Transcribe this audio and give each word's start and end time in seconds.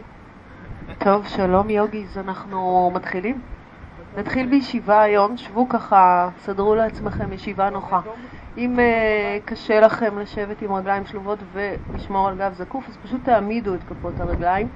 טוב, 1.04 1.26
שלום 1.26 1.70
יוגיז, 1.70 2.18
אנחנו 2.18 2.90
מתחילים. 2.94 3.40
נתחיל 4.16 4.46
בישיבה 4.46 5.02
היום, 5.02 5.36
שבו 5.36 5.68
ככה, 5.68 6.28
סדרו 6.38 6.74
לעצמכם 6.74 7.32
ישיבה 7.32 7.70
נוחה. 7.70 8.00
אם 8.56 8.78
uh, 8.78 8.80
קשה 9.44 9.80
לכם 9.80 10.18
לשבת 10.18 10.62
עם 10.62 10.72
רגליים 10.72 11.06
שלובות 11.06 11.38
ולשמור 11.52 12.28
על 12.28 12.36
גב 12.38 12.54
זקוף, 12.54 12.88
אז 12.88 12.96
פשוט 12.96 13.20
תעמידו 13.24 13.74
את 13.74 13.80
כפות 13.88 14.20
הרגליים 14.20 14.68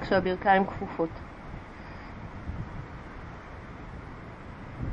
כשהברכיים 0.00 0.66
כפופות. 0.66 1.08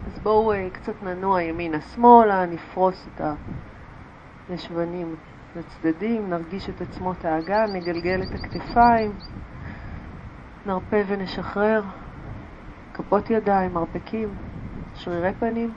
אז 0.07 0.19
בואו 0.19 0.53
uh, 0.53 0.55
קצת 0.73 1.03
ננוע 1.03 1.41
ימינה-שמאלה, 1.41 2.45
נפרוס 2.45 3.07
את 3.15 3.21
הישבנים 4.49 5.15
לצדדים, 5.55 6.29
נרגיש 6.29 6.69
את 6.69 6.81
עצמות 6.81 7.25
האגן, 7.25 7.65
נגלגל 7.73 8.21
את 8.23 8.35
הכתפיים, 8.35 9.11
נרפה 10.65 10.97
ונשחרר, 11.07 11.81
כפות 12.93 13.29
ידיים, 13.29 13.73
מרפקים, 13.73 14.29
שרירי 14.95 15.33
פנים. 15.39 15.73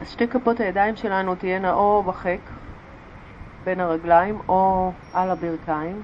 אז 0.00 0.08
שתי 0.08 0.28
כפות 0.28 0.60
הידיים 0.60 0.96
שלנו 0.96 1.34
תהיינה 1.34 1.72
או 1.72 2.02
בחק 2.02 2.40
בין 3.64 3.80
הרגליים 3.80 4.38
או 4.48 4.92
על 5.12 5.30
הברכיים. 5.30 6.02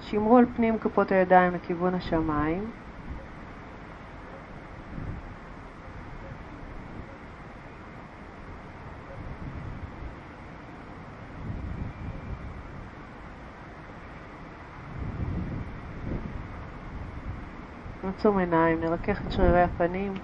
שימרו 0.00 0.36
על 0.36 0.46
פנים 0.56 0.78
כפות 0.78 1.12
הידיים 1.12 1.54
לכיוון 1.54 1.94
השמיים. 1.94 2.70
נעצום 18.18 18.38
עיניים, 18.38 18.80
נרכך 18.80 19.20
את 19.26 19.32
שרירי 19.32 19.62
הפנים. 19.62 20.14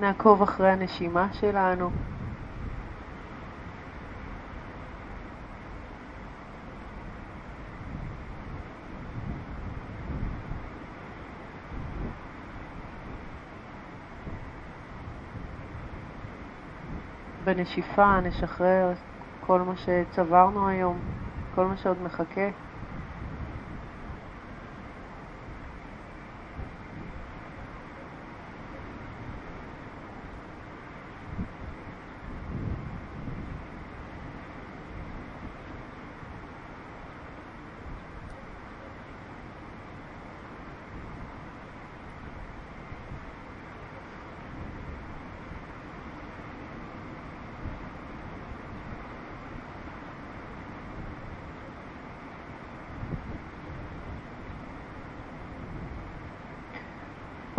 נעקוב 0.00 0.42
אחרי 0.42 0.70
הנשימה 0.70 1.28
שלנו. 1.32 1.90
בנשיפה 17.44 18.20
נשחרר 18.20 18.92
כל 19.46 19.60
מה 19.60 19.76
שצברנו 19.76 20.68
היום, 20.68 20.98
כל 21.54 21.64
מה 21.64 21.76
שעוד 21.76 22.02
מחכה. 22.02 22.69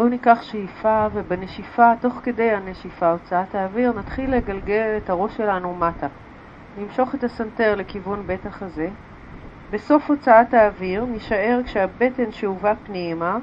בואו 0.02 0.10
ניקח 0.10 0.42
שאיפה, 0.42 1.08
ובנשיפה, 1.14 1.92
תוך 2.02 2.14
כדי 2.24 2.52
הנשיפה, 2.52 3.12
הוצאת 3.12 3.56
האוויר, 3.56 3.94
נתחיל 3.94 4.36
לגלגל 4.36 4.98
את 4.98 5.10
הראש 5.10 5.38
שלנו 5.38 5.76
מטה. 5.76 6.08
נמשוך 6.78 7.16
את 7.16 7.24
הסנטר 7.24 7.76
לכיוון 7.76 8.28
בית 8.28 8.46
החזה. 8.46 8.90
בסוף 9.72 10.10
הוצאת 10.10 10.54
האוויר 10.54 11.06
נשאר 11.06 11.60
כשהבטן 11.66 12.32
שאובה 12.32 12.74
פנימה, 12.86 13.38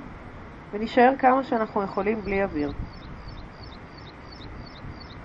ונשאר 0.72 1.12
כמה 1.18 1.44
שאנחנו 1.44 1.82
יכולים 1.82 2.20
בלי 2.20 2.44
אוויר. 2.44 2.72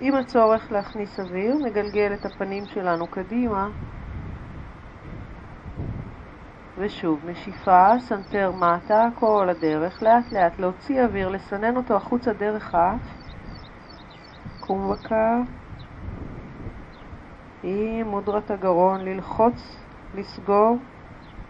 עם 0.00 0.14
הצורך 0.14 0.72
להכניס 0.72 1.20
אוויר, 1.20 1.54
נגלגל 1.54 2.12
את 2.14 2.26
הפנים 2.26 2.64
שלנו 2.66 3.06
קדימה 3.06 3.68
ושוב, 6.78 7.20
נשיפה, 7.26 7.98
סנטר 7.98 8.52
מטה, 8.52 9.08
כל 9.14 9.48
הדרך, 9.50 10.02
לאט 10.02 10.32
לאט 10.32 10.58
להוציא 10.58 11.02
אוויר, 11.02 11.28
לסנן 11.28 11.76
אותו 11.76 11.96
החוצה 11.96 12.32
דרך 12.32 12.74
האף. 12.74 13.00
קומבהקה. 14.60 15.36
עם 17.62 18.08
מודרת 18.08 18.50
הגרון, 18.50 19.00
ללחוץ, 19.00 19.76
לסגור, 20.14 20.76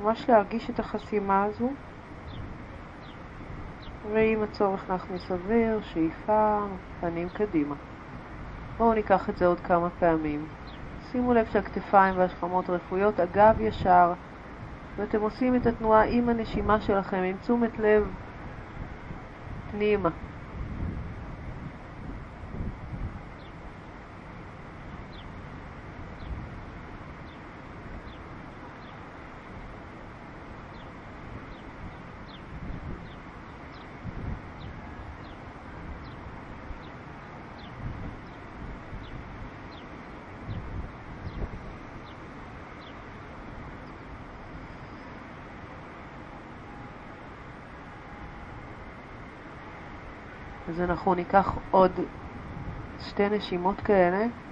ממש 0.00 0.30
להרגיש 0.30 0.70
את 0.70 0.78
החסימה 0.78 1.44
הזו. 1.44 1.70
ועם 4.12 4.42
הצורך 4.42 4.90
להכניס 4.90 5.30
אוויר, 5.30 5.80
שאיפה, 5.82 6.58
פנים 7.00 7.28
קדימה. 7.28 7.74
בואו 8.78 8.94
ניקח 8.94 9.30
את 9.30 9.36
זה 9.36 9.46
עוד 9.46 9.60
כמה 9.60 9.88
פעמים. 9.98 10.46
שימו 11.12 11.32
לב 11.32 11.46
שהכתפיים 11.52 12.14
והשכמות 12.18 12.70
רפויות, 12.70 13.20
הגב 13.20 13.60
ישר, 13.60 14.12
ואתם 14.98 15.20
עושים 15.20 15.56
את 15.56 15.66
התנועה 15.66 16.04
עם 16.04 16.28
הנשימה 16.28 16.80
שלכם, 16.80 17.16
עם 17.16 17.36
תשומת 17.36 17.78
לב 17.78 18.02
פנימה. 19.70 20.10
אנחנו 50.84 51.14
ניקח 51.14 51.58
עוד 51.70 52.00
שתי 52.98 53.28
נשימות 53.28 53.80
כאלה. 53.80 54.43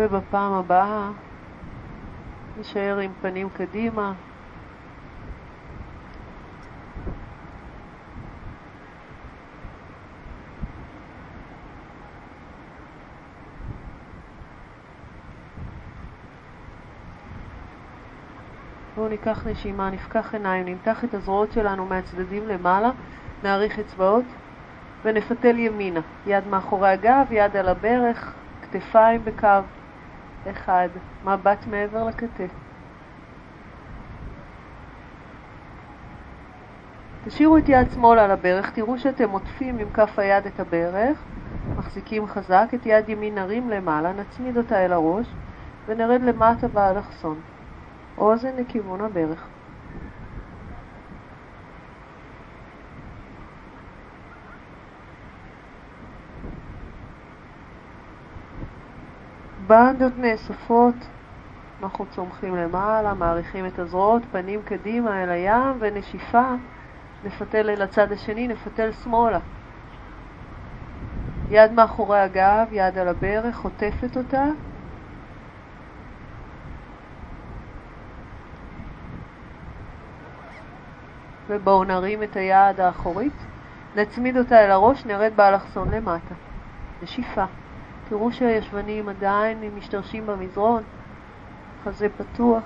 ובפעם 0.00 0.52
הבאה 0.52 1.10
נשאר 2.60 2.98
עם 2.98 3.12
פנים 3.20 3.48
קדימה. 3.56 4.12
בואו 18.96 19.08
ניקח 19.08 19.46
נשימה, 19.46 19.90
נפקח 19.90 20.34
עיניים, 20.34 20.66
נמתח 20.66 21.04
את 21.04 21.14
הזרועות 21.14 21.52
שלנו 21.52 21.86
מהצדדים 21.86 22.48
למעלה, 22.48 22.90
נאריך 23.44 23.78
אצבעות 23.78 24.24
ונפתל 25.04 25.58
ימינה. 25.58 26.00
יד 26.26 26.46
מאחורי 26.46 26.88
הגב, 26.88 27.26
יד 27.30 27.56
על 27.56 27.68
הברך, 27.68 28.34
כתפיים 28.62 29.24
בקו. 29.24 29.79
אחד, 30.50 30.88
מבט 31.24 31.66
מעבר 31.66 32.04
לכתף. 32.04 32.50
תשאירו 37.24 37.58
את 37.58 37.68
יד 37.68 37.90
שמאל 37.94 38.18
על 38.18 38.30
הברך, 38.30 38.70
תראו 38.70 38.98
שאתם 38.98 39.30
עוטפים 39.30 39.78
עם 39.78 39.88
כף 39.94 40.18
היד 40.18 40.46
את 40.46 40.60
הברך, 40.60 41.18
מחזיקים 41.78 42.26
חזק, 42.26 42.66
את 42.74 42.86
יד 42.86 43.08
ימין 43.08 43.34
נרים 43.34 43.70
למעלה, 43.70 44.12
נצמיד 44.12 44.56
אותה 44.56 44.84
אל 44.84 44.92
הראש 44.92 45.26
ונרד 45.88 46.22
למטה 46.22 46.68
באלכסון. 46.68 47.40
אוזן 48.18 48.56
לכיוון 48.56 49.00
הברך. 49.00 49.46
בנדות 59.70 60.18
נאספות, 60.18 60.94
אנחנו 61.82 62.06
צומחים 62.06 62.56
למעלה, 62.56 63.14
מעריכים 63.14 63.66
את 63.66 63.78
הזרועות, 63.78 64.22
פנים 64.30 64.62
קדימה 64.62 65.22
אל 65.22 65.30
הים 65.30 65.76
ונשיפה, 65.80 66.52
נפתל 67.24 67.70
אל 67.70 67.82
הצד 67.82 68.12
השני, 68.12 68.48
נפתל 68.48 68.92
שמאלה. 68.92 69.38
יד 71.50 71.72
מאחורי 71.72 72.20
הגב, 72.20 72.66
יד 72.72 72.98
על 72.98 73.08
הברך, 73.08 73.56
חוטפת 73.56 74.16
אותה. 74.16 74.44
ובואו 81.48 81.84
נרים 81.84 82.22
את 82.22 82.36
היד 82.36 82.80
האחורית, 82.80 83.46
נצמיד 83.96 84.36
אותה 84.36 84.64
אל 84.64 84.70
הראש, 84.70 85.06
נרד 85.06 85.32
באלכסון 85.36 85.90
למטה. 85.90 86.34
נשיפה. 87.02 87.44
תראו 88.10 88.32
שהישבנים 88.32 89.08
עדיין 89.08 89.60
משתרשים 89.76 90.26
במזרון, 90.26 90.82
חזה 91.84 92.08
פתוח. 92.08 92.62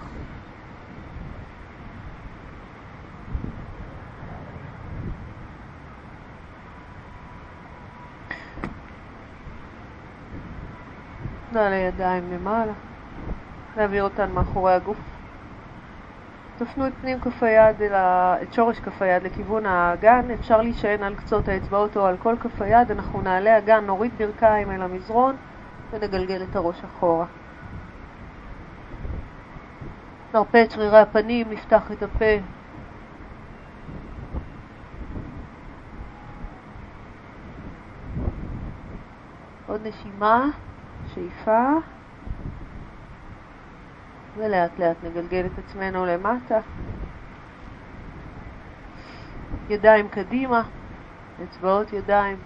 נעלה 11.53 11.77
ידיים 11.77 12.33
למעלה, 12.33 12.73
נעביר 13.77 14.05
אותן 14.05 14.31
מאחורי 14.33 14.73
הגוף. 14.73 15.14
תפנו 16.57 16.87
את 16.87 16.93
פנים 17.01 17.21
כף 17.21 17.43
היד, 17.43 17.83
ה... 17.93 18.37
את 18.43 18.53
שורש 18.53 18.81
כף 18.81 19.03
היד 19.03 19.23
לכיוון 19.23 19.67
האגן, 19.67 20.31
אפשר 20.35 20.63
להישען 20.63 21.03
על 21.03 21.15
קצות 21.15 21.49
האצבעות 21.49 21.97
או 21.97 22.07
על 22.07 22.17
כל 22.17 22.37
כף 22.41 22.63
היד, 22.63 22.91
אנחנו 22.91 23.23
נעלה 23.23 23.59
אגן, 23.59 23.85
נוריד 23.85 24.13
ברכיים 24.19 24.71
אל 24.71 24.83
המזרון 24.83 25.37
ונגלגל 25.93 26.43
את 26.51 26.57
הראש 26.57 26.85
אחורה. 26.85 27.27
נרפה 30.35 30.63
את 30.63 30.71
שרירי 30.71 30.99
הפנים, 30.99 31.51
נפתח 31.51 31.93
את 31.93 32.03
הפה. 32.03 32.25
עוד 39.67 39.87
נשימה, 39.87 40.47
שאיפה. 41.15 41.94
ולאט 44.37 44.79
לאט 44.79 44.97
נגלגל 45.03 45.47
את 45.47 45.59
עצמנו 45.59 46.07
למטה. 46.07 46.61
ידיים 49.69 50.09
קדימה, 50.09 50.63
אצבעות 51.45 51.93
ידיים 51.93 52.37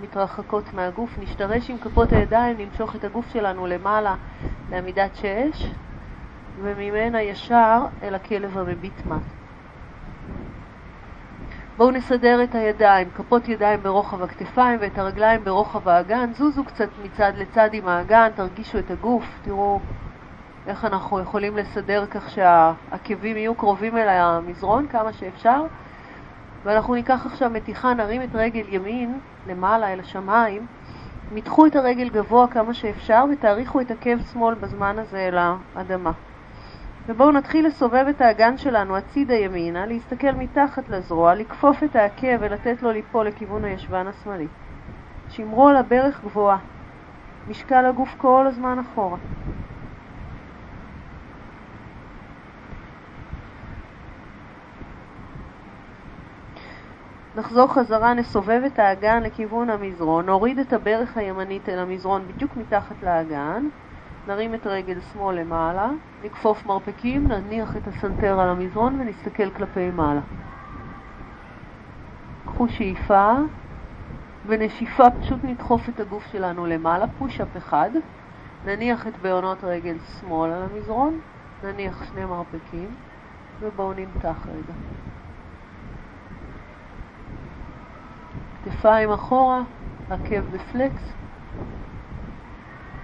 מתרחקות 0.00 0.74
מהגוף, 0.74 1.18
נשתרש 1.18 1.70
עם 1.70 1.78
כפות 1.78 2.12
הידיים, 2.12 2.56
נמשוך 2.58 2.96
את 2.96 3.04
הגוף 3.04 3.32
שלנו 3.32 3.66
למעלה 3.66 4.14
לעמידת 4.70 5.16
שש, 5.16 5.66
וממנה 6.62 7.22
ישר 7.22 7.80
אל 8.02 8.14
הכלב 8.14 8.58
המביט 8.58 9.06
מט. 9.06 9.22
בואו 11.76 11.90
נסדר 11.90 12.42
את 12.44 12.54
הידיים, 12.54 13.08
כפות 13.14 13.48
ידיים 13.48 13.80
ברוחב 13.82 14.22
הכתפיים 14.22 14.78
ואת 14.80 14.98
הרגליים 14.98 15.44
ברוחב 15.44 15.88
האגן, 15.88 16.32
זוזו 16.32 16.64
קצת 16.64 16.88
מצד 17.02 17.32
לצד 17.36 17.68
עם 17.72 17.88
האגן, 17.88 18.28
תרגישו 18.34 18.78
את 18.78 18.90
הגוף, 18.90 19.24
תראו 19.42 19.80
איך 20.66 20.84
אנחנו 20.84 21.20
יכולים 21.20 21.56
לסדר 21.56 22.06
כך 22.06 22.30
שהעקבים 22.30 23.36
יהיו 23.36 23.54
קרובים 23.54 23.96
אל 23.96 24.08
המזרון 24.08 24.86
כמה 24.88 25.12
שאפשר. 25.12 25.62
ואנחנו 26.64 26.94
ניקח 26.94 27.26
עכשיו 27.26 27.50
מתיחה, 27.50 27.94
נרים 27.94 28.22
את 28.22 28.34
רגל 28.34 28.64
ימין 28.68 29.18
למעלה 29.46 29.92
אל 29.92 30.00
השמיים, 30.00 30.66
מתחו 31.32 31.66
את 31.66 31.76
הרגל 31.76 32.08
גבוה 32.08 32.46
כמה 32.48 32.74
שאפשר 32.74 33.24
ותאריכו 33.32 33.80
את 33.80 33.90
עקב 33.90 34.18
שמאל 34.32 34.54
בזמן 34.54 34.98
הזה 34.98 35.18
אל 35.18 35.38
האדמה. 35.38 36.12
ובואו 37.08 37.32
נתחיל 37.32 37.66
לסובב 37.66 38.06
את 38.10 38.20
האגן 38.20 38.56
שלנו 38.56 38.96
הצידה 38.96 39.34
ימינה, 39.34 39.86
להסתכל 39.86 40.32
מתחת 40.32 40.88
לזרוע, 40.88 41.34
לכפוף 41.34 41.82
את 41.82 41.96
העקב 41.96 42.36
ולתת 42.40 42.82
לו 42.82 42.92
ליפול 42.92 43.26
לכיוון 43.26 43.64
הישבן 43.64 44.06
השמאלי. 44.06 44.46
שמרו 45.28 45.68
על 45.68 45.76
הברך 45.76 46.20
גבוהה, 46.24 46.58
משקל 47.48 47.86
הגוף 47.86 48.14
כל 48.18 48.46
הזמן 48.46 48.78
אחורה. 48.78 49.18
נחזור 57.36 57.72
חזרה, 57.72 58.14
נסובב 58.14 58.62
את 58.66 58.78
האגן 58.78 59.22
לכיוון 59.22 59.70
המזרון, 59.70 60.26
נוריד 60.26 60.58
את 60.58 60.72
הברך 60.72 61.16
הימנית 61.16 61.68
אל 61.68 61.78
המזרון 61.78 62.22
בדיוק 62.28 62.56
מתחת 62.56 63.02
לאגן, 63.02 63.68
נרים 64.26 64.54
את 64.54 64.66
רגל 64.66 65.00
שמאל 65.00 65.40
למעלה, 65.40 65.90
נכפוף 66.24 66.66
מרפקים, 66.66 67.28
נניח 67.28 67.76
את 67.76 67.86
הסנטר 67.86 68.40
על 68.40 68.48
המזרון 68.48 69.00
ונסתכל 69.00 69.50
כלפי 69.50 69.90
מעלה. 69.90 70.20
קחו 72.46 72.68
שאיפה 72.68 73.32
ונשיפה, 74.46 75.04
פשוט 75.20 75.44
נדחוף 75.44 75.88
את 75.88 76.00
הגוף 76.00 76.32
שלנו 76.32 76.66
למעלה, 76.66 77.06
פוש-אפ 77.18 77.56
אחד, 77.56 77.90
נניח 78.66 79.06
את 79.06 79.18
בעונות 79.22 79.64
רגל 79.64 79.96
שמאל 80.20 80.50
על 80.50 80.62
המזרון, 80.62 81.20
נניח 81.64 82.04
שני 82.12 82.24
מרפקים 82.24 82.88
ובואו 83.60 83.92
נמתח 83.92 84.46
רגע. 84.46 84.74
כתפיים 88.64 89.10
אחורה, 89.10 89.62
עקב 90.10 90.40
בפלקס. 90.52 91.12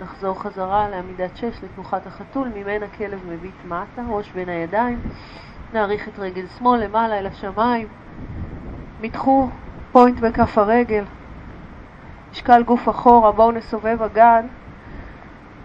נחזור 0.01 0.41
חזרה 0.41 0.89
לעמידת 0.89 1.37
שש 1.37 1.65
לתנוחת 1.65 2.07
החתול, 2.07 2.49
ממנה 2.55 2.87
כלב 2.89 3.21
מביט 3.29 3.65
מטה, 3.65 4.03
ראש 4.09 4.33
בין 4.33 4.49
הידיים. 4.49 5.01
נאריך 5.73 6.09
את 6.09 6.19
רגל 6.19 6.47
שמאל 6.59 6.85
למעלה 6.85 7.19
אל 7.19 7.27
השמיים. 7.27 7.89
מתחו 9.01 9.49
פוינט 9.93 10.21
בכף 10.21 10.59
הרגל. 10.59 11.05
משקל 12.33 12.63
גוף 12.63 12.89
אחורה, 12.89 13.33
בואו 13.33 13.53
נסובב 13.53 14.03
אגן. 14.03 14.47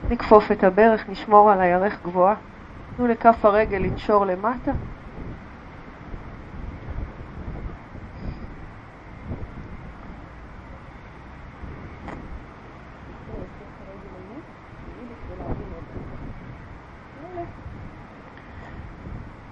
נכפוף 0.10 0.52
את 0.52 0.64
הברך, 0.64 1.10
נשמור 1.10 1.52
על 1.52 1.62
הירך 1.62 1.98
גבוהה. 2.04 2.36
תנו 2.98 3.08
לכף 3.08 3.46
הרגל 3.46 3.78
לנשור 3.78 4.26
למטה. 4.26 4.72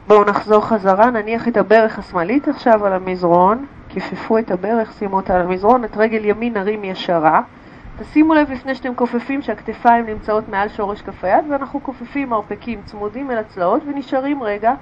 בואו 0.09 0.23
נחזור 0.23 0.65
חזרה, 0.65 1.09
נניח 1.09 1.47
את 1.47 1.57
הברך 1.57 1.99
השמאלית 1.99 2.47
עכשיו 2.47 2.85
על 2.85 2.93
המזרון, 2.93 3.65
כיפפו 3.89 4.37
את 4.37 4.51
הברך, 4.51 4.93
שימו 4.93 5.15
אותה 5.15 5.35
על 5.35 5.41
המזרון, 5.41 5.83
את 5.83 5.97
רגל 5.97 6.25
ימין 6.25 6.53
נרים 6.53 6.83
ישרה. 6.83 7.41
תשימו 7.99 8.33
לב 8.33 8.51
לפני 8.51 8.75
שאתם 8.75 8.95
כופפים 8.95 9.41
שהכתפיים 9.41 10.05
נמצאות 10.05 10.49
מעל 10.49 10.69
שורש 10.69 11.01
כף 11.01 11.23
היד 11.23 11.45
ואנחנו 11.51 11.83
כופפים 11.83 12.29
מרפקים 12.29 12.81
צמודים 12.85 13.31
אל 13.31 13.37
הצלעות 13.37 13.83
ונשארים 13.87 14.43
רגע 14.43 14.73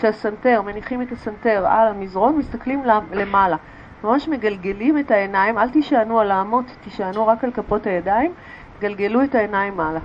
שהסנטר, 0.00 0.62
מניחים 0.62 1.02
את 1.02 1.12
הסנטר 1.12 1.66
על 1.66 1.88
המזרון, 1.88 2.36
מסתכלים 2.36 2.82
למעלה. 3.12 3.56
ממש 4.04 4.28
מגלגלים 4.28 4.98
את 4.98 5.10
העיניים, 5.10 5.58
אל 5.58 5.70
תישענו 5.70 6.20
על 6.20 6.30
האמות, 6.30 6.64
תישענו 6.84 7.26
רק 7.26 7.44
על 7.44 7.52
כפות 7.52 7.86
הידיים, 7.86 8.32
גלגלו 8.80 9.24
את 9.24 9.34
העיניים 9.34 9.76
מעלה. 9.76 10.00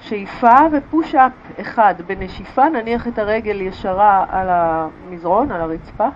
שאיפה 0.00 0.56
ופוש-אפ 0.72 1.32
אחד. 1.60 1.94
בנשיפה 2.06 2.68
נניח 2.68 3.08
את 3.08 3.18
הרגל 3.18 3.60
ישרה 3.60 4.24
על 4.28 4.46
המזרון, 4.50 5.52
על 5.52 5.60
הרצפה. 5.60 6.08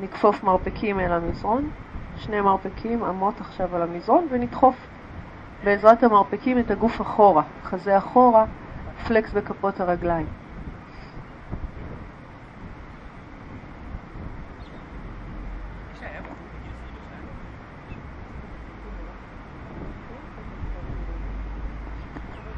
נכפוף 0.00 0.44
מרפקים 0.44 1.00
אל 1.00 1.12
המזרון. 1.12 1.70
שני 2.16 2.40
מרפקים, 2.40 3.04
אמות 3.04 3.40
עכשיו 3.40 3.76
על 3.76 3.82
המזרון, 3.82 4.26
ונדחוף 4.30 4.76
בעזרת 5.64 6.02
המרפקים 6.02 6.58
את 6.58 6.70
הגוף 6.70 7.00
אחורה. 7.00 7.42
חזה 7.64 7.98
אחורה, 7.98 8.44
פלקס 9.08 9.32
בכפות 9.32 9.80
הרגליים. 9.80 10.26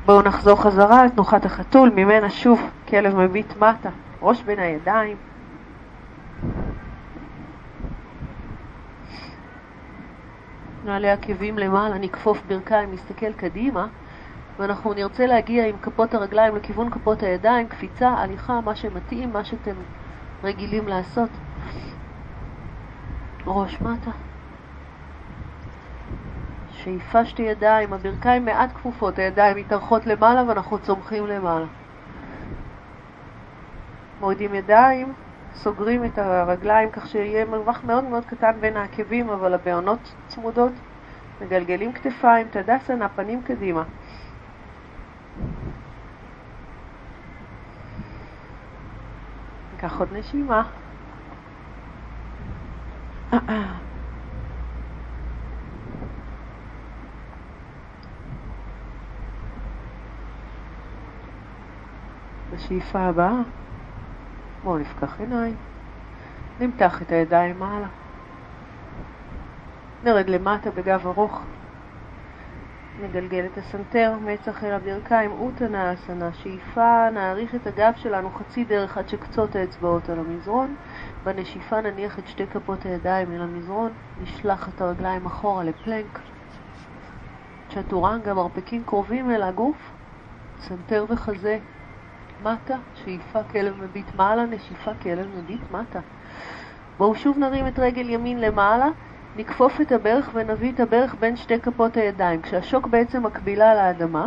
בואו 0.07 0.23
נחזור 0.23 0.63
חזרה 0.63 1.05
לתנוחת 1.05 1.45
החתול, 1.45 1.91
ממנה 1.91 2.31
שוב 2.31 2.61
כלב 2.89 3.17
מביט 3.17 3.57
מטה, 3.57 3.91
ראש 4.23 4.43
בין 4.43 4.59
הידיים. 4.59 5.17
נעלה 10.85 11.13
עקבים 11.13 11.59
למעלה, 11.59 11.99
נכפוף 11.99 12.43
ברכיים, 12.49 12.93
נסתכל 12.93 13.33
קדימה, 13.33 13.87
ואנחנו 14.59 14.95
נרצה 14.95 15.27
להגיע 15.27 15.67
עם 15.67 15.77
כפות 15.83 16.15
הרגליים 16.15 16.57
לכיוון 16.57 16.91
כפות 16.91 17.23
הידיים, 17.23 17.69
קפיצה, 17.69 18.09
הליכה, 18.09 18.61
מה 18.61 18.77
שמתאים, 18.77 19.33
מה 19.33 19.45
שאתם 19.45 19.75
רגילים 20.45 20.89
לעשות. 20.89 21.31
ראש 23.47 23.81
מטה. 23.81 24.11
שאיפה 26.87 27.25
שתי 27.25 27.43
ידיים, 27.43 27.93
הברכיים 27.93 28.45
מעט 28.45 28.73
כפופות, 28.75 29.19
הידיים 29.19 29.57
מתארחות 29.57 30.07
למעלה 30.07 30.49
ואנחנו 30.49 30.79
צומחים 30.79 31.27
למעלה. 31.27 31.67
מורידים 34.21 34.55
ידיים, 34.55 35.13
סוגרים 35.55 36.05
את 36.05 36.19
הרגליים 36.19 36.91
כך 36.91 37.07
שיהיה 37.07 37.45
מרווח 37.45 37.81
מאוד 37.85 38.05
מאוד 38.05 38.25
קטן 38.25 38.53
בין 38.61 38.77
העקבים, 38.77 39.31
אבל 39.31 39.55
הבעונות 39.55 40.15
צמודות. 40.29 40.73
מגלגלים 41.41 41.93
כתפיים, 41.93 42.49
תדסנה, 42.51 43.09
פנים 43.09 43.43
קדימה. 43.43 43.83
ניקח 49.73 50.01
עוד 50.01 50.09
נשימה. 50.13 50.63
בשאיפה 62.55 62.99
הבאה, 62.99 63.41
בואו 64.65 64.79
נפקח 64.79 65.21
עיניים, 65.21 65.55
נמתח 66.61 67.03
את 67.03 67.13
הידיים 67.13 67.59
מעלה, 67.59 67.87
נרד 70.05 70.29
למטה 70.29 70.71
בגב 70.71 71.07
ארוך, 71.07 71.43
נגלגל 73.03 73.47
את 73.53 73.59
הסנטר, 73.59 74.15
מצח 74.25 74.65
אל 74.65 74.73
הברכיים, 74.73 75.31
אוטנה 75.33 75.93
אסנה, 75.93 76.33
שאיפה, 76.33 77.11
נעריך 77.11 77.55
את 77.55 77.67
הגב 77.67 77.93
שלנו 77.97 78.31
חצי 78.31 78.65
דרך 78.65 78.99
עד 78.99 79.09
שקצות 79.09 79.57
האצבעות 79.57 80.09
על 80.09 80.19
המזרון, 80.19 80.75
בנשיפה 81.25 81.81
נניח 81.81 82.19
את 82.19 82.27
שתי 82.27 82.47
כפות 82.47 82.87
הידיים 82.87 83.33
אל 83.33 83.43
המזרון, 83.43 83.91
נשלח 84.23 84.69
את 84.69 84.81
הרגליים 84.81 85.27
אחורה 85.27 85.65
לפלנק, 85.65 86.19
צ'טורנגה, 87.69 88.35
מרפקים 88.35 88.85
קרובים 88.85 89.31
אל 89.31 89.43
הגוף, 89.43 89.91
סנטר 90.61 91.05
וחזה, 91.09 91.59
מטה, 92.43 92.77
שאיפה 92.95 93.43
כלב 93.43 93.83
מביט 93.83 94.15
מעלה, 94.15 94.47
נשיפה 94.47 94.91
כלב 95.03 95.27
מביט 95.39 95.61
מטה. 95.71 96.01
בואו 96.99 97.15
שוב 97.15 97.39
נרים 97.39 97.67
את 97.67 97.79
רגל 97.79 98.11
ימין 98.11 98.41
למעלה, 98.41 98.87
נכפוף 99.37 99.81
את 99.81 99.93
הברך 99.93 100.31
ונביא 100.35 100.73
את 100.73 100.81
הברך 100.81 101.15
בין 101.21 101.37
שתי 101.37 101.61
כפות 101.61 101.97
הידיים. 101.97 102.43
כשהשוק 102.43 102.87
בעצם 102.87 103.27
מקבילה 103.27 103.75
לאדמה, 103.75 104.27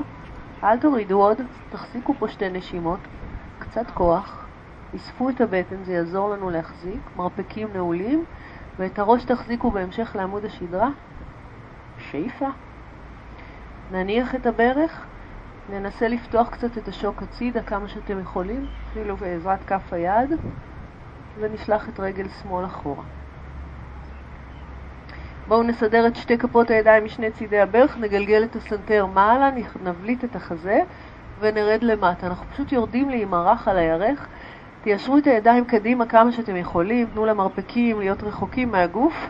אל 0.63 0.79
תורידו 0.79 1.21
עוד, 1.21 1.37
תחזיקו 1.69 2.13
פה 2.19 2.27
שתי 2.27 2.49
נשימות, 2.49 2.99
קצת 3.59 3.85
כוח, 3.93 4.45
אספו 4.95 5.29
את 5.29 5.41
הבטן, 5.41 5.83
זה 5.83 5.93
יעזור 5.93 6.29
לנו 6.29 6.49
להחזיק, 6.49 7.01
מרפקים 7.15 7.67
נעולים, 7.73 8.25
ואת 8.77 8.99
הראש 8.99 9.23
תחזיקו 9.23 9.71
בהמשך 9.71 10.15
לעמוד 10.15 10.45
השדרה. 10.45 10.89
שאיפה. 12.11 12.47
נניח 13.91 14.35
את 14.35 14.45
הברך, 14.45 15.05
ננסה 15.71 16.07
לפתוח 16.07 16.49
קצת 16.49 16.77
את 16.77 16.87
השוק 16.87 17.23
הצידה 17.23 17.61
כמה 17.61 17.87
שאתם 17.87 18.19
יכולים, 18.19 18.65
אפילו 18.91 19.17
בעזרת 19.17 19.59
כף 19.67 19.93
היד, 19.93 20.29
ונשלח 21.39 21.89
את 21.89 21.99
רגל 21.99 22.27
שמאל 22.41 22.65
אחורה. 22.65 23.03
בואו 25.47 25.63
נסדר 25.63 26.07
את 26.07 26.15
שתי 26.15 26.37
כפות 26.37 26.69
הידיים 26.69 27.05
משני 27.05 27.31
צידי 27.31 27.59
הברך, 27.59 27.97
נגלגל 27.97 28.43
את 28.43 28.55
הסנטר 28.55 29.05
מעלה, 29.05 29.49
נבליט 29.83 30.23
את 30.23 30.35
החזה 30.35 30.79
ונרד 31.39 31.83
למטה. 31.83 32.27
אנחנו 32.27 32.45
פשוט 32.53 32.71
יורדים 32.71 33.09
להימרח 33.09 33.67
על 33.67 33.77
הירך. 33.77 34.27
תיישרו 34.83 35.17
את 35.17 35.27
הידיים 35.27 35.65
קדימה 35.65 36.05
כמה 36.05 36.31
שאתם 36.31 36.55
יכולים, 36.55 37.07
תנו 37.13 37.25
למרפקים 37.25 37.99
להיות 37.99 38.23
רחוקים 38.23 38.71
מהגוף 38.71 39.29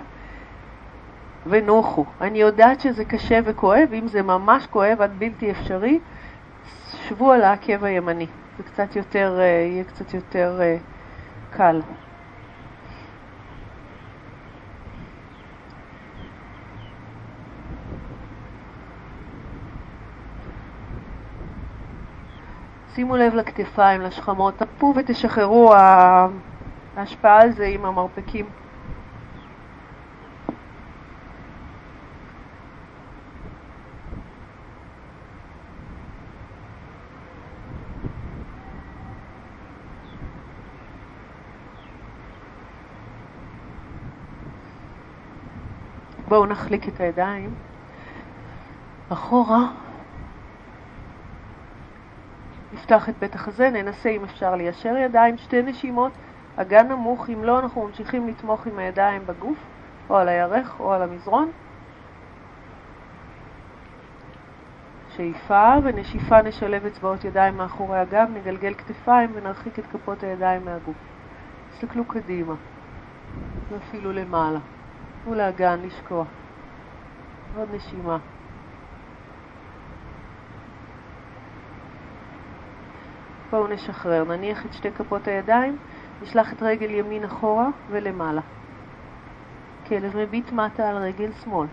ונוחו. 1.48 2.06
אני 2.22 2.42
יודעת 2.42 2.80
שזה 2.80 3.06
קשה 3.06 3.40
וכואב, 3.46 3.90
אם 3.94 4.08
זה 4.08 4.22
ממש 4.22 4.68
כואב 4.68 5.02
עד 5.02 5.12
בלתי 5.20 5.52
אפשרי, 5.52 6.00
שבו 7.08 7.32
על 7.32 7.42
העקב 7.42 7.84
הימני. 7.84 8.28
זה 8.58 8.64
קצת 8.64 8.96
יותר, 8.96 9.38
אה, 9.40 9.44
יהיה 9.44 9.84
קצת 9.84 10.14
יותר 10.14 10.60
אה, 10.62 10.78
קל. 11.50 11.82
שימו 22.96 23.18
לב 23.18 23.34
לכתפיים, 23.34 24.02
לשכמות, 24.02 24.58
תפו 24.58 24.94
ותשחררו, 24.96 25.74
ההשפעה 26.96 27.42
על 27.42 27.52
זה 27.52 27.66
עם 27.66 27.86
המרפקים. 27.86 28.46
בואו 46.30 46.46
נחליק 46.46 46.88
את 46.88 47.00
הידיים 47.00 47.54
אחורה 49.10 49.68
נפתח 52.74 53.10
את 53.10 53.14
בית 53.20 53.36
החזה, 53.36 53.70
ננסה 53.70 54.10
אם 54.10 54.24
אפשר 54.24 54.56
ליישר 54.56 54.98
ידיים, 54.98 55.38
שתי 55.38 55.62
נשימות, 55.62 56.12
אגן 56.56 56.88
נמוך, 56.88 57.30
אם 57.30 57.44
לא 57.44 57.60
אנחנו 57.60 57.88
ממשיכים 57.88 58.28
לתמוך 58.28 58.68
עם 58.68 58.80
הידיים 58.80 59.22
בגוף, 59.26 59.58
או 60.10 60.18
על 60.18 60.30
הירך 60.30 60.80
או 60.80 60.94
על 60.94 61.02
המזרון. 61.02 61.52
שאיפה 65.16 65.74
ונשיפה 65.84 66.42
נשלב 66.42 66.86
אצבעות 66.86 67.24
ידיים 67.24 67.58
מאחורי 67.58 68.00
הגב, 68.00 68.28
נגלגל 68.34 68.74
כתפיים 68.74 69.32
ונרחיק 69.34 69.80
את 69.80 69.84
כפות 69.92 70.24
הידיים 70.24 70.66
מהגוף. 70.66 70.98
תסתכלו 71.72 72.06
קדימה, 72.06 72.54
ואפילו 73.72 74.12
למעלה. 74.12 74.60
תנו 75.30 75.38
לאגן 75.38 75.80
לשקוע. 75.84 76.26
עוד 77.58 77.68
נשימה. 77.74 78.18
בואו 83.50 83.68
נשחרר, 83.68 84.24
נניח 84.24 84.66
את 84.66 84.74
שתי 84.74 84.92
כפות 84.92 85.28
הידיים, 85.28 85.78
נשלח 86.22 86.54
את 86.54 86.64
רגל 86.64 86.90
ימין 86.90 87.24
אחורה 87.24 87.68
ולמעלה. 87.90 88.42
כלב 89.88 90.18
מביט 90.18 90.52
מטה 90.52 90.90
על 90.90 90.98
רגל 90.98 91.32
שמאל. 91.44 91.68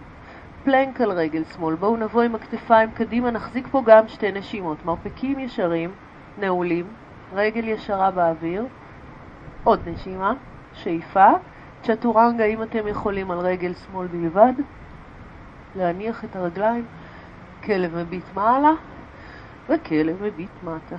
פלנק 0.65 1.01
על 1.01 1.13
רגל 1.13 1.45
שמאל. 1.45 1.75
בואו 1.75 1.97
נבוא 1.97 2.23
עם 2.23 2.35
הכתפיים 2.35 2.91
קדימה, 2.91 3.31
נחזיק 3.31 3.69
פה 3.71 3.83
גם 3.87 4.09
שתי 4.09 4.33
נשימות. 4.33 4.85
מרפקים 4.85 5.39
ישרים, 5.39 5.91
נעולים, 6.39 6.87
רגל 7.33 7.69
ישרה 7.69 8.11
באוויר. 8.11 8.67
עוד 9.65 9.81
נשימה, 9.89 10.35
שאיפה. 10.75 11.31
צ'טורנגה, 11.87 12.45
אם 12.45 12.63
אתם 12.63 12.89
יכולים, 12.89 13.31
על 13.31 13.39
רגל 13.39 13.73
שמאל 13.75 14.07
בלבד. 14.07 14.53
להניח 15.77 16.25
את 16.25 16.37
הרגליים. 16.37 16.85
כלב 17.65 17.97
מביט 17.97 18.25
מעלה 18.35 18.73
וכלב 19.69 20.23
מביט 20.23 20.51
מטה. 20.65 20.97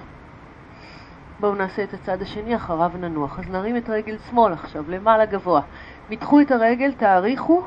בואו 1.39 1.55
נעשה 1.55 1.83
את 1.83 1.93
הצד 1.93 2.21
השני, 2.21 2.55
אחריו 2.55 2.91
ננוח. 2.99 3.39
אז 3.39 3.49
נרים 3.49 3.77
את 3.77 3.89
רגל 3.89 4.17
שמאל 4.29 4.53
עכשיו, 4.53 4.83
למעלה 4.87 5.25
גבוה. 5.25 5.61
מתחו 6.09 6.41
את 6.41 6.51
הרגל, 6.51 6.91
תאריכו. 6.91 7.63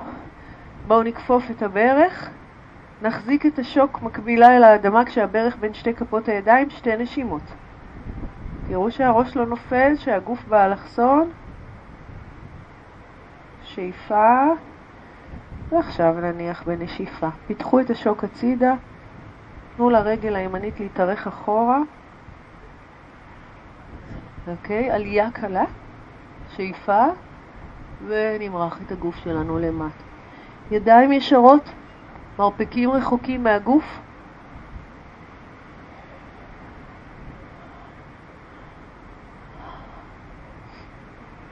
בואו 0.87 1.03
נכפוף 1.03 1.51
את 1.51 1.63
הברך. 1.63 2.31
נחזיק 3.03 3.47
את 3.47 3.59
השוק 3.59 4.03
מקבילה 4.03 4.57
אל 4.57 4.65
האדמה 4.65 5.05
כשהברך 5.05 5.57
בין 5.61 5.75
שתי 5.75 5.95
כפות 5.95 6.29
הידיים, 6.29 6.71
שתי 6.71 6.97
נשימות. 6.97 7.43
תראו 8.69 8.91
שהראש 8.91 9.37
לא 9.37 9.47
נופל, 9.47 9.93
שהגוף 9.97 10.45
באלכסון. 10.49 11.31
שאיפה. 13.75 14.45
ועכשיו 15.69 16.15
נניח 16.21 16.63
בנשיפה. 16.63 17.29
פיתחו 17.47 17.81
את 17.81 17.91
השוק 17.91 18.25
הצידה. 18.25 18.75
תנו 19.77 19.91
לרגל 19.91 20.37
הימנית 20.37 20.81
להתארך 20.81 21.27
אחורה. 21.27 21.79
אוקיי? 24.49 24.91
עלייה 24.91 25.31
קלה, 25.31 25.65
שאיפה, 26.57 27.05
ונמרח 28.07 28.79
את 28.87 28.93
הגוף 28.93 29.17
שלנו 29.17 29.59
למטה. 29.59 30.05
ידיים 30.71 31.13
ישרות, 31.13 31.71
מרפקים 32.39 32.91
רחוקים 32.91 33.45
מהגוף. 33.45 34.01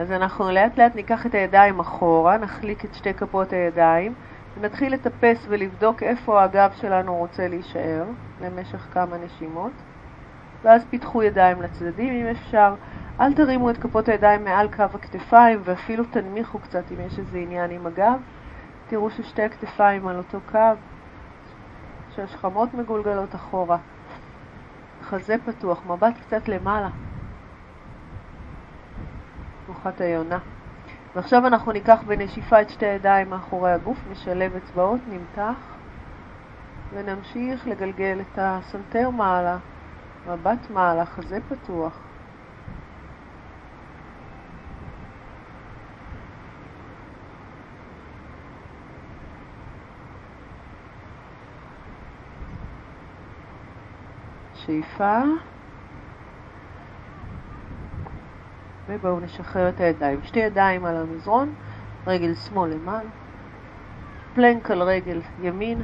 אז 0.00 0.12
אנחנו 0.12 0.50
לאט 0.50 0.78
לאט 0.78 0.94
ניקח 0.94 1.26
את 1.26 1.34
הידיים 1.34 1.80
אחורה, 1.80 2.38
נחליק 2.38 2.84
את 2.84 2.94
שתי 2.94 3.14
כפות 3.14 3.52
הידיים, 3.52 4.14
ונתחיל 4.56 4.92
לטפס 4.92 5.46
ולבדוק 5.48 6.02
איפה 6.02 6.42
הגב 6.42 6.70
שלנו 6.76 7.16
רוצה 7.16 7.48
להישאר 7.48 8.04
למשך 8.40 8.86
כמה 8.92 9.16
נשימות. 9.18 9.72
ואז 10.62 10.84
פיתחו 10.90 11.22
ידיים 11.22 11.62
לצדדים 11.62 12.12
אם 12.12 12.26
אפשר. 12.26 12.74
אל 13.20 13.34
תרימו 13.34 13.70
את 13.70 13.78
כפות 13.78 14.08
הידיים 14.08 14.44
מעל 14.44 14.68
קו 14.68 14.82
הכתפיים 14.82 15.60
ואפילו 15.64 16.04
תנמיכו 16.04 16.58
קצת 16.58 16.92
אם 16.92 17.00
יש 17.06 17.18
איזה 17.18 17.38
עניין 17.38 17.70
עם 17.70 17.86
הגב. 17.86 18.20
תראו 18.88 19.10
ששתי 19.10 19.42
הכתפיים 19.42 20.08
על 20.08 20.16
אותו 20.16 20.38
קו, 20.50 20.58
שהשכמות 22.16 22.74
מגולגלות 22.74 23.34
אחורה. 23.34 23.78
חזה 25.02 25.36
פתוח, 25.46 25.86
מבט 25.86 26.14
קצת 26.26 26.48
למעלה. 26.48 26.88
תנוחת 29.70 30.00
היונה. 30.00 30.38
ועכשיו 31.16 31.46
אנחנו 31.46 31.72
ניקח 31.72 31.98
בנשיפה 32.06 32.62
את 32.62 32.70
שתי 32.70 32.86
הידיים 32.86 33.30
מאחורי 33.30 33.72
הגוף, 33.72 33.98
נשלב 34.10 34.56
אצבעות, 34.56 35.00
נמתח, 35.08 35.56
ונמשיך 36.94 37.66
לגלגל 37.66 38.18
את 38.20 38.38
הסנטר 38.38 39.10
מעלה, 39.10 39.56
מבט 40.28 40.70
מעלה, 40.70 41.06
חזה 41.06 41.38
פתוח. 41.48 41.98
שאיפה 54.54 55.20
ובואו 58.90 59.20
נשחרר 59.20 59.68
את 59.68 59.80
הידיים. 59.80 60.20
שתי 60.22 60.38
ידיים 60.38 60.84
על 60.84 60.96
המזרון, 60.96 61.54
רגל 62.06 62.34
שמאל 62.34 62.70
למעלה, 62.70 63.08
פלנק 64.34 64.70
על 64.70 64.82
רגל 64.82 65.20
ימין, 65.42 65.82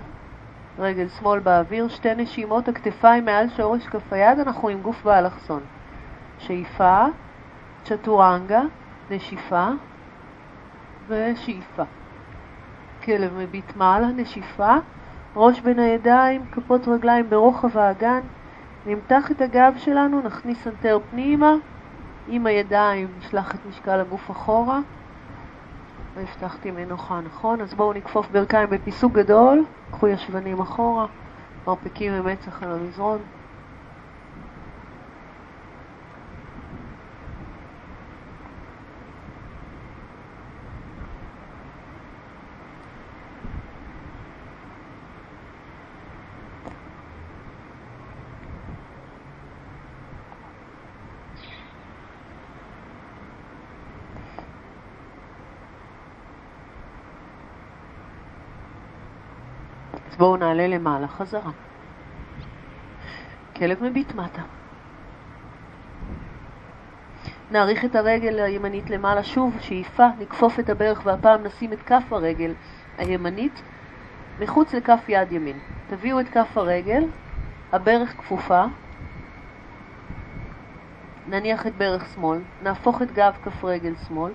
רגל 0.78 1.08
שמאל 1.08 1.38
באוויר, 1.40 1.88
שתי 1.88 2.14
נשימות 2.14 2.68
הכתפיים 2.68 3.24
מעל 3.24 3.48
שורש 3.48 3.86
כף 3.86 4.12
היד, 4.12 4.38
אנחנו 4.38 4.68
עם 4.68 4.80
גוף 4.82 5.04
באלכסון. 5.04 5.60
שאיפה, 6.38 7.04
צ'טורנגה, 7.84 8.62
נשיפה 9.10 9.68
ושאיפה. 11.08 11.82
כלב 13.04 13.34
מביט 13.38 13.76
מעלה, 13.76 14.06
נשיפה, 14.06 14.74
ראש 15.36 15.60
בין 15.60 15.78
הידיים, 15.78 16.44
כפות 16.52 16.88
רגליים 16.88 17.30
ברוחב 17.30 17.78
האגן, 17.78 18.20
נמתח 18.86 19.30
את 19.30 19.40
הגב 19.40 19.74
שלנו, 19.76 20.20
נכניס 20.20 20.64
סנטר 20.64 20.98
פנימה, 21.10 21.54
עם 22.28 22.46
הידיים 22.46 23.08
נשלח 23.18 23.54
את 23.54 23.66
משקל 23.66 24.00
הגוף 24.00 24.30
אחורה. 24.30 24.80
והבטחתי 26.16 26.70
מנוחה, 26.70 27.20
נכון? 27.20 27.60
אז 27.60 27.74
בואו 27.74 27.92
נכפוף 27.92 28.30
ברכיים 28.30 28.70
בפיסוק 28.70 29.12
גדול, 29.12 29.64
קחו 29.90 30.08
ישבנים 30.08 30.60
אחורה, 30.60 31.06
מרפקים 31.66 32.12
ממצח 32.12 32.62
על 32.62 32.72
המזרון. 32.72 33.18
בואו 60.18 60.36
נעלה 60.36 60.66
למעלה 60.66 61.08
חזרה. 61.08 61.50
כלב 63.56 63.82
מביט 63.84 64.14
מטה. 64.14 64.42
נעריך 67.50 67.84
את 67.84 67.96
הרגל 67.96 68.38
הימנית 68.38 68.90
למעלה 68.90 69.24
שוב, 69.24 69.56
שאיפה, 69.60 70.06
נכפוף 70.18 70.60
את 70.60 70.70
הברך 70.70 71.00
והפעם 71.04 71.42
נשים 71.42 71.72
את 71.72 71.82
כף 71.82 72.02
הרגל 72.10 72.52
הימנית 72.98 73.62
מחוץ 74.40 74.74
לכף 74.74 75.04
יד 75.08 75.32
ימין. 75.32 75.58
תביאו 75.90 76.20
את 76.20 76.28
כף 76.28 76.56
הרגל, 76.56 77.02
הברך 77.72 78.16
כפופה, 78.18 78.64
נניח 81.28 81.66
את 81.66 81.72
ברך 81.78 82.14
שמאל, 82.14 82.38
נהפוך 82.62 83.02
את 83.02 83.12
גב 83.12 83.32
כף 83.44 83.64
רגל 83.64 83.92
שמאל 84.08 84.32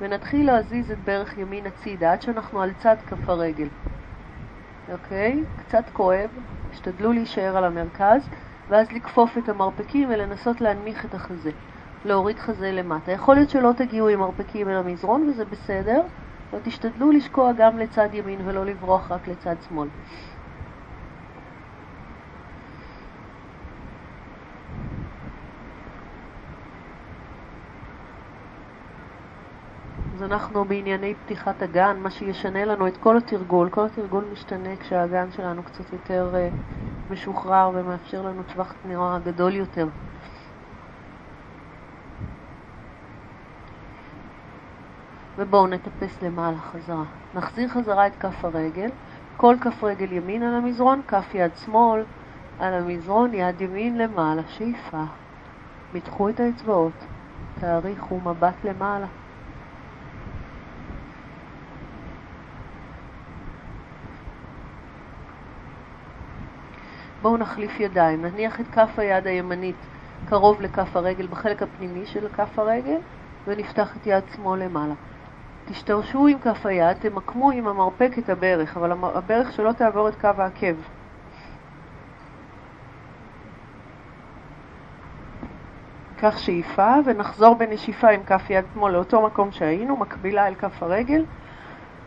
ונתחיל 0.00 0.46
להזיז 0.46 0.90
את 0.90 0.98
ברך 0.98 1.38
ימין 1.38 1.66
הצידה 1.66 2.12
עד 2.12 2.22
שאנחנו 2.22 2.62
על 2.62 2.72
צד 2.72 2.96
כף 3.06 3.28
הרגל. 3.28 3.68
אוקיי? 4.88 5.44
קצת 5.56 5.90
כואב, 5.92 6.30
השתדלו 6.70 7.12
להישאר 7.12 7.56
על 7.56 7.64
המרכז, 7.64 8.28
ואז 8.68 8.92
לכפוף 8.92 9.38
את 9.38 9.48
המרפקים 9.48 10.08
ולנסות 10.08 10.60
להנמיך 10.60 11.04
את 11.04 11.14
החזה, 11.14 11.50
להוריד 12.04 12.38
חזה 12.38 12.72
למטה. 12.72 13.12
יכול 13.12 13.34
להיות 13.34 13.50
שלא 13.50 13.70
תגיעו 13.76 14.08
עם 14.08 14.20
מרפקים 14.20 14.68
אל 14.68 14.76
המזרון 14.76 15.28
וזה 15.28 15.44
בסדר, 15.44 16.00
אבל 16.52 16.60
תשתדלו 16.62 17.10
לשקוע 17.10 17.52
גם 17.52 17.78
לצד 17.78 18.08
ימין 18.12 18.40
ולא 18.46 18.66
לברוח 18.66 19.12
רק 19.12 19.28
לצד 19.28 19.56
שמאל. 19.60 19.88
אנחנו 30.24 30.64
בענייני 30.64 31.14
פתיחת 31.14 31.62
הגן, 31.62 31.96
מה 32.00 32.10
שישנה 32.10 32.64
לנו 32.64 32.88
את 32.88 32.96
כל 32.96 33.16
התרגול. 33.16 33.68
כל 33.70 33.86
התרגול 33.86 34.24
משתנה 34.32 34.76
כשהגן 34.76 35.30
שלנו 35.30 35.62
קצת 35.62 35.92
יותר 35.92 36.34
uh, 36.34 37.12
משוחרר 37.12 37.70
ומאפשר 37.74 38.22
לנו 38.22 38.42
טווח 38.52 38.74
תנועה 38.82 39.18
גדול 39.24 39.54
יותר. 39.54 39.88
ובואו 45.36 45.66
נטפס 45.66 46.22
למעלה 46.22 46.58
חזרה. 46.58 47.04
נחזיר 47.34 47.68
חזרה 47.68 48.06
את 48.06 48.12
כף 48.20 48.44
הרגל, 48.44 48.90
כל 49.36 49.56
כף 49.60 49.84
רגל 49.84 50.12
ימין 50.12 50.42
על 50.42 50.54
המזרון, 50.54 51.00
כף 51.08 51.34
יד 51.34 51.56
שמאל 51.64 52.04
על 52.58 52.74
המזרון, 52.74 53.34
יד 53.34 53.60
ימין 53.60 53.98
למעלה, 53.98 54.42
שאיפה. 54.48 55.04
מתחו 55.94 56.28
את 56.28 56.40
האצבעות, 56.40 57.04
תאריכו 57.60 58.20
מבט 58.20 58.64
למעלה. 58.64 59.06
בואו 67.24 67.36
נחליף 67.36 67.80
ידיים, 67.80 68.24
נניח 68.24 68.60
את 68.60 68.66
כף 68.72 68.98
היד 68.98 69.26
הימנית 69.26 69.76
קרוב 70.28 70.60
לכף 70.60 70.96
הרגל 70.96 71.26
בחלק 71.26 71.62
הפנימי 71.62 72.06
של 72.06 72.28
כף 72.28 72.58
הרגל 72.58 72.98
ונפתח 73.46 73.96
את 73.96 74.06
יד 74.06 74.24
שמאל 74.36 74.62
למעלה. 74.62 74.94
תשתרשו 75.68 76.26
עם 76.26 76.38
כף 76.38 76.66
היד, 76.66 76.96
תמקמו 76.96 77.50
עם 77.50 77.68
המרפק 77.68 78.10
את 78.18 78.28
הברך, 78.28 78.76
אבל 78.76 78.92
הברך 78.92 79.52
שלא 79.52 79.72
תעבור 79.72 80.08
את 80.08 80.20
קו 80.20 80.28
העקב. 80.38 80.74
קח 86.16 86.38
שאיפה 86.38 86.94
ונחזור 87.04 87.54
בנשיפה 87.54 88.08
עם 88.08 88.22
כף 88.22 88.50
יד 88.50 88.64
שמאל 88.74 88.92
לאותו 88.92 89.26
מקום 89.26 89.52
שהיינו, 89.52 89.96
מקבילה 89.96 90.48
אל 90.48 90.54
כף 90.54 90.82
הרגל, 90.82 91.24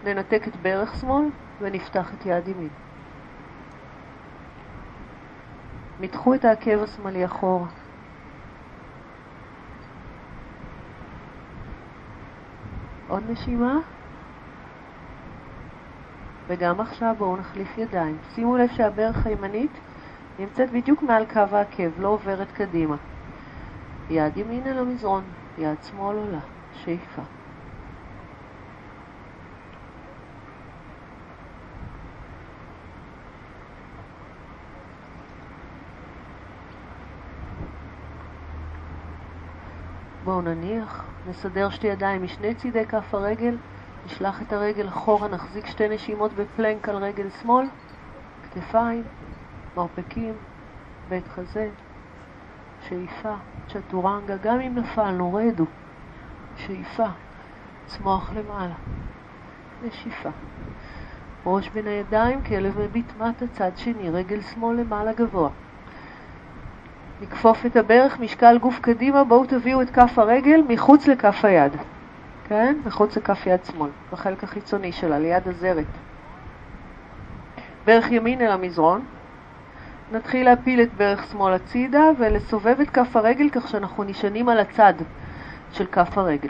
ננתק 0.03 0.47
את 0.47 0.55
ברך 0.55 0.95
שמאל 1.01 1.25
ונפתח 1.61 2.13
את 2.13 2.25
יד 2.25 2.47
ימין. 2.47 2.69
מתחו 5.99 6.33
את 6.33 6.45
העקב 6.45 6.83
השמאלי 6.83 7.25
אחורה. 7.25 7.67
עוד 13.07 13.23
נשימה. 13.29 13.79
וגם 16.47 16.79
עכשיו 16.79 17.15
בואו 17.17 17.37
נחליף 17.37 17.77
ידיים. 17.77 18.17
שימו 18.35 18.57
לב 18.57 18.69
שהברך 18.75 19.25
הימנית 19.25 19.71
נמצאת 20.39 20.71
בדיוק 20.71 21.03
מעל 21.03 21.25
קו 21.25 21.39
העקב, 21.39 21.99
לא 21.99 22.07
עוברת 22.07 22.51
קדימה. 22.51 22.95
יד 24.09 24.37
ימין 24.37 24.67
אל 24.67 24.77
המזרון, 24.77 25.23
יד 25.57 25.77
שמאל 25.83 26.17
עולה, 26.17 26.39
שאיפה. 26.73 27.21
בואו 40.27 40.41
נניח, 40.41 41.05
נסדר 41.29 41.69
שתי 41.69 41.87
ידיים 41.87 42.23
משני 42.23 42.55
צידי 42.55 42.85
כף 42.85 43.13
הרגל, 43.13 43.57
נשלח 44.05 44.41
את 44.41 44.53
הרגל 44.53 44.87
אחורה, 44.87 45.27
נחזיק 45.27 45.65
שתי 45.65 45.89
נשימות 45.89 46.31
בפלנק 46.33 46.89
על 46.89 46.95
רגל 46.95 47.29
שמאל, 47.29 47.65
כתפיים, 48.43 49.03
מרפקים, 49.77 50.33
בית 51.09 51.27
חזה, 51.27 51.69
שאיפה, 52.89 53.35
צ'טורנגה, 53.69 54.37
גם 54.37 54.59
אם 54.59 54.75
נפלנו, 54.75 55.33
רדו, 55.33 55.65
שאיפה, 56.55 57.07
צמוח 57.85 58.31
למעלה, 58.33 58.75
נשיפה. 59.85 60.29
ראש 61.45 61.69
בין 61.69 61.87
הידיים, 61.87 62.43
כלב 62.43 62.79
מביט 62.79 63.15
מטה, 63.17 63.47
צד 63.47 63.71
שני, 63.77 64.09
רגל 64.09 64.41
שמאל 64.41 64.79
למעלה 64.79 65.13
גבוה. 65.13 65.49
נכפוף 67.21 67.65
את 67.65 67.75
הברך, 67.75 68.19
משקל 68.19 68.57
גוף 68.57 68.79
קדימה, 68.79 69.23
בואו 69.23 69.45
תביאו 69.45 69.81
את 69.81 69.89
כף 69.89 70.19
הרגל 70.19 70.61
מחוץ 70.69 71.07
לכף 71.07 71.45
היד. 71.45 71.71
כן? 72.47 72.77
מחוץ 72.85 73.17
לכף 73.17 73.47
יד 73.47 73.65
שמאל, 73.65 73.89
בחלק 74.11 74.43
החיצוני 74.43 74.91
שלה, 74.91 75.19
ליד 75.19 75.47
הזרת. 75.47 75.85
ברך 77.85 78.11
ימין 78.11 78.41
אל 78.41 78.51
המזרון. 78.51 79.05
נתחיל 80.11 80.45
להפיל 80.45 80.81
את 80.81 80.93
ברך 80.93 81.31
שמאל 81.31 81.53
הצידה 81.53 82.03
ולסובב 82.19 82.79
את 82.81 82.89
כף 82.89 83.15
הרגל 83.15 83.49
כך 83.49 83.67
שאנחנו 83.67 84.03
נשענים 84.03 84.49
על 84.49 84.59
הצד 84.59 84.93
של 85.71 85.85
כף 85.85 86.17
הרגל. 86.17 86.49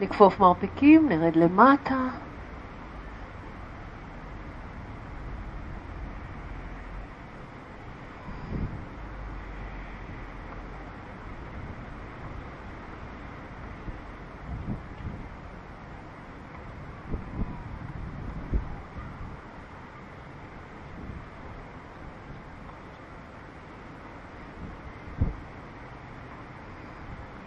נכפוף 0.00 0.40
מרפקים, 0.40 1.08
נרד 1.08 1.36
למטה. 1.36 1.98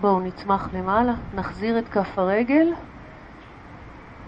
בואו 0.03 0.19
נצמח 0.19 0.69
למעלה, 0.73 1.13
נחזיר 1.33 1.79
את 1.79 1.89
כף 1.89 2.19
הרגל, 2.19 2.67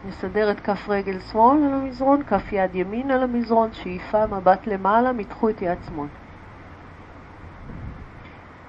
נסדר 0.08 0.52
את 0.52 0.60
כף 0.60 0.90
רגל 0.90 1.20
שמאל 1.20 1.58
על 1.64 1.74
המזרון, 1.74 2.24
כף 2.24 2.52
יד 2.52 2.76
ימין 2.76 3.12
על 3.12 3.24
המזרון, 3.24 3.74
שאיפה 3.74 4.28
מבט 4.28 4.68
למעלה, 4.68 5.14
מתחו 5.14 5.50
את 5.50 5.62
יד 5.62 5.78
שמאל. 5.88 6.08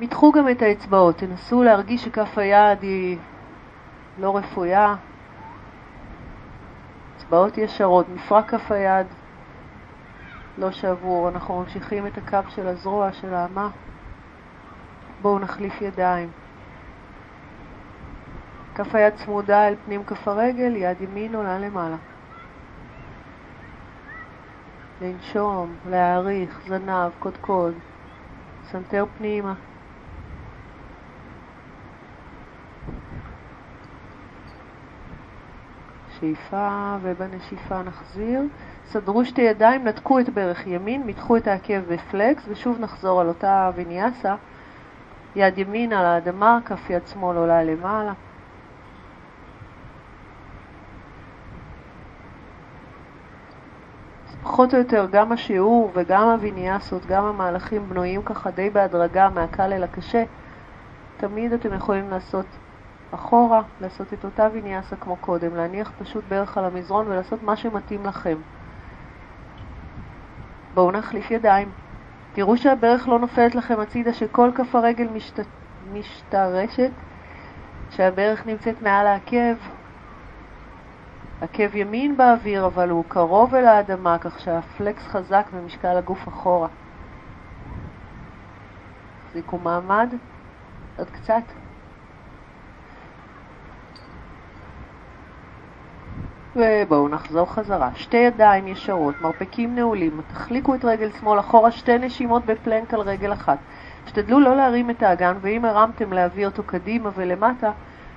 מתחו 0.00 0.32
גם 0.32 0.48
את 0.48 0.62
האצבעות, 0.62 1.16
תנסו 1.16 1.62
להרגיש 1.62 2.04
שכף 2.04 2.38
היד 2.38 2.82
היא 2.82 3.18
לא 4.18 4.36
רפויה, 4.36 4.94
אצבעות 7.16 7.58
ישרות, 7.58 8.06
מפרק 8.14 8.50
כף 8.50 8.72
היד 8.72 9.06
לא 10.58 10.70
שבור, 10.70 11.28
אנחנו 11.28 11.60
ממשיכים 11.60 12.06
את 12.06 12.18
הקו 12.18 12.50
של 12.50 12.66
הזרוע, 12.66 13.12
של 13.12 13.34
האמה. 13.34 13.68
בואו 15.22 15.38
נחליף 15.38 15.82
ידיים. 15.82 16.45
כף 18.76 18.94
היד 18.94 19.14
צמודה 19.14 19.68
אל 19.68 19.74
פנים 19.84 20.04
כף 20.04 20.28
הרגל, 20.28 20.76
יד 20.76 21.00
ימין 21.00 21.34
עולה 21.34 21.58
למעלה. 21.58 21.96
לנשום, 25.00 25.74
להאריך, 25.90 26.60
זנב, 26.68 27.10
קודקוד, 27.18 27.74
סנטר 28.64 29.04
פנימה. 29.18 29.54
שאיפה 36.20 36.96
ובנשיפה 37.02 37.82
נחזיר. 37.82 38.42
סדרו 38.86 39.24
שתי 39.24 39.42
ידיים, 39.42 39.84
נתקו 39.84 40.20
את 40.20 40.28
ברך 40.28 40.66
ימין, 40.66 41.06
מתחו 41.06 41.36
את 41.36 41.46
העקב 41.46 41.80
ב 41.80 41.93
flex 41.93 42.42
ושוב 42.48 42.80
נחזור 42.80 43.20
על 43.20 43.28
אותה 43.28 43.70
ויניאסה. 43.74 44.34
יד 45.36 45.58
ימין 45.58 45.92
על 45.92 46.04
האדמה, 46.04 46.58
כף 46.64 46.90
יד 46.90 47.06
שמאל 47.06 47.36
עולה 47.36 47.64
למעלה. 47.64 48.12
פחות 54.56 54.74
או 54.74 54.78
יותר 54.78 55.06
גם 55.12 55.32
השיעור 55.32 55.90
וגם 55.94 56.28
הוויניאסות, 56.28 57.06
גם 57.06 57.24
המהלכים 57.24 57.88
בנויים 57.88 58.22
ככה 58.22 58.50
די 58.50 58.70
בהדרגה 58.70 59.28
מהקל 59.28 59.72
אל 59.72 59.84
הקשה. 59.84 60.24
תמיד 61.16 61.52
אתם 61.52 61.74
יכולים 61.74 62.10
לעשות 62.10 62.46
אחורה, 63.10 63.62
לעשות 63.80 64.12
את 64.12 64.24
אותה 64.24 64.48
ויניאסה 64.52 64.96
כמו 64.96 65.16
קודם, 65.16 65.56
להניח 65.56 65.92
פשוט 65.98 66.24
ברך 66.28 66.58
על 66.58 66.64
המזרון 66.64 67.06
ולעשות 67.06 67.42
מה 67.42 67.56
שמתאים 67.56 68.06
לכם. 68.06 68.36
בואו 70.74 70.90
נחליף 70.90 71.30
ידיים. 71.30 71.68
תראו 72.32 72.56
שהברך 72.56 73.08
לא 73.08 73.18
נופלת 73.18 73.54
לכם 73.54 73.80
הצידה, 73.80 74.12
שכל 74.12 74.50
כף 74.54 74.74
הרגל 74.74 75.08
משת... 75.14 75.40
משתרשת, 75.92 76.90
שהברך 77.90 78.46
נמצאת 78.46 78.82
מעל 78.82 79.06
העקב, 79.06 79.56
עקב 81.40 81.76
ימין 81.76 82.16
באוויר, 82.16 82.66
אבל 82.66 82.90
הוא 82.90 83.04
קרוב 83.08 83.54
אל 83.54 83.66
האדמה, 83.66 84.18
כך 84.18 84.40
שהפלקס 84.40 85.06
חזק 85.06 85.46
ומשקל 85.52 85.96
הגוף 85.96 86.28
אחורה. 86.28 86.68
תחזיקו 89.26 89.58
מעמד, 89.58 90.08
עוד 90.98 91.10
קצת. 91.10 91.42
ובואו 96.56 97.08
נחזור 97.08 97.52
חזרה. 97.52 97.90
שתי 97.94 98.16
ידיים 98.16 98.68
ישרות, 98.68 99.14
מרפקים 99.22 99.74
נעולים, 99.74 100.20
תחליקו 100.26 100.74
את 100.74 100.84
רגל 100.84 101.10
שמאל 101.10 101.40
אחורה, 101.40 101.70
שתי 101.70 101.98
נשימות 101.98 102.46
בפלנק 102.46 102.94
על 102.94 103.00
רגל 103.00 103.32
אחת. 103.32 103.58
השתדלו 104.04 104.40
לא 104.40 104.56
להרים 104.56 104.90
את 104.90 105.02
האגן, 105.02 105.36
ואם 105.40 105.64
הרמתם 105.64 106.12
להביא 106.12 106.46
אותו 106.46 106.62
קדימה 106.62 107.10
ולמטה, 107.14 107.72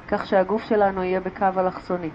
כך 0.07 0.27
שהגוף 0.27 0.63
שלנו 0.63 1.03
יהיה 1.03 1.19
בקו 1.19 1.45
אלכסוני. 1.57 2.09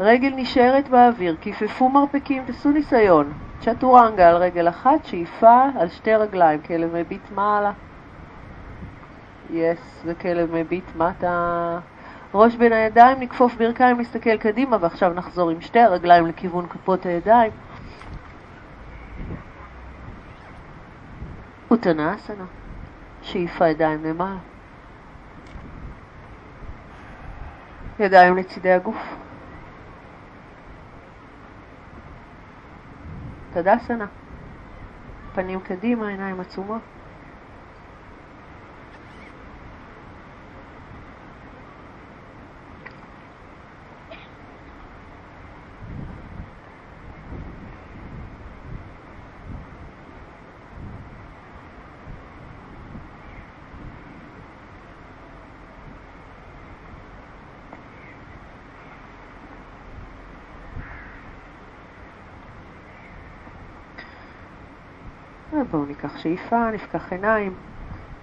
רגל 0.00 0.32
נשארת 0.36 0.88
באוויר, 0.88 1.36
כיפפו 1.40 1.88
מרפקים, 1.88 2.44
תעשו 2.44 2.70
ניסיון. 2.70 3.32
צ'טורנגה 3.60 4.28
על 4.28 4.36
רגל 4.36 4.68
אחת, 4.68 5.04
שאיפה 5.04 5.64
על 5.78 5.88
שתי 5.88 6.14
רגליים, 6.14 6.62
כלב 6.62 6.94
מביט 6.94 7.30
מעלה. 7.34 7.72
יס, 9.50 10.02
וכלב 10.06 10.50
מביט 10.52 10.84
מטה. 10.96 11.78
ראש 12.34 12.56
בין 12.56 12.72
הידיים, 12.72 13.20
נכפוף 13.20 13.54
ברכיים, 13.54 14.00
נסתכל 14.00 14.36
קדימה, 14.36 14.76
ועכשיו 14.80 15.14
נחזור 15.14 15.50
עם 15.50 15.60
שתי 15.60 15.80
הרגליים 15.80 16.26
לכיוון 16.26 16.66
כפות 16.66 17.06
הידיים. 17.06 17.52
אוטנאסנה, 21.70 22.44
שאיפה 23.22 23.68
ידיים 23.68 24.04
למעלה. 24.04 24.38
ידיים 27.98 28.36
לצידי 28.36 28.72
הגוף. 28.72 29.16
תדסנה. 33.54 34.06
פנים 35.34 35.60
קדימה, 35.60 36.08
עיניים 36.08 36.40
עצומות. 36.40 36.93
בואו 65.84 65.92
ניקח 65.96 66.18
שאיפה, 66.18 66.70
נפקח 66.70 67.12
עיניים. 67.12 67.54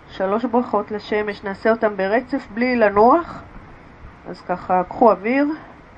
שלוש 0.10 0.45
ברכות 0.45 0.91
לשמש, 0.91 1.43
נעשה 1.43 1.71
אותן 1.71 1.97
ברצף 1.97 2.47
בלי 2.54 2.76
לנוח. 2.76 3.41
אז 4.28 4.41
ככה, 4.41 4.84
קחו 4.84 5.12
אוויר, 5.12 5.47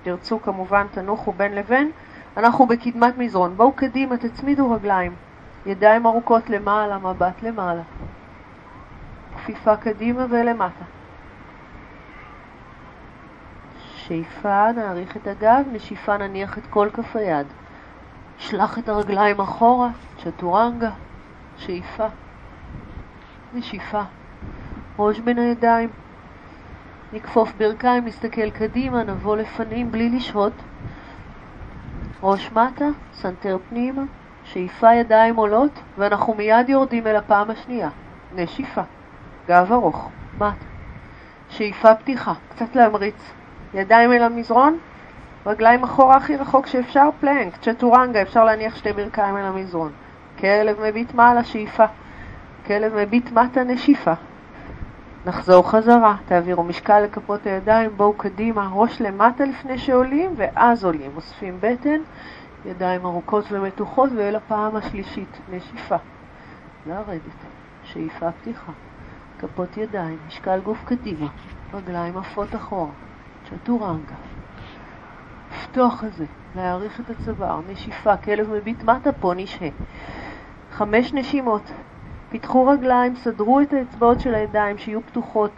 תרצו 0.04 0.42
כמובן, 0.42 0.88
תנוחו 0.92 1.32
בין 1.32 1.56
לבין. 1.56 1.92
אנחנו 2.38 2.66
בקדמת 2.68 3.18
מזרון. 3.18 3.58
בואו 3.58 3.72
קדימה, 3.72 4.18
תצמידו 4.18 4.72
רגליים. 4.72 5.16
ידיים 5.66 6.06
ארוכות 6.06 6.50
למעלה, 6.50 6.98
מבט 6.98 7.44
למעלה. 7.44 7.82
כפיפה 9.36 9.76
קדימה 9.76 10.26
ולמטה. 10.30 10.86
שאיפה, 13.96 14.72
נעריך 14.72 15.18
את 15.18 15.28
הגב, 15.28 15.66
נשיפה 15.72 16.18
נניח 16.18 16.58
את 16.58 16.64
כל 16.70 16.90
כף 16.94 17.16
היד. 17.16 17.48
שלח 18.38 18.80
את 18.80 18.90
הרגליים 18.90 19.40
אחורה, 19.40 19.90
צ'טורנגה. 20.24 20.92
שאיפה, 21.66 22.08
נשיפה, 23.54 24.02
ראש 25.00 25.20
בין 25.20 25.40
הידיים, 25.40 25.90
נכפוף 27.14 27.54
ברכיים, 27.58 28.06
נסתכל 28.06 28.50
קדימה, 28.50 29.04
נבוא 29.04 29.38
לפנים 29.38 29.92
בלי 29.92 30.10
לשהות, 30.10 30.54
ראש 32.24 32.52
מטה, 32.52 32.86
סנטר 33.14 33.58
פנימה, 33.70 34.02
שאיפה 34.44 34.94
ידיים 34.94 35.36
עולות, 35.36 35.80
ואנחנו 35.98 36.34
מיד 36.34 36.70
יורדים 36.70 37.08
אל 37.08 37.16
הפעם 37.16 37.50
השנייה, 37.50 37.90
נשיפה, 38.36 38.82
גב 39.48 39.72
ארוך. 39.72 40.10
מטה. 40.38 40.66
שאיפה 41.50 41.96
פתיחה, 41.96 42.34
קצת 42.50 42.76
להמריץ. 42.76 43.32
ידיים 43.74 44.12
אל 44.12 44.24
המזרון, 44.24 44.78
רגליים 45.46 45.84
אחורה 45.84 46.18
הכי 46.18 46.36
רחוק 46.36 46.68
שאפשר, 46.68 47.10
פלנק, 47.20 47.58
צ'טורנגה, 47.58 48.22
אפשר 48.22 48.44
להניח 48.44 48.76
שתי 48.76 48.94
ברכיים 48.94 49.38
אל 49.38 49.46
המזרון. 49.46 49.92
כלב 50.44 50.82
מביט 50.82 51.14
מעלה, 51.14 51.44
שאיפה. 51.44 51.86
כלב 52.66 52.96
מביט 52.96 53.32
מטה, 53.32 53.64
נשיפה. 53.64 54.14
נחזור 55.26 55.72
חזרה, 55.72 56.16
תעבירו 56.26 56.64
משקל 56.64 57.00
לכפות 57.00 57.46
הידיים, 57.46 57.92
בואו 57.98 58.14
קדימה, 58.14 58.70
ראש 58.74 59.02
למטה 59.02 59.46
לפני 59.46 59.78
שעולים, 59.78 60.34
ואז 60.38 60.86
עולים. 60.86 61.12
אוספים 61.16 61.58
בטן, 61.60 62.00
ידיים 62.66 63.06
ארוכות 63.06 63.46
ומתוחות, 63.52 64.10
ואל 64.16 64.36
הפעם 64.36 64.76
השלישית, 64.76 65.40
נשיפה. 65.50 65.96
לרדת, 66.88 67.40
שאיפה 67.84 68.32
פתיחה. 68.32 68.72
כפות 69.40 69.78
ידיים, 69.78 70.18
משקל 70.28 70.60
גוף 70.60 70.84
קדימה, 70.86 71.28
רגליים 71.74 72.18
עפות 72.18 72.56
אחורה, 72.56 72.92
צ'טורנגה. 73.50 74.16
לפתוח 75.54 76.04
את 76.04 76.14
זה, 76.14 76.26
להעריך 76.56 77.00
את 77.00 77.10
הצוואר, 77.10 77.60
נשיפה, 77.72 78.18
כלב 78.18 78.50
מביט 78.54 78.84
מטה, 78.84 79.12
פה 79.12 79.34
נשהה. 79.36 79.70
חמש 80.74 81.14
נשימות. 81.14 81.72
פיתחו 82.30 82.68
רגליים, 82.68 83.16
סדרו 83.16 83.62
את 83.62 83.74
האצבעות 83.74 84.20
של 84.20 84.36
הידיים 84.36 84.78
שיהיו 84.78 85.02
פתוחות. 85.02 85.52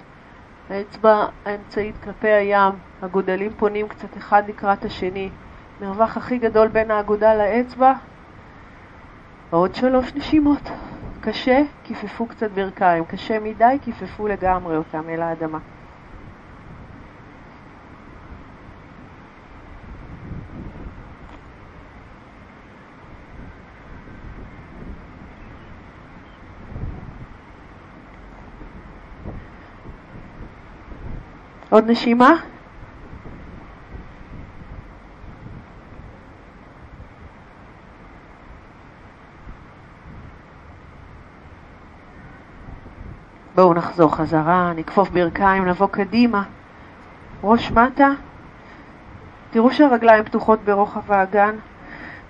האצבע 0.70 1.26
האמצעית 1.46 1.96
כלפי 2.04 2.28
הים, 2.28 2.74
הגודלים 3.02 3.52
פונים 3.58 3.88
קצת 3.88 4.18
אחד 4.18 4.44
לקראת 4.50 4.86
השני. 4.86 5.30
מרווח 5.82 6.18
הכי 6.18 6.38
גדול 6.38 6.68
בין 6.68 6.92
האגודה 6.92 7.36
לאצבע. 7.36 7.94
עוד 9.50 9.76
שלוש 9.76 10.16
נשימות. 10.16 10.70
קשה, 11.22 11.62
כיפפו 11.84 12.26
קצת 12.26 12.52
ברכיים. 12.52 13.06
קשה 13.06 13.40
מדי, 13.40 13.78
כיפפו 13.82 14.28
לגמרי 14.28 14.78
אותם 14.78 15.10
אל 15.10 15.22
האדמה. 15.22 15.60
עוד 31.76 31.92
נשימה. 31.92 32.36
בואו 43.56 43.74
נחזור 43.74 44.16
חזרה, 44.16 44.74
נכפוף 44.76 45.10
ברכיים, 45.10 45.66
נבוא 45.66 45.88
קדימה, 45.88 46.44
ראש 47.44 47.72
מטה. 47.72 48.10
תראו 49.52 49.72
שהרגליים 49.72 50.24
פתוחות 50.24 50.60
ברוחב 50.64 51.12
האגן. 51.12 51.56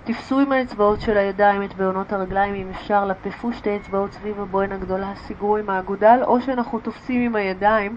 תפסו 0.04 0.40
עם 0.40 0.52
האצבעות 0.52 1.00
של 1.00 1.16
הידיים 1.16 1.62
את 1.62 1.74
בעונות 1.74 2.12
הרגליים, 2.12 2.54
אם 2.54 2.70
אפשר, 2.70 3.04
לפפו 3.04 3.52
שתי 3.52 3.76
אצבעות 3.76 4.12
סביב 4.12 4.40
הבוהן 4.40 4.72
הגדולה, 4.72 5.12
סיגרו 5.16 5.56
עם 5.56 5.70
האגודל, 5.70 6.20
או 6.22 6.40
שאנחנו 6.40 6.78
תופסים 6.80 7.20
עם 7.20 7.36
הידיים 7.36 7.96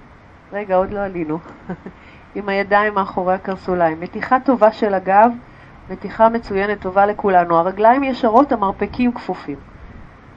רגע, 0.54 0.76
עוד 0.76 0.92
לא 0.92 1.00
עלינו. 1.00 1.40
עם 2.36 2.50
הידיים 2.50 2.94
מאחורי 2.94 3.34
הקרסוליים. 3.34 4.00
מתיחה 4.00 4.40
טובה 4.40 4.72
של 4.72 4.94
הגב, 4.94 5.32
מתיחה 5.90 6.30
מצוינת, 6.30 6.82
טובה 6.82 7.06
לכולנו. 7.06 7.58
הרגליים 7.58 8.04
ישרות, 8.04 8.52
המרפקים 8.52 9.14
כפופים. 9.14 9.58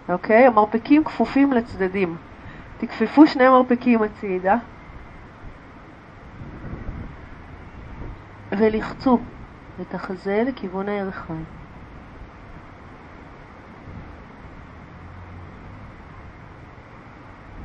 אוקיי? 0.09 0.47
המרפקים 0.47 1.05
כפופים 1.05 1.53
לצדדים. 1.53 2.17
תכפפו 2.79 3.27
שני 3.27 3.49
מרפקים 3.49 4.03
הצידה 4.03 4.57
ולחצו 8.53 9.19
את 9.81 9.95
החזה 9.95 10.43
לכיוון 10.47 10.89
הירכיים. 10.89 11.62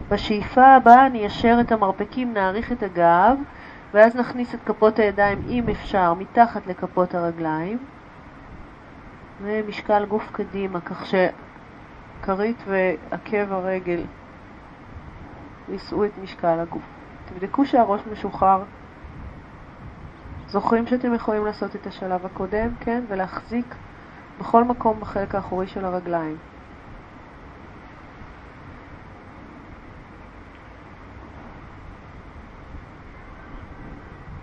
בשאיפה 0.09 0.75
הבאה 0.75 1.09
ניישר 1.09 1.57
את 1.61 1.71
המרפקים, 1.71 2.33
נאריך 2.33 2.71
את 2.71 2.83
הגב, 2.83 3.37
ואז 3.93 4.15
נכניס 4.15 4.55
את 4.55 4.59
כפות 4.65 4.99
הידיים, 4.99 5.41
אם 5.49 5.69
אפשר, 5.69 6.13
מתחת 6.13 6.67
לכפות 6.67 7.15
הרגליים, 7.15 7.77
ומשקל 9.41 10.05
גוף 10.05 10.29
קדימה, 10.31 10.81
כך 10.81 11.05
שכרית 11.05 12.57
ועקב 12.67 13.53
הרגל 13.53 14.01
יישאו 15.69 16.05
את 16.05 16.11
משקל 16.23 16.59
הגוף. 16.59 16.83
תבדקו 17.29 17.65
שהראש 17.65 18.01
משוחרר. 18.11 18.63
זוכרים 20.47 20.87
שאתם 20.87 21.13
יכולים 21.13 21.45
לעשות 21.45 21.75
את 21.75 21.87
השלב 21.87 22.25
הקודם, 22.25 22.69
כן? 22.79 23.03
ולהחזיק 23.07 23.75
בכל 24.39 24.63
מקום 24.63 24.99
בחלק 24.99 25.35
האחורי 25.35 25.67
של 25.67 25.85
הרגליים. 25.85 26.37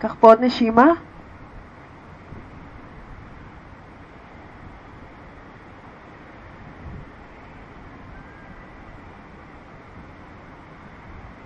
קח 0.04 0.14
פה 0.20 0.26
עוד 0.26 0.40
נשימה. 0.40 0.92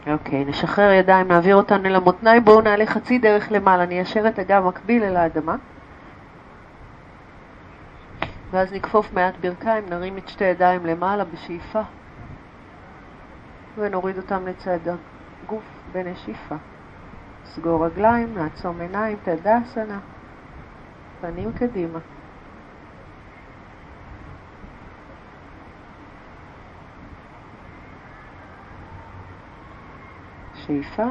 אוקיי, 0.07 0.45
נשחרר 0.45 0.91
ידיים, 0.93 1.29
נעביר 1.29 1.57
אותן 1.57 1.87
אל 1.87 1.97
המותניים, 1.97 2.45
בואו 2.45 2.61
נעלה 2.61 2.87
חצי 2.87 3.19
דרך 3.19 3.53
למעלה, 3.53 3.87
ניישר 3.87 4.29
את 4.29 4.39
הגב 4.39 4.65
מקביל 4.67 5.05
אל 5.05 5.17
האדמה. 5.17 5.57
ואז 8.51 8.73
נכפוף 8.73 9.13
מעט 9.13 9.35
ברכיים, 9.41 9.85
נרים 9.89 10.19
את 10.19 10.29
שתי 10.29 10.45
ידיים 10.45 10.87
למעלה 10.87 11.25
בשאיפה, 11.25 11.81
ונוריד 13.77 14.17
אותם 14.17 14.47
לצד 14.47 14.79
הגוף 15.45 15.65
בנשיפה. 15.93 16.57
סגור 17.55 17.87
רגליים, 17.87 18.35
נעצום 18.35 18.81
עיניים, 18.81 19.17
תדסנה, 19.23 19.99
פנים 21.21 21.53
קדימה. 21.53 21.99
שאיפה, 30.55 31.05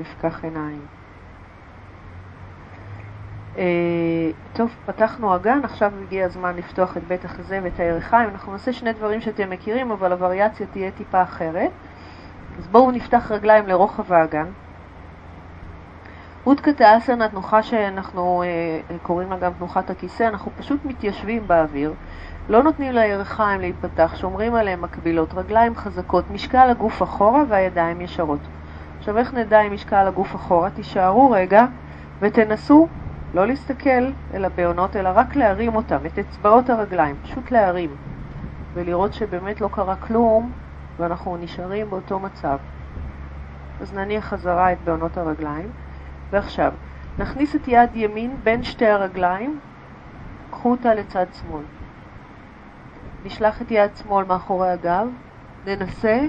נפקח 0.00 0.44
עיניים. 0.44 0.86
אה, 3.56 4.30
טוב, 4.52 4.70
פתחנו 4.86 5.36
אגן, 5.36 5.60
עכשיו 5.64 5.92
הגיע 6.02 6.24
הזמן 6.24 6.56
לפתוח 6.56 6.96
את 6.96 7.02
בית 7.04 7.24
החזה 7.24 7.60
ואת 7.62 7.80
הירכיים. 7.80 8.28
אנחנו 8.28 8.52
נעשה 8.52 8.72
שני 8.72 8.92
דברים 8.92 9.20
שאתם 9.20 9.50
מכירים, 9.50 9.90
אבל 9.90 10.12
הווריאציה 10.12 10.66
תהיה 10.66 10.90
טיפה 10.90 11.22
אחרת. 11.22 11.70
אז 12.58 12.66
בואו 12.66 12.90
נפתח 12.90 13.32
רגליים 13.32 13.66
לרוחב 13.66 14.12
האגן. 14.12 14.46
אודקת 16.46 16.80
האסנה, 16.80 17.28
תנוחה 17.28 17.62
שאנחנו 17.62 18.42
אה, 18.42 18.98
קוראים 19.02 19.30
לה 19.30 19.38
גם 19.38 19.52
תנוחת 19.58 19.90
הכיסא, 19.90 20.22
אנחנו 20.22 20.50
פשוט 20.58 20.84
מתיישבים 20.84 21.48
באוויר, 21.48 21.94
לא 22.48 22.62
נותנים 22.62 22.92
לירכיים 22.92 23.60
להיפתח, 23.60 24.14
שומרים 24.16 24.54
עליהם 24.54 24.82
מקבילות, 24.82 25.34
רגליים 25.34 25.76
חזקות, 25.76 26.30
משקל 26.30 26.70
הגוף 26.70 27.02
אחורה 27.02 27.42
והידיים 27.48 28.00
ישרות. 28.00 28.40
עכשיו 28.98 29.18
איך 29.18 29.34
נדע 29.34 29.60
אם 29.60 29.74
משקל 29.74 30.06
הגוף 30.06 30.34
אחורה? 30.34 30.70
תישארו 30.70 31.30
רגע 31.30 31.64
ותנסו 32.20 32.88
לא 33.34 33.46
להסתכל 33.46 34.10
אל 34.34 34.44
הבעונות, 34.44 34.96
אלא 34.96 35.10
רק 35.14 35.36
להרים 35.36 35.76
אותם, 35.76 35.98
את 36.06 36.18
אצבעות 36.18 36.70
הרגליים, 36.70 37.16
פשוט 37.22 37.50
להרים, 37.50 37.90
ולראות 38.74 39.12
שבאמת 39.12 39.60
לא 39.60 39.68
קרה 39.72 39.96
כלום 39.96 40.52
ואנחנו 41.02 41.36
נשארים 41.36 41.90
באותו 41.90 42.18
מצב. 42.18 42.56
אז 43.80 43.94
נניח 43.94 44.24
חזרה 44.24 44.72
את 44.72 44.78
בעונות 44.84 45.16
הרגליים, 45.16 45.70
ועכשיו, 46.30 46.72
נכניס 47.18 47.56
את 47.56 47.68
יד 47.68 47.90
ימין 47.94 48.36
בין 48.42 48.62
שתי 48.62 48.86
הרגליים, 48.86 49.60
קחו 50.50 50.70
אותה 50.70 50.94
לצד 50.94 51.26
שמאל. 51.32 51.64
נשלח 53.24 53.62
את 53.62 53.70
יד 53.70 53.90
שמאל 53.96 54.24
מאחורי 54.24 54.70
הגב, 54.70 55.08
ננסה 55.66 56.20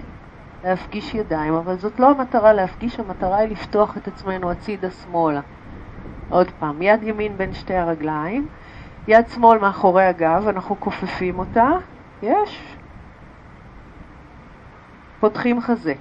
להפגיש 0.64 1.14
ידיים, 1.14 1.54
אבל 1.54 1.78
זאת 1.78 2.00
לא 2.00 2.10
המטרה 2.10 2.54
להפגיש, 2.54 3.00
המטרה 3.00 3.38
היא 3.38 3.50
לפתוח 3.50 3.98
את 3.98 4.08
עצמנו 4.08 4.52
הצידה 4.52 4.92
שמאלה. 4.92 5.42
עוד 6.30 6.52
פעם, 6.60 6.82
יד 6.82 7.04
ימין 7.04 7.38
בין 7.38 7.54
שתי 7.54 7.76
הרגליים, 7.76 8.48
יד 9.08 9.28
שמאל 9.28 9.60
מאחורי 9.60 10.06
הגב, 10.06 10.48
אנחנו 10.48 10.80
כופפים 10.80 11.40
אותה, 11.40 11.70
יש, 12.22 12.76
פותחים 15.24 15.62
חזה. 15.62 15.94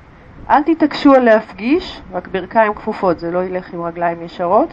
אל 0.51 0.63
תתעקשו 0.63 1.15
על 1.15 1.23
להפגיש, 1.23 2.03
רק 2.13 2.29
ברכיים 2.29 2.75
כפופות, 2.75 3.19
זה 3.19 3.31
לא 3.31 3.45
ילך 3.45 3.75
עם 3.75 3.83
רגליים 3.83 4.23
ישרות. 4.23 4.69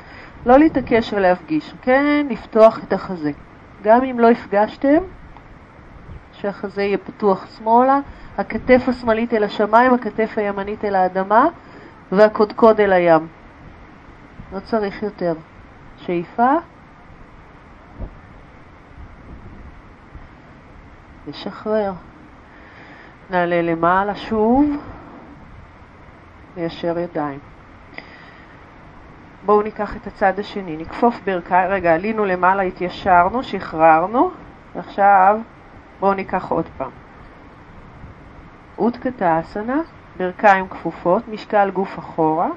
לא 0.46 0.60
להתעקש 0.60 1.14
על 1.14 1.22
להפגיש, 1.22 1.74
כן 1.82 2.28
לפתוח 2.30 2.80
את 2.84 2.94
החזה. 2.94 3.32
גם 3.84 4.04
אם 4.04 4.20
לא 4.20 4.30
הפגשתם, 4.30 4.98
שהחזה 6.32 6.82
יהיה 6.82 6.98
פתוח 6.98 7.48
שמאלה, 7.58 8.00
הכתף 8.38 8.84
השמאלית 8.88 9.34
אל 9.34 9.44
השמיים, 9.44 9.94
הכתף 9.94 10.34
הימנית 10.38 10.86
אל 10.86 10.96
האדמה 10.96 11.48
והקודקוד 12.12 12.82
אל 12.82 12.94
הים. 12.94 13.28
לא 14.54 14.60
צריך 14.60 15.04
יותר. 15.04 15.34
שאיפה. 15.98 16.54
נשחרר. 21.28 21.94
נעלה 23.30 23.62
למעלה 23.62 24.16
שוב, 24.16 24.70
ניישר 26.58 27.00
ידיים. 27.00 27.40
בואו 29.46 29.62
ניקח 29.62 29.96
את 29.96 30.08
הצד 30.08 30.40
השני, 30.40 30.78
נכפוף 30.78 31.20
ברכיים, 31.26 31.70
רגע, 31.72 31.94
עלינו 31.94 32.26
למעלה, 32.26 32.64
התיישרנו, 32.64 33.44
שחררנו, 33.44 34.32
ועכשיו 34.76 35.40
בואו 36.00 36.14
ניקח 36.14 36.52
עוד 36.52 36.66
פעם. 36.78 36.92
אותקתה 38.78 39.40
אסנה, 39.40 39.82
ברכיים 40.18 40.68
כפופות, 40.68 41.28
משקל 41.28 41.70
גוף 41.70 42.00
אחורה, 42.00 42.50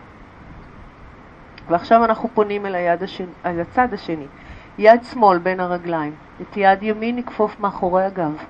ועכשיו 1.68 2.04
אנחנו 2.04 2.28
פונים 2.34 2.66
אל, 2.66 2.74
היד 2.74 3.02
השני, 3.02 3.26
אל 3.46 3.60
הצד 3.60 3.88
השני. 3.92 4.26
יד 4.78 5.04
שמאל 5.04 5.38
בין 5.38 5.60
הרגליים, 5.60 6.14
את 6.42 6.56
יד 6.56 6.82
ימין 6.82 7.16
נכפוף 7.16 7.60
מאחורי 7.60 8.04
הגב. 8.04 8.44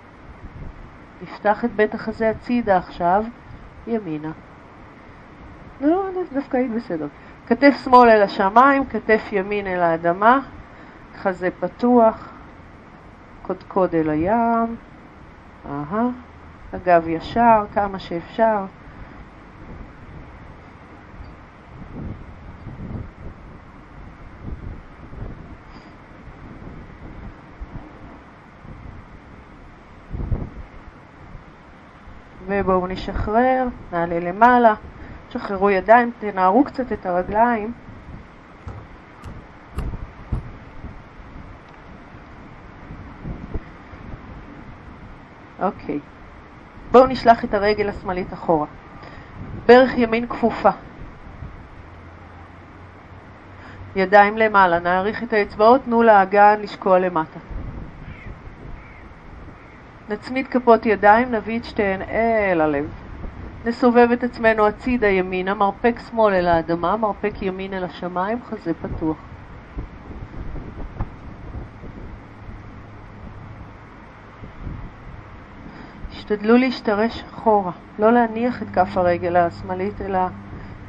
נפתח 1.23 1.65
את 1.65 1.71
בית 1.77 1.95
החזה 1.95 2.31
הצידה 2.31 2.77
עכשיו, 2.77 3.25
ימינה. 3.87 4.33
לא, 5.81 6.09
דווקא 6.33 6.57
היית 6.57 6.71
בסדר. 6.73 7.07
כתף 7.47 7.75
שמאל 7.85 8.11
אל 8.11 8.23
השמיים, 8.23 8.87
כתף 8.87 9.23
ימין 9.33 9.67
אל 9.67 9.81
האדמה, 9.81 10.41
חזה 11.17 11.49
פתוח, 11.61 12.29
קודקוד 13.43 13.95
אל 13.95 14.11
הים, 14.11 14.77
אהה, 15.71 16.09
הגב 16.73 17.09
ישר, 17.09 17.65
כמה 17.75 17.99
שאפשר. 17.99 18.65
ובואו 32.61 32.87
נשחרר, 32.87 33.67
נעלה 33.93 34.21
למעלה, 34.21 34.75
שחררו 35.31 35.71
ידיים, 35.71 36.11
תנערו 36.21 36.65
קצת 36.65 36.93
את 36.93 37.07
הרגליים. 37.07 37.73
אוקיי. 45.63 45.99
בואו 46.93 47.07
נשלח 47.07 47.45
את 47.45 47.55
הרגל 47.55 47.89
השמאלית 47.89 48.33
אחורה. 48.33 48.67
ברך 49.67 49.91
ימין 49.97 50.27
כפופה. 50.27 50.71
ידיים 53.97 54.39
למעלה, 54.39 54.79
נעריך 54.79 55.23
את 55.23 55.33
האצבעות, 55.33 55.81
תנו 55.85 56.03
לאגן 56.03 56.61
לשקוע 56.61 56.99
למטה. 56.99 57.39
נצמיד 60.13 60.49
כפות 60.49 60.87
ידיים, 60.87 61.35
נביא 61.35 61.59
את 61.59 61.65
שתיהן 61.65 62.03
אל 62.03 62.61
הלב. 62.61 62.91
נסובב 63.65 64.09
את 64.13 64.25
עצמנו 64.25 64.67
הצידה 64.67 65.07
ימינה, 65.07 65.55
מרפק 65.55 65.95
שמאל 66.11 66.35
אל 66.35 66.49
האדמה, 66.49 66.97
מרפק 66.97 67.43
ימין 67.43 67.75
אל 67.75 67.85
השמיים, 67.85 68.39
חזה 68.43 68.73
פתוח. 68.75 69.17
השתדלו 76.11 76.57
להשתרש 76.57 77.23
אחורה, 77.23 77.73
לא 77.99 78.13
להניח 78.13 78.63
את 78.63 78.71
כף 78.71 78.97
הרגל 78.97 79.37
השמאלית, 79.37 80.01
אלא 80.01 80.19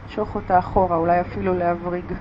למשוך 0.04 0.36
אותה 0.36 0.60
אחורה, 0.60 0.98
אולי 0.98 1.22
אפילו 1.22 1.54
להבריג. 1.54 2.14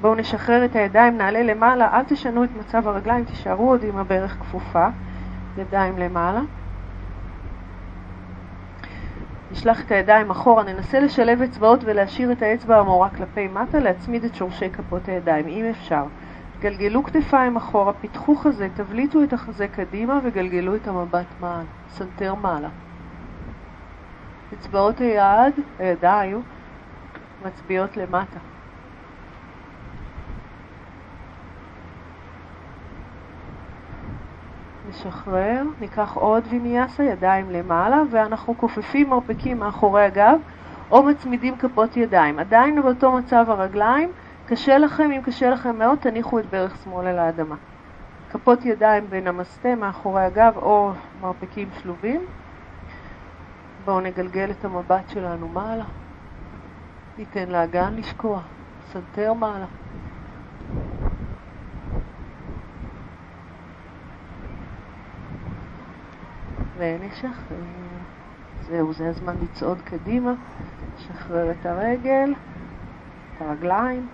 בואו 0.00 0.14
נשחרר 0.14 0.64
את 0.64 0.76
הידיים, 0.76 1.18
נעלה 1.18 1.42
למעלה, 1.42 1.88
אל 1.92 2.04
תשנו 2.04 2.44
את 2.44 2.50
מצב 2.58 2.88
הרגליים, 2.88 3.24
תישארו 3.24 3.70
עוד 3.70 3.84
עם 3.84 3.96
הברך 3.96 4.36
כפופה, 4.40 4.88
ידיים 5.58 5.98
למעלה. 5.98 6.40
נשלח 9.52 9.80
את 9.80 9.90
הידיים 9.90 10.30
אחורה, 10.30 10.64
ננסה 10.64 11.00
לשלב 11.00 11.42
אצבעות 11.42 11.80
ולהשאיר 11.84 12.32
את 12.32 12.42
האצבע 12.42 12.78
המורה 12.78 13.10
כלפי 13.10 13.48
מטה, 13.48 13.78
להצמיד 13.78 14.24
את 14.24 14.34
שורשי 14.34 14.70
כפות 14.70 15.08
הידיים, 15.08 15.48
אם 15.48 15.64
אפשר. 15.70 16.04
גלגלו 16.60 17.04
כתפיים 17.04 17.56
אחורה, 17.56 17.92
פתחו 17.92 18.36
חזה, 18.36 18.68
תבליטו 18.74 19.22
את 19.22 19.32
החזה 19.32 19.68
קדימה 19.68 20.18
וגלגלו 20.24 20.76
את 20.76 20.88
המבט 20.88 21.26
מעל, 21.40 21.64
סנטר 21.90 22.34
מעלה. 22.34 22.68
אצבעות 24.54 24.98
היד, 25.00 25.54
הידיים, 25.78 26.42
מצביעות 27.46 27.96
למטה. 27.96 28.49
נשחרר, 34.90 35.62
ניקח 35.80 36.12
עוד 36.14 36.44
ויניאסה, 36.50 37.04
ידיים 37.04 37.50
למעלה, 37.50 38.02
ואנחנו 38.10 38.54
כופפים 38.58 39.10
מרפקים 39.10 39.58
מאחורי 39.58 40.04
הגב, 40.04 40.38
או 40.90 41.02
מצמידים 41.02 41.56
כפות 41.56 41.96
ידיים. 41.96 42.38
עדיין 42.38 42.82
באותו 42.82 43.12
מצב 43.12 43.44
הרגליים, 43.48 44.10
קשה 44.46 44.78
לכם, 44.78 45.10
אם 45.12 45.20
קשה 45.22 45.50
לכם 45.50 45.78
מאוד, 45.78 45.98
תניחו 45.98 46.38
את 46.38 46.46
ברך 46.46 46.76
שמאל 46.84 47.06
אל 47.06 47.18
האדמה. 47.18 47.56
כפות 48.32 48.64
ידיים 48.64 49.10
בנמסטה 49.10 49.74
מאחורי 49.74 50.22
הגב, 50.22 50.52
או 50.56 50.92
מרפקים 51.20 51.68
שלובים. 51.82 52.20
בואו 53.84 54.00
נגלגל 54.00 54.50
את 54.50 54.64
המבט 54.64 55.08
שלנו 55.08 55.48
מעלה. 55.48 55.84
ניתן 57.18 57.48
לאגן 57.48 57.94
לשקוע, 57.96 58.40
סנטר 58.92 59.32
מעלה. 59.32 59.66
ונשחרר. 66.80 67.56
זהו, 68.68 68.92
זה 68.92 69.08
הזמן 69.08 69.34
לצעוד 69.42 69.78
קדימה, 69.84 70.32
נשחרר 70.96 71.50
את 71.50 71.66
הרגל, 71.66 72.34
את 73.36 73.42
הרגליים. 73.42 74.06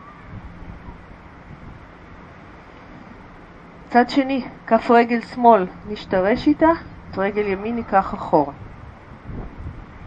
צד 3.88 4.10
שני, 4.10 4.44
כף 4.66 4.90
רגל 4.90 5.20
שמאל 5.20 5.66
נשתרש 5.88 6.46
איתה, 6.46 6.70
את 7.10 7.18
רגל 7.18 7.46
ימין 7.46 7.74
ניקח 7.76 8.14
אחורה. 8.14 8.52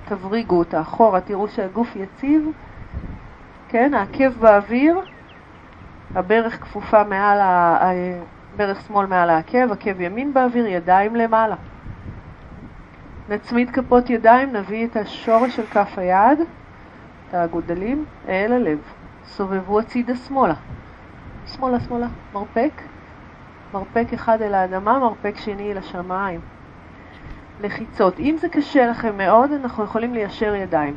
תבריגו 0.06 0.60
אותה 0.60 0.82
אחורה, 0.82 1.22
תראו 1.22 1.48
שהגוף 1.48 1.96
יציב, 1.96 2.50
כן, 3.70 3.94
העקב 3.94 4.30
באוויר, 4.40 5.00
הברך 6.16 6.62
כפופה 6.62 7.04
מעל, 7.04 7.40
ה... 7.42 7.92
ברך 8.58 8.82
שמאל 8.82 9.06
מעל 9.06 9.30
העקב, 9.30 9.72
עקב 9.72 10.02
ימין 10.02 10.34
באוויר, 10.34 10.68
ידיים 10.68 11.16
למעלה. 11.16 11.56
נצמיד 13.30 13.70
כפות 13.70 14.10
ידיים, 14.10 14.54
נביא 14.54 14.88
את 14.88 14.96
השורש 14.96 15.56
של 15.56 15.66
כף 15.66 15.98
היד, 15.98 16.40
את 17.30 17.34
האגודלים, 17.34 18.06
אל 18.28 18.54
הלב. 18.54 18.80
סובבו 19.26 19.80
הצידה 19.80 20.16
שמאלה. 20.16 20.54
שמאלה, 21.46 21.80
שמאלה. 21.80 22.08
מרפק. 22.34 22.72
מרפק 23.74 24.06
אחד 24.14 24.42
אל 24.42 24.54
האדמה, 24.54 25.00
מרפק 25.00 25.38
שני 25.38 25.72
אל 25.72 25.78
השמיים. 25.78 26.40
לחיצות. 27.62 28.20
אם 28.20 28.36
זה 28.40 28.50
קשה 28.50 28.88
לכם 28.88 29.18
מאוד, 29.18 29.52
אנחנו 29.52 29.84
יכולים 29.84 30.14
ליישר 30.14 30.56
ידיים. 30.56 30.96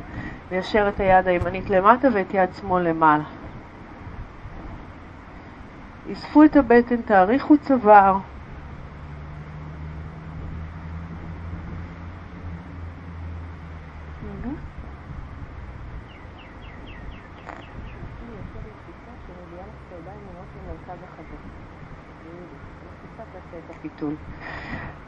ליישר 0.51 0.89
את 0.89 0.99
היד 0.99 1.27
הימנית 1.27 1.69
למטה 1.69 2.07
ואת 2.13 2.33
יד 2.33 2.49
שמאל 2.53 2.83
למעלה. 2.89 3.23
אספו 6.11 6.43
את 6.43 6.55
הבטן, 6.55 7.01
תאריכו 7.01 7.57
צוואר. 7.57 8.17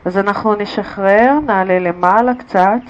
אז 0.06 0.18
אנחנו 0.18 0.56
נשחרר, 0.56 1.40
נעלה 1.46 1.80
למעלה 1.80 2.36
קצת, 2.36 2.82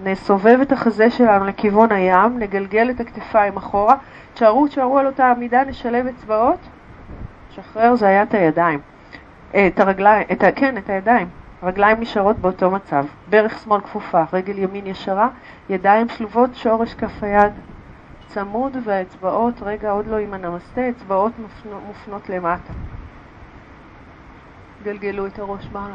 נסובב 0.00 0.58
את 0.62 0.72
החזה 0.72 1.10
שלנו 1.10 1.44
לכיוון 1.44 1.92
הים, 1.92 2.38
נגלגל 2.38 2.90
את 2.90 3.00
הכתפיים 3.00 3.56
אחורה, 3.56 3.96
תשארו, 4.34 4.66
תשארו 4.66 4.98
על 4.98 5.06
אותה 5.06 5.30
עמידה, 5.30 5.64
נשלב 5.64 6.06
אצבעות, 6.06 6.58
נשחרר, 7.50 7.94
זה 7.94 8.06
היה 8.06 8.22
את 8.22 8.34
הידיים, 8.34 8.80
אה, 9.54 9.66
את 9.66 9.80
הרגליים, 9.80 10.26
את 10.32 10.42
ה, 10.42 10.52
כן, 10.52 10.78
את 10.78 10.90
הידיים, 10.90 11.28
הרגליים 11.62 12.00
נשארות 12.00 12.38
באותו 12.38 12.70
מצב, 12.70 13.04
ברך 13.30 13.58
שמאל 13.58 13.80
כפופה, 13.80 14.22
רגל 14.32 14.58
ימין 14.58 14.86
ישרה, 14.86 15.28
ידיים 15.68 16.08
שלובות, 16.08 16.54
שורש 16.54 16.94
כף 16.94 17.22
היד, 17.22 17.52
צמוד 18.26 18.76
והאצבעות, 18.84 19.54
רגע 19.62 19.90
עוד 19.90 20.06
לא 20.06 20.16
עם 20.16 20.34
הנמסטה, 20.34 20.88
אצבעות 20.88 21.32
מופנות 21.86 22.28
למטה. 22.28 22.72
גלגלו 24.84 25.26
את 25.26 25.38
הראש 25.38 25.68
מעלה. 25.72 25.94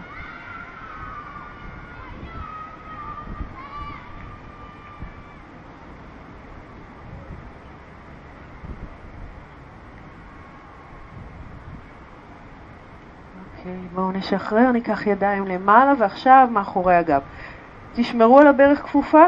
אוקיי, 13.62 13.88
בואו 13.95 14.12
נשחרר, 14.12 14.72
ניקח 14.72 15.07
ידיים 15.07 15.47
למעלה 15.47 15.93
ועכשיו 15.97 16.47
מאחורי 16.51 16.95
הגב. 16.95 17.22
תשמרו 17.95 18.39
על 18.39 18.47
הברך 18.47 18.82
כפופה. 18.84 19.26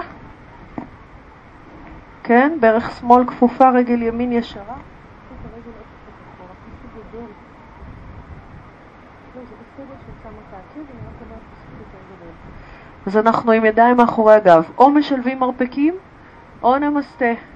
כן, 2.23 2.57
ברך 2.59 2.91
שמאל 2.99 3.27
כפופה, 3.27 3.69
רגל 3.69 4.01
ימין 4.01 4.31
ישרה. 4.31 4.75
אז 13.07 13.17
אנחנו 13.17 13.51
עם 13.51 13.65
ידיים 13.65 13.97
מאחורי 13.97 14.35
הגב, 14.35 14.71
או 14.77 14.89
משלבים 14.89 15.39
מרפקים 15.39 15.95
או 16.63 16.77
נמסטה. 16.77 17.52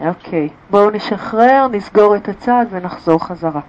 אוקיי, 0.00 0.48
בואו 0.70 0.90
נשחרר, 0.90 1.66
נסגור 1.72 2.16
את 2.16 2.28
הצד 2.28 2.66
ונחזור 2.70 3.24
חזרה. 3.24 3.60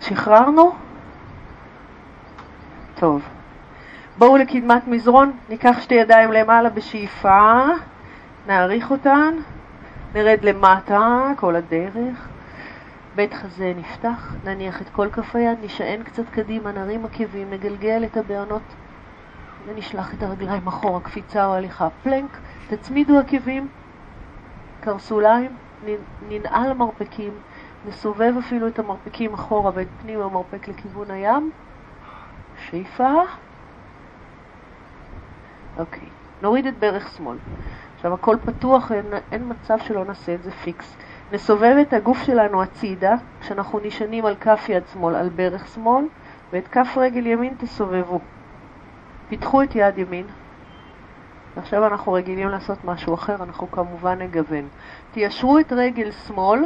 שחררנו? 0.00 0.72
טוב. 2.94 3.22
בואו 4.18 4.36
לקדמת 4.36 4.86
מזרון, 4.86 5.32
ניקח 5.48 5.76
שתי 5.80 5.94
ידיים 5.94 6.32
למעלה 6.32 6.70
בשאיפה, 6.70 7.64
נעריך 8.48 8.90
אותן, 8.90 9.34
נרד 10.14 10.38
למטה 10.42 11.32
כל 11.36 11.56
הדרך. 11.56 12.28
בית 13.14 13.34
חזה 13.34 13.72
נפתח, 13.76 14.34
נניח 14.44 14.82
את 14.82 14.88
כל 14.88 15.08
כף 15.10 15.36
היד, 15.36 15.58
נשען 15.62 16.02
קצת 16.02 16.22
קדימה, 16.30 16.72
נרים 16.72 17.04
עקבים, 17.04 17.50
נגלגל 17.50 18.04
את 18.04 18.16
הבעונות 18.16 18.62
ונשלח 19.66 20.14
את 20.14 20.22
הרגליים 20.22 20.66
אחורה, 20.66 21.00
קפיצה 21.00 21.46
או 21.46 21.54
הליכה. 21.54 21.88
פלנק, 22.02 22.30
תצמידו 22.68 23.18
עקבים, 23.18 23.68
קרסוליים, 24.80 25.50
ננעל 26.28 26.72
מרפקים, 26.72 27.32
נסובב 27.88 28.34
אפילו 28.38 28.68
את 28.68 28.78
המרפקים 28.78 29.34
אחורה 29.34 29.70
ואת 29.74 29.88
פנים 30.02 30.20
המרפק 30.20 30.68
לכיוון 30.68 31.10
הים. 31.10 31.50
שאיפה. 32.70 33.14
אוקיי, 35.78 36.08
נוריד 36.42 36.66
את 36.66 36.78
ברך 36.78 37.08
שמאל. 37.16 37.36
עכשיו 37.98 38.14
הכל 38.14 38.36
פתוח, 38.44 38.92
אין, 38.92 39.04
אין 39.32 39.42
מצב 39.48 39.78
שלא 39.78 40.04
נעשה 40.04 40.34
את 40.34 40.42
זה 40.42 40.50
פיקס. 40.50 40.96
נסובב 41.32 41.76
את 41.80 41.92
הגוף 41.92 42.22
שלנו 42.22 42.62
הצידה, 42.62 43.14
כשאנחנו 43.40 43.78
נשענים 43.82 44.26
על 44.26 44.34
כף 44.40 44.66
יד 44.68 44.82
שמאל, 44.92 45.14
על 45.14 45.28
ברך 45.28 45.66
שמאל, 45.66 46.04
ואת 46.52 46.68
כף 46.68 46.88
רגל 46.96 47.26
ימין 47.26 47.54
תסובבו. 47.58 48.20
פיתחו 49.28 49.62
את 49.62 49.74
יד 49.74 49.98
ימין. 49.98 50.24
עכשיו 51.56 51.86
אנחנו 51.86 52.12
רגילים 52.12 52.48
לעשות 52.48 52.84
משהו 52.84 53.14
אחר, 53.14 53.34
אנחנו 53.42 53.70
כמובן 53.70 54.18
נגוון. 54.18 54.68
תיישרו 55.12 55.58
את 55.58 55.72
רגל 55.72 56.10
שמאל 56.10 56.64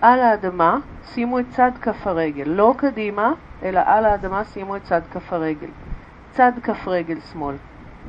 על 0.00 0.20
האדמה, 0.20 0.78
שימו 1.04 1.38
את 1.38 1.44
צד 1.50 1.70
כף 1.80 2.06
הרגל, 2.06 2.48
לא 2.48 2.74
קדימה, 2.76 3.32
אלא 3.62 3.80
על 3.84 4.04
האדמה 4.04 4.44
שימו 4.44 4.76
את 4.76 4.82
צד 4.82 5.00
כף 5.12 5.32
הרגל. 5.32 5.70
צד 6.30 6.52
כף 6.62 6.88
רגל 6.88 7.20
שמאל. 7.32 7.54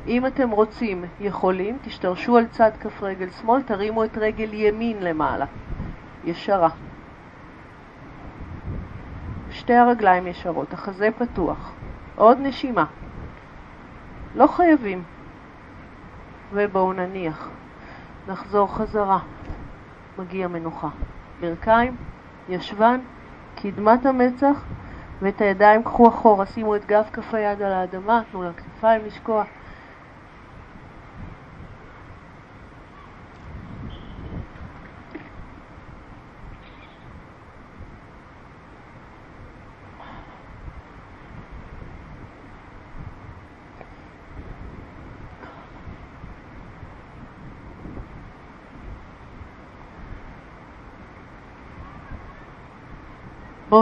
אם 0.08 0.26
אתם 0.26 0.50
רוצים, 0.50 1.04
יכולים, 1.20 1.78
תשתרשו 1.82 2.36
על 2.36 2.46
צד 2.46 2.70
כף 2.80 3.02
רגל 3.02 3.30
שמאל, 3.30 3.62
תרימו 3.62 4.04
את 4.04 4.18
רגל 4.18 4.54
ימין 4.54 5.02
למעלה. 5.02 5.46
ישרה. 6.24 6.68
שתי 9.50 9.74
הרגליים 9.74 10.26
ישרות, 10.26 10.72
החזה 10.72 11.08
פתוח. 11.18 11.72
עוד 12.16 12.38
נשימה. 12.40 12.84
לא 14.34 14.46
חייבים. 14.46 15.02
ובואו 16.52 16.92
נניח. 16.92 17.48
נחזור 18.28 18.74
חזרה. 18.74 19.18
מגיע 20.18 20.48
מנוחה. 20.48 20.88
ברכיים, 21.40 21.96
ישבן, 22.48 23.00
קדמת 23.56 24.06
המצח, 24.06 24.64
ואת 25.22 25.40
הידיים 25.40 25.82
קחו 25.82 26.08
אחורה, 26.08 26.46
שימו 26.46 26.76
את 26.76 26.86
גב 26.86 27.04
כף 27.12 27.34
היד 27.34 27.62
על 27.62 27.72
האדמה, 27.72 28.22
תנו 28.32 28.42
לכתפיים 28.42 29.04
לשקוע. 29.06 29.44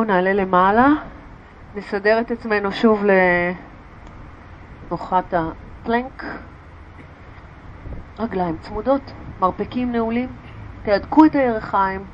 נעלה 0.05 0.33
למעלה, 0.33 0.89
נסדר 1.75 2.21
את 2.21 2.31
עצמנו 2.31 2.73
שוב 2.73 3.05
לנוחת 4.91 5.35
הפלנק. 5.35 6.25
רגליים 8.19 8.57
צמודות, 8.61 9.13
מרפקים 9.41 9.93
נעולים, 9.93 10.29
תהדקו 10.83 11.25
את 11.25 11.35
הירכיים, 11.35 12.05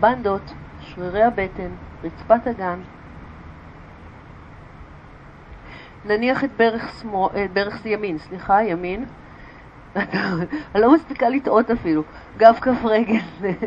בנדות, 0.00 0.54
שרירי 0.80 1.22
הבטן, 1.22 1.70
רצפת 2.04 2.46
הגן. 2.46 2.80
נניח 6.04 6.44
את 6.44 6.50
ברך, 6.56 6.92
שמו, 7.00 7.30
את 7.44 7.52
ברך 7.52 7.86
ימין, 7.86 8.18
סליחה, 8.18 8.62
ימין, 8.62 9.04
אני 10.74 10.82
לא 10.82 10.92
מספיקה 10.94 11.28
לטעות 11.28 11.70
אפילו. 11.70 12.02
גב 12.36 12.58
כף 12.60 12.84
רגל, 12.84 13.18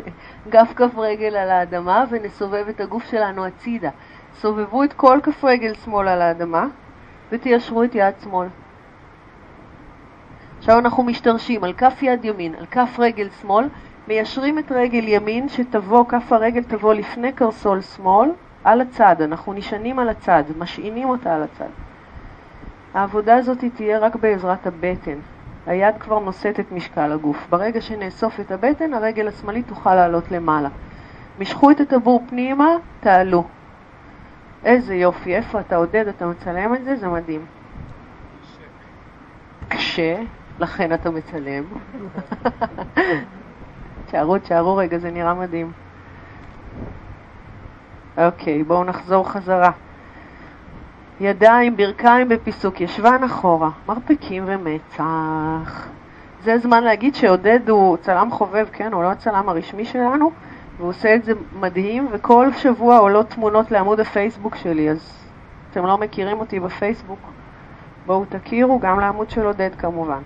גב 0.52 0.72
כף 0.76 0.98
רגל 0.98 1.36
על 1.36 1.50
האדמה 1.50 2.04
ונסובב 2.10 2.68
את 2.68 2.80
הגוף 2.80 3.04
שלנו 3.04 3.46
הצידה. 3.46 3.90
סובבו 4.34 4.84
את 4.84 4.92
כל 4.92 5.20
כף 5.22 5.44
רגל 5.44 5.74
שמאל 5.74 6.08
על 6.08 6.22
האדמה 6.22 6.66
ותיישרו 7.32 7.84
את 7.84 7.94
יד 7.94 8.14
שמאל. 8.22 8.48
עכשיו 10.58 10.78
אנחנו 10.78 11.02
משתרשים 11.02 11.64
על 11.64 11.72
כף 11.72 12.02
יד 12.02 12.24
ימין, 12.24 12.54
על 12.54 12.66
כף 12.66 12.96
רגל 12.98 13.28
שמאל, 13.40 13.68
מיישרים 14.08 14.58
את 14.58 14.72
רגל 14.72 15.08
ימין 15.08 15.48
שתבוא, 15.48 16.04
כף 16.08 16.32
הרגל 16.32 16.62
תבוא 16.62 16.94
לפני 16.94 17.32
קרסול 17.32 17.80
שמאל, 17.80 18.30
על 18.64 18.80
הצד, 18.80 19.16
אנחנו 19.22 19.52
נשענים 19.52 19.98
על 19.98 20.08
הצד, 20.08 20.42
משעינים 20.58 21.08
אותה 21.08 21.34
על 21.34 21.42
הצד. 21.42 21.68
העבודה 22.94 23.36
הזאת 23.36 23.64
תהיה 23.74 23.98
רק 23.98 24.16
בעזרת 24.16 24.66
הבטן. 24.66 25.18
היד 25.66 25.94
כבר 26.00 26.18
נושאת 26.18 26.60
את 26.60 26.72
משקל 26.72 27.12
הגוף. 27.12 27.46
ברגע 27.50 27.80
שנאסוף 27.80 28.40
את 28.40 28.50
הבטן, 28.50 28.94
הרגל 28.94 29.28
השמאלית 29.28 29.68
תוכל 29.68 29.94
לעלות 29.94 30.30
למעלה. 30.30 30.68
משכו 31.38 31.70
את 31.70 31.80
הטבור 31.80 32.24
פנימה, 32.28 32.68
תעלו. 33.00 33.44
איזה 34.64 34.94
יופי, 34.94 35.36
איפה 35.36 35.60
אתה 35.60 35.76
עודד, 35.76 36.08
אתה 36.08 36.26
מצלם 36.26 36.74
את 36.74 36.84
זה, 36.84 36.96
זה 36.96 37.08
מדהים. 37.08 37.44
קשה, 39.68 40.16
לכן 40.58 40.94
אתה 40.94 41.10
מצלם. 41.10 41.64
תשארו, 44.06 44.38
תשארו 44.38 44.76
רגע, 44.76 44.98
זה 44.98 45.10
נראה 45.10 45.34
מדהים. 45.34 45.72
אוקיי, 48.18 48.62
בואו 48.62 48.84
נחזור 48.84 49.30
חזרה. 49.30 49.70
ידיים, 51.24 51.76
ברכיים 51.76 52.28
בפיסוק, 52.28 52.80
ישבן 52.80 53.24
אחורה, 53.24 53.70
מרפקים 53.88 54.44
ומצח. 54.46 55.88
זה 56.44 56.58
זמן 56.58 56.84
להגיד 56.84 57.14
שעודד 57.14 57.68
הוא 57.68 57.96
צלם 57.96 58.30
חובב, 58.30 58.66
כן, 58.72 58.92
הוא 58.92 59.02
לא 59.02 59.10
הצלם 59.10 59.48
הרשמי 59.48 59.84
שלנו, 59.84 60.30
והוא 60.76 60.88
עושה 60.88 61.14
את 61.14 61.24
זה 61.24 61.32
מדהים, 61.60 62.08
וכל 62.12 62.52
שבוע 62.52 62.98
עולות 62.98 63.28
תמונות 63.30 63.70
לעמוד 63.70 64.00
הפייסבוק 64.00 64.56
שלי, 64.56 64.90
אז 64.90 65.24
אתם 65.70 65.86
לא 65.86 65.98
מכירים 65.98 66.40
אותי 66.40 66.60
בפייסבוק, 66.60 67.18
בואו 68.06 68.24
תכירו, 68.28 68.78
גם 68.80 69.00
לעמוד 69.00 69.30
של 69.30 69.46
עודד 69.46 69.70
כמובן. 69.78 70.20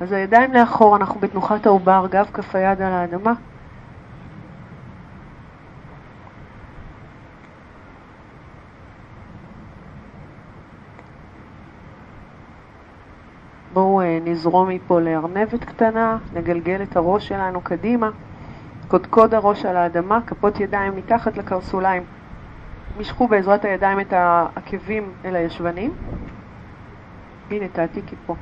אז 0.00 0.12
הידיים 0.12 0.52
לאחור, 0.52 0.96
אנחנו 0.96 1.20
בתנוחת 1.20 1.66
העובר, 1.66 2.06
גב 2.10 2.30
כף 2.32 2.54
היד 2.54 2.82
על 2.82 2.92
האדמה. 2.92 3.32
בואו 13.72 14.00
אה, 14.00 14.18
נזרום 14.24 14.68
מפה 14.68 15.00
לארנבת 15.00 15.64
קטנה, 15.64 16.18
נגלגל 16.34 16.82
את 16.82 16.96
הראש 16.96 17.28
שלנו 17.28 17.60
קדימה, 17.60 18.10
קודקוד 18.88 19.34
הראש 19.34 19.64
על 19.64 19.76
האדמה, 19.76 20.20
כפות 20.26 20.60
ידיים 20.60 20.96
מתחת 20.96 21.36
לקרסוליים. 21.36 22.02
משכו 22.98 23.28
בעזרת 23.28 23.64
הידיים 23.64 24.00
את 24.00 24.12
העקבים 24.12 25.12
אל 25.24 25.36
הישבנים. 25.36 25.92
הנה, 27.50 27.68
תעתיקי 27.68 28.16
פה. 28.26 28.34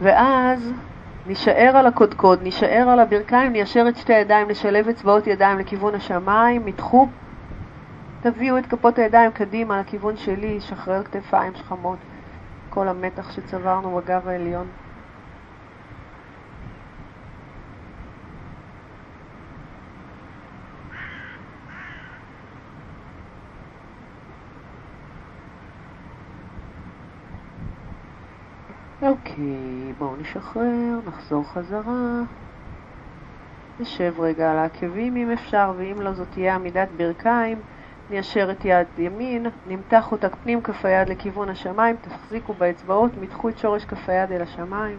ואז 0.00 0.72
נישאר 1.26 1.72
על 1.76 1.86
הקודקוד, 1.86 2.42
נישאר 2.42 2.88
על 2.88 3.00
הברכיים, 3.00 3.52
ניישר 3.52 3.84
את 3.88 3.96
שתי 3.96 4.14
הידיים, 4.14 4.50
נשלב 4.50 4.88
אצבעות 4.88 5.26
ידיים 5.26 5.58
לכיוון 5.58 5.94
השמיים, 5.94 6.66
מתחו, 6.66 7.08
תביאו 8.22 8.58
את 8.58 8.66
כפות 8.66 8.98
הידיים 8.98 9.30
קדימה 9.30 9.80
לכיוון 9.80 10.16
שלי, 10.16 10.60
שחרר 10.60 11.02
כתפיים 11.02 11.54
שכמות, 11.54 11.98
כל 12.70 12.88
המתח 12.88 13.32
שצברנו 13.32 13.96
בגב 13.96 14.28
העליון. 14.28 14.66
אוקיי, 29.06 29.92
בואו 29.98 30.16
נשחרר, 30.16 31.00
נחזור 31.06 31.44
חזרה. 31.44 32.22
נשב 33.80 34.14
רגע 34.18 34.52
על 34.52 34.58
העקבים 34.58 35.16
אם 35.16 35.30
אפשר, 35.30 35.72
ואם 35.76 36.00
לא 36.00 36.12
זאת 36.12 36.28
תהיה 36.30 36.54
עמידת 36.54 36.88
ברכיים. 36.96 37.58
ניישר 38.10 38.50
את 38.50 38.64
יד 38.64 38.86
ימין, 38.98 39.46
נמתח 39.68 40.12
אותה 40.12 40.28
פנים 40.28 40.62
כף 40.62 40.84
היד 40.84 41.08
לכיוון 41.08 41.48
השמיים, 41.48 41.96
תחזיקו 41.96 42.52
באצבעות, 42.52 43.12
מתחו 43.20 43.48
את 43.48 43.58
שורש 43.58 43.84
כף 43.84 44.08
היד 44.08 44.32
אל 44.32 44.42
השמיים. 44.42 44.98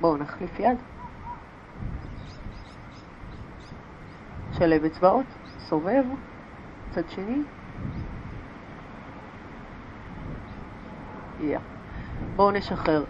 בואו 0.00 0.16
נחליף 0.16 0.60
יד. 0.60 0.78
שלב 4.58 4.84
אצבעות, 4.84 5.26
סובב, 5.58 6.04
צד 6.90 7.08
שני. 7.08 7.42
Yeah. 11.40 11.58
בואו 12.36 12.50
נשחרר. 12.50 13.04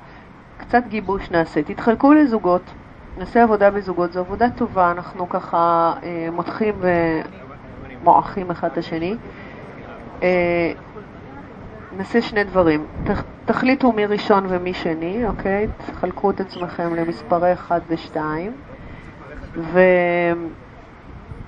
קצת 0.59 0.83
גיבוש 0.89 1.31
נעשה. 1.31 1.63
תתחלקו 1.63 2.13
לזוגות, 2.13 2.63
נעשה 3.19 3.43
עבודה 3.43 3.71
בזוגות. 3.71 4.13
זו 4.13 4.21
עבודה 4.21 4.51
טובה, 4.51 4.91
אנחנו 4.91 5.29
ככה 5.29 5.93
אה, 6.03 6.29
מותחים 6.33 6.75
ומועכים 8.03 8.51
אחד 8.51 8.69
את 8.73 8.79
השני. 8.79 9.17
אה, 10.23 10.73
נעשה 11.97 12.23
שני 12.23 12.45
דברים. 12.45 12.87
ת, 13.05 13.11
תחליטו 13.45 13.93
מי 13.93 14.07
ראשון 14.07 14.47
ומי 14.49 14.75
שני, 14.75 15.27
אוקיי? 15.27 15.67
תחלקו 15.87 16.31
את 16.31 16.41
עצמכם 16.41 16.95
למספרי 16.95 17.53
1 17.53 17.83
ו-2. 17.89 18.17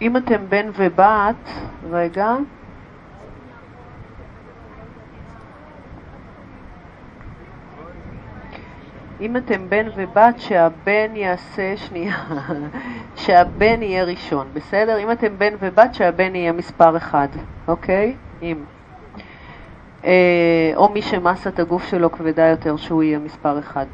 ואם 0.01 0.17
אתם 0.17 0.41
בן 0.49 0.71
ובת, 0.77 1.51
רגע, 1.91 2.37
אם 9.21 9.37
אתם 9.37 9.69
בן 9.69 9.87
ובת, 9.97 10.41
שהבן 10.41 11.17
יעשה, 11.17 11.77
שנייה, 11.77 12.17
שהבן 13.17 13.83
יהיה 13.83 14.05
ראשון, 14.05 14.47
בסדר? 14.55 14.99
אם 14.99 15.11
אתם 15.11 15.39
בן 15.39 15.55
ובת, 15.61 15.95
שהבן 15.95 16.35
יהיה 16.35 16.53
מספר 16.53 16.97
אחד, 16.97 17.29
אוקיי? 17.69 18.15
אם. 18.43 18.57
אה, 20.05 20.73
או 20.77 20.89
מי 20.89 21.03
שמסת 21.03 21.59
הגוף 21.59 21.89
שלו 21.89 22.13
כבדה 22.13 22.47
יותר, 22.47 22.77
שהוא 22.77 23.03
יהיה 23.03 23.19
מספר 23.19 23.59
אחד. 23.59 23.87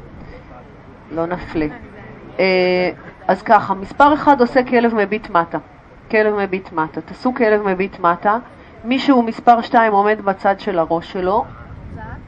לא 1.11 1.25
נפלה. 1.25 1.67
אה, 2.39 2.89
אז 3.27 3.41
ככה, 3.41 3.73
מספר 3.73 4.13
אחד 4.13 4.41
עושה 4.41 4.63
כלב 4.63 4.95
מביט 4.95 5.29
מטה. 5.29 5.57
כלב 6.11 6.35
מביט 6.35 6.71
מטה. 6.71 7.01
תעשו 7.01 7.33
כלב 7.33 7.61
מביט 7.61 7.99
מטה. 7.99 8.37
מישהו 8.83 9.23
מספר 9.23 9.61
שתיים 9.61 9.93
עומד 9.93 10.21
בצד 10.21 10.59
של 10.59 10.79
הראש 10.79 11.11
שלו. 11.11 11.45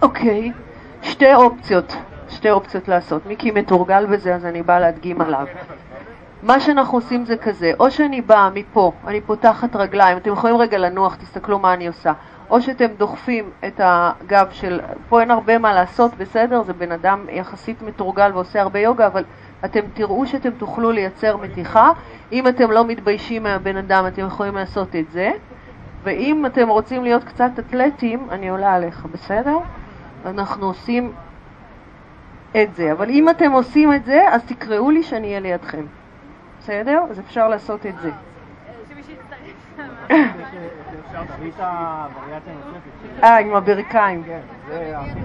אוקיי. 0.02 0.52
שתי 1.02 1.34
אופציות. 1.34 1.96
שתי 2.30 2.52
אופציות 2.52 2.88
לעשות. 2.88 3.26
מיקי 3.26 3.52
מתורגל 3.52 4.06
בזה, 4.06 4.36
אז 4.36 4.46
אני 4.46 4.64
באה 4.64 4.80
להדגים 4.80 5.22
עליו. 5.22 5.46
מה 6.44 6.60
שאנחנו 6.60 6.98
עושים 6.98 7.26
זה 7.26 7.38
כזה, 7.38 7.72
או 7.80 7.92
שאני 7.92 8.22
באה 8.22 8.50
מפה, 8.50 8.92
אני 9.08 9.22
פותחת 9.22 9.76
רגליים, 9.76 10.18
אתם 10.18 10.32
יכולים 10.34 10.58
רגע 10.58 10.78
לנוח, 10.78 11.16
תסתכלו 11.16 11.60
מה 11.60 11.74
אני 11.74 11.88
עושה, 11.88 12.14
או 12.50 12.62
שאתם 12.62 12.86
דוחפים 12.98 13.50
את 13.68 13.82
הגב 13.84 14.48
של, 14.52 14.82
פה 15.10 15.22
אין 15.22 15.32
הרבה 15.32 15.58
מה 15.58 15.74
לעשות, 15.74 16.12
בסדר? 16.18 16.64
זה 16.64 16.74
בן 16.74 16.92
אדם 16.92 17.26
יחסית 17.30 17.82
מתורגל 17.82 18.32
ועושה 18.34 18.62
הרבה 18.62 18.80
יוגה, 18.80 19.08
אבל 19.08 19.24
אתם 19.66 19.80
תראו 19.94 20.26
שאתם 20.26 20.50
תוכלו 20.50 20.92
לייצר 20.92 21.38
מתיחה. 21.38 21.92
אם 22.32 22.48
אתם 22.48 22.72
לא 22.72 22.86
מתביישים 22.86 23.44
מהבן 23.44 23.78
אדם, 23.78 24.08
אתם 24.08 24.26
יכולים 24.26 24.56
לעשות 24.56 24.96
את 24.96 25.12
זה. 25.12 25.32
ואם 26.04 26.46
אתם 26.46 26.70
רוצים 26.70 27.04
להיות 27.04 27.24
קצת 27.24 27.50
אתלטים, 27.60 28.28
אני 28.32 28.50
עולה 28.50 28.74
עליך, 28.74 29.06
בסדר? 29.12 29.58
אנחנו 30.26 30.66
עושים 30.66 31.12
את 32.52 32.76
זה. 32.76 32.92
אבל 32.92 33.10
אם 33.10 33.30
אתם 33.30 33.52
עושים 33.52 33.94
את 33.94 34.06
זה, 34.06 34.22
אז 34.32 34.44
תקראו 34.46 34.92
לי 34.92 35.04
שאני 35.04 35.28
אהיה 35.28 35.40
לידכם. 35.40 35.86
בסדר? 36.60 37.04
אז 37.10 37.20
אפשר 37.20 37.48
לעשות 37.48 37.86
את 37.86 38.00
זה. 38.02 38.12
אה, 43.24 43.38
עם 43.38 43.56
הברכיים. 43.56 44.24
כן, 44.24 44.40
זה 44.68 44.98
הכי 44.98 45.20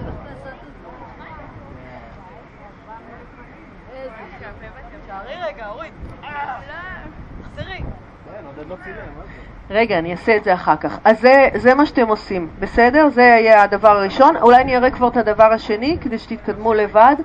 רגע, 9.69 9.99
אני 9.99 10.11
אעשה 10.11 10.37
את 10.37 10.43
זה 10.43 10.53
אחר 10.53 10.75
כך. 10.75 10.99
אז 11.03 11.19
זה, 11.19 11.49
זה 11.55 11.73
מה 11.73 11.85
שאתם 11.85 12.07
עושים, 12.07 12.47
בסדר? 12.59 13.09
זה 13.09 13.21
יהיה 13.21 13.63
הדבר 13.63 13.97
הראשון. 13.97 14.37
אולי 14.37 14.61
אני 14.61 14.77
אראה 14.77 14.91
כבר 14.91 15.07
את 15.07 15.17
הדבר 15.17 15.53
השני, 15.53 15.97
כדי 16.01 16.17
שתתקדמו 16.17 16.73
לבד. 16.73 17.15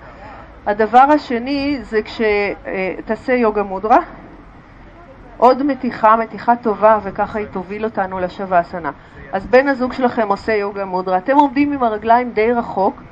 הדבר 0.66 0.98
השני 0.98 1.78
זה 1.82 2.00
כשתעשה 2.02 3.32
יוגה 3.32 3.62
מודרה. 3.62 3.98
עוד 5.36 5.62
מתיחה, 5.62 6.16
מתיחה 6.16 6.56
טובה, 6.56 6.98
וככה 7.02 7.38
היא 7.38 7.46
תוביל 7.46 7.84
אותנו 7.84 8.20
לשווה-אסנה. 8.20 8.90
אז 9.32 9.46
בן 9.46 9.68
הזוג 9.68 9.92
שלכם 9.92 10.28
עושה 10.28 10.52
יוגה 10.52 10.84
מודרה. 10.84 11.16
אתם 11.16 11.36
עומדים 11.36 11.72
עם 11.72 11.82
הרגליים 11.82 12.30
די 12.30 12.52
רחוק, 12.52 13.02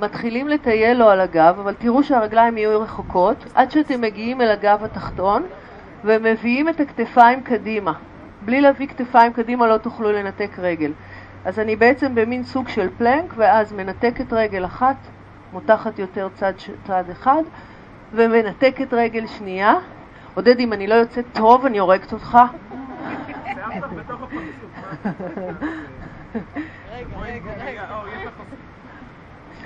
מתחילים 0.00 0.48
לטייל 0.48 0.96
לו 0.96 1.08
על 1.08 1.20
הגב, 1.20 1.56
אבל 1.60 1.74
תראו 1.78 2.02
שהרגליים 2.02 2.58
יהיו 2.58 2.80
רחוקות, 2.80 3.44
עד 3.54 3.70
שאתם 3.70 4.00
מגיעים 4.00 4.40
אל 4.40 4.50
הגב 4.50 4.84
התחתון, 4.84 5.42
ומביאים 6.04 6.68
את 6.68 6.80
הכתפיים 6.80 7.42
קדימה. 7.42 7.92
בלי 8.44 8.60
להביא 8.60 8.86
כתפיים 8.86 9.32
קדימה 9.32 9.66
לא 9.66 9.76
תוכלו 9.76 10.12
לנתק 10.12 10.58
רגל. 10.58 10.92
אז 11.44 11.58
אני 11.58 11.76
בעצם 11.76 12.14
במין 12.14 12.44
סוג 12.44 12.68
של 12.68 12.88
פלנק, 12.98 13.32
ואז 13.36 13.72
מנתקת 13.72 14.32
רגל 14.32 14.64
אחת, 14.64 14.96
מותחת 15.52 15.98
יותר 15.98 16.28
צד, 16.34 16.52
צד 16.86 17.04
אחד, 17.10 17.42
ומנתקת 18.12 18.92
רגל 18.92 19.26
שנייה. 19.26 19.74
עודד, 20.34 20.60
אם 20.60 20.72
אני 20.72 20.86
לא 20.86 20.94
יוצאת 20.94 21.24
טוב, 21.32 21.66
אני 21.66 21.78
הורגת 21.78 22.12
אותך. 22.12 22.38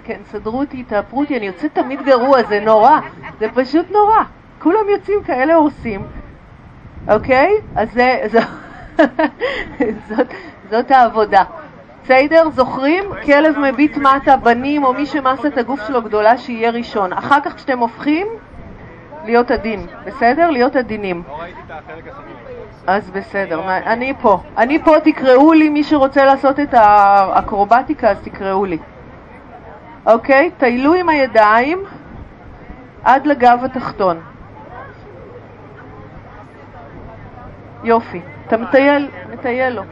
כן, 0.05 0.21
סדרו 0.25 0.59
אותי, 0.59 0.83
תאפרו 0.85 1.21
אותי, 1.21 1.39
אני 1.39 1.47
יוצאת 1.47 1.75
תמיד 1.75 2.03
גרוע, 2.03 2.43
זה 2.43 2.61
נורא, 2.61 3.01
זה 3.39 3.47
פשוט 3.55 3.91
נורא. 3.91 4.23
כולם 4.59 4.89
יוצאים 4.93 5.23
כאלה 5.25 5.55
הורסים, 5.55 6.03
אוקיי? 7.09 7.55
אז 7.77 7.93
זה, 7.93 8.21
זה 8.27 8.41
זאת, 10.09 10.27
זאת 10.71 10.91
העבודה. 10.91 11.43
בסדר? 12.05 12.51
זוכרים? 12.51 13.05
כלב 13.25 13.59
מביט 13.59 13.97
מטה, 13.97 14.37
בנים 14.37 14.85
או 14.85 14.93
מי 14.93 15.07
שמסת 15.07 15.59
הגוף 15.59 15.87
שלו 15.87 16.03
גדולה 16.03 16.39
שיהיה 16.39 16.71
ראשון. 16.71 17.13
אחר 17.13 17.41
כך 17.45 17.57
כשאתם 17.57 17.79
הופכים, 17.79 18.27
להיות 19.25 19.51
עדין, 19.51 19.87
בסדר? 20.07 20.51
להיות 20.51 20.77
עדינים. 20.77 21.23
לא 21.29 21.35
ראיתי 21.43 21.61
את 21.67 21.71
החלק 21.71 22.09
השני. 22.09 22.33
אז 22.87 23.11
בסדר, 23.11 23.61
אני 23.69 24.13
פה. 24.21 24.41
אני 24.57 24.79
פה, 24.79 25.01
תקראו 25.05 25.53
לי, 25.53 25.69
מי 25.69 25.85
שרוצה 25.85 26.25
לעשות 26.25 26.61
את 26.61 26.75
האקרובטיקה, 26.75 28.11
אז 28.11 28.21
תקראו 28.23 28.65
לי. 28.65 28.79
אוקיי? 30.07 30.51
טיילו 30.59 30.95
עם 30.95 31.09
הידיים 31.09 31.85
עד 33.05 33.27
לגב 33.27 33.59
התחתון. 33.65 34.21
יופי. 37.85 38.21
אתה 38.47 38.57
מטייל, 38.57 39.11
מטייל 39.33 39.73
לו. 39.73 39.83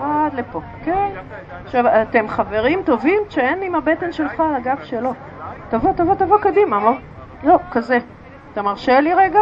עד 0.00 0.34
לפה, 0.34 0.60
כן. 0.84 1.10
עכשיו, 1.64 1.84
אתם 2.02 2.28
חברים 2.28 2.82
טובים? 2.84 3.22
תשען 3.28 3.62
עם 3.62 3.74
הבטן 3.74 4.12
שלך 4.12 4.40
על 4.40 4.54
הגב 4.54 4.78
שלו. 4.82 5.12
תבוא, 5.68 5.92
תבוא, 5.92 6.14
תבוא 6.14 6.38
קדימה, 6.38 6.78
מה? 6.78 6.90
לא, 7.44 7.58
כזה. 7.70 7.98
אתה 8.52 8.62
מרשה 8.62 9.00
לי 9.00 9.14
רגע? 9.14 9.40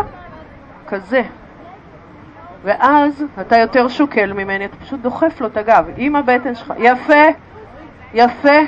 כזה. 0.88 1.22
ואז 2.62 3.24
אתה 3.40 3.56
יותר 3.56 3.88
שוקל 3.88 4.32
ממני, 4.32 4.64
אתה 4.64 4.76
פשוט 4.76 5.00
דוחף 5.00 5.40
לו 5.40 5.46
את 5.46 5.56
הגב 5.56 5.84
עם 5.96 6.16
הבטן 6.16 6.54
שלך. 6.54 6.72
יפה, 6.78 7.24
יפה. 8.14 8.58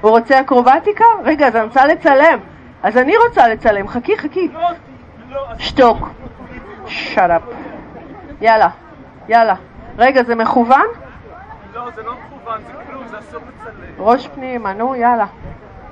הוא 0.00 0.10
רוצה 0.10 0.40
אקרובטיקה? 0.40 1.04
רגע, 1.24 1.46
אז 1.46 1.56
אני 1.56 1.64
רוצה 1.64 1.86
לצלם. 1.86 2.38
אז 2.82 2.96
אני 2.96 3.12
רוצה 3.28 3.48
לצלם. 3.48 3.88
חכי, 3.88 4.18
חכי. 4.18 4.48
שתוק. 5.58 6.08
Shut 6.90 7.30
up. 7.30 7.54
יאללה, 8.40 8.68
יאללה. 9.28 9.54
רגע, 9.98 10.22
זה 10.22 10.34
מכוון? 10.34 10.86
לא, 11.74 11.90
זה 11.94 12.02
לא 12.02 12.12
מכוון, 12.14 12.60
זה 12.66 12.72
כלום, 12.90 13.08
זה 13.08 13.18
אסור 13.18 13.40
לצלם. 13.48 13.94
ראש 13.98 14.28
פנימה, 14.28 14.72
נו, 14.72 14.94
יאללה. 14.94 15.26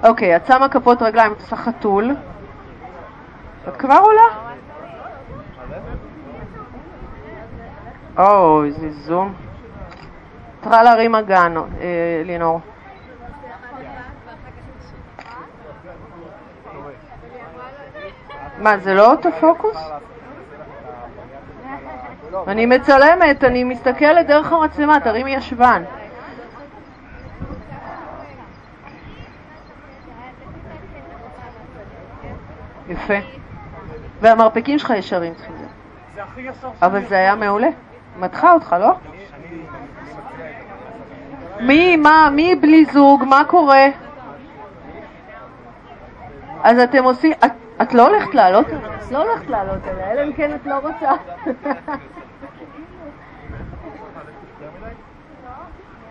אוקיי, 0.04 0.36
את 0.36 0.46
שמה 0.46 0.68
כפות 0.68 1.02
רגליים, 1.02 1.32
את 1.32 1.40
עושה 1.40 1.56
חתול. 1.56 2.16
את 3.68 3.76
כבר 3.76 3.98
עולה? 4.02 4.22
או, 8.18 8.64
איזה 8.64 8.90
זום. 8.90 9.34
צריכה 10.60 10.82
להרים 10.82 11.14
אגן, 11.14 11.54
לינור. 12.24 12.60
מה, 18.58 18.78
זה 18.78 18.94
לא 18.94 19.12
אוטופוקוס? 19.12 19.76
אני 22.48 22.66
מצלמת, 22.66 23.44
אני 23.44 23.64
מסתכלת 23.64 24.26
דרך 24.26 24.52
המצלמה, 24.52 25.00
תרימי 25.00 25.34
ישבן. 25.34 25.82
יפה. 32.88 33.14
והמרפקים 34.20 34.78
שלך 34.78 34.90
ישרים 34.96 35.34
צריכים 35.34 35.54
להיות. 35.56 36.54
אבל 36.82 37.04
זה 37.04 37.14
היה 37.14 37.34
מעולה. 37.34 37.68
מתחה 38.18 38.52
אותך, 38.52 38.76
לא? 38.80 38.92
מי, 41.60 41.96
מה, 41.96 42.30
מי 42.32 42.54
בלי 42.54 42.84
זוג? 42.84 43.24
מה 43.24 43.42
קורה? 43.44 43.86
אז 46.62 46.78
אתם 46.78 47.04
עושים... 47.04 47.32
את, 47.82 47.94
לא 47.94 48.08
הולכת 48.08 48.34
לעלות? 48.34 48.66
את 48.66 49.12
לא 49.12 49.22
הולכת 49.22 49.50
לעלות 49.50 49.86
אליה, 49.86 50.12
אלא 50.12 50.22
אם 50.22 50.32
כן 50.32 50.54
את 50.54 50.66
לא 50.66 50.74
רוצה. 50.74 51.10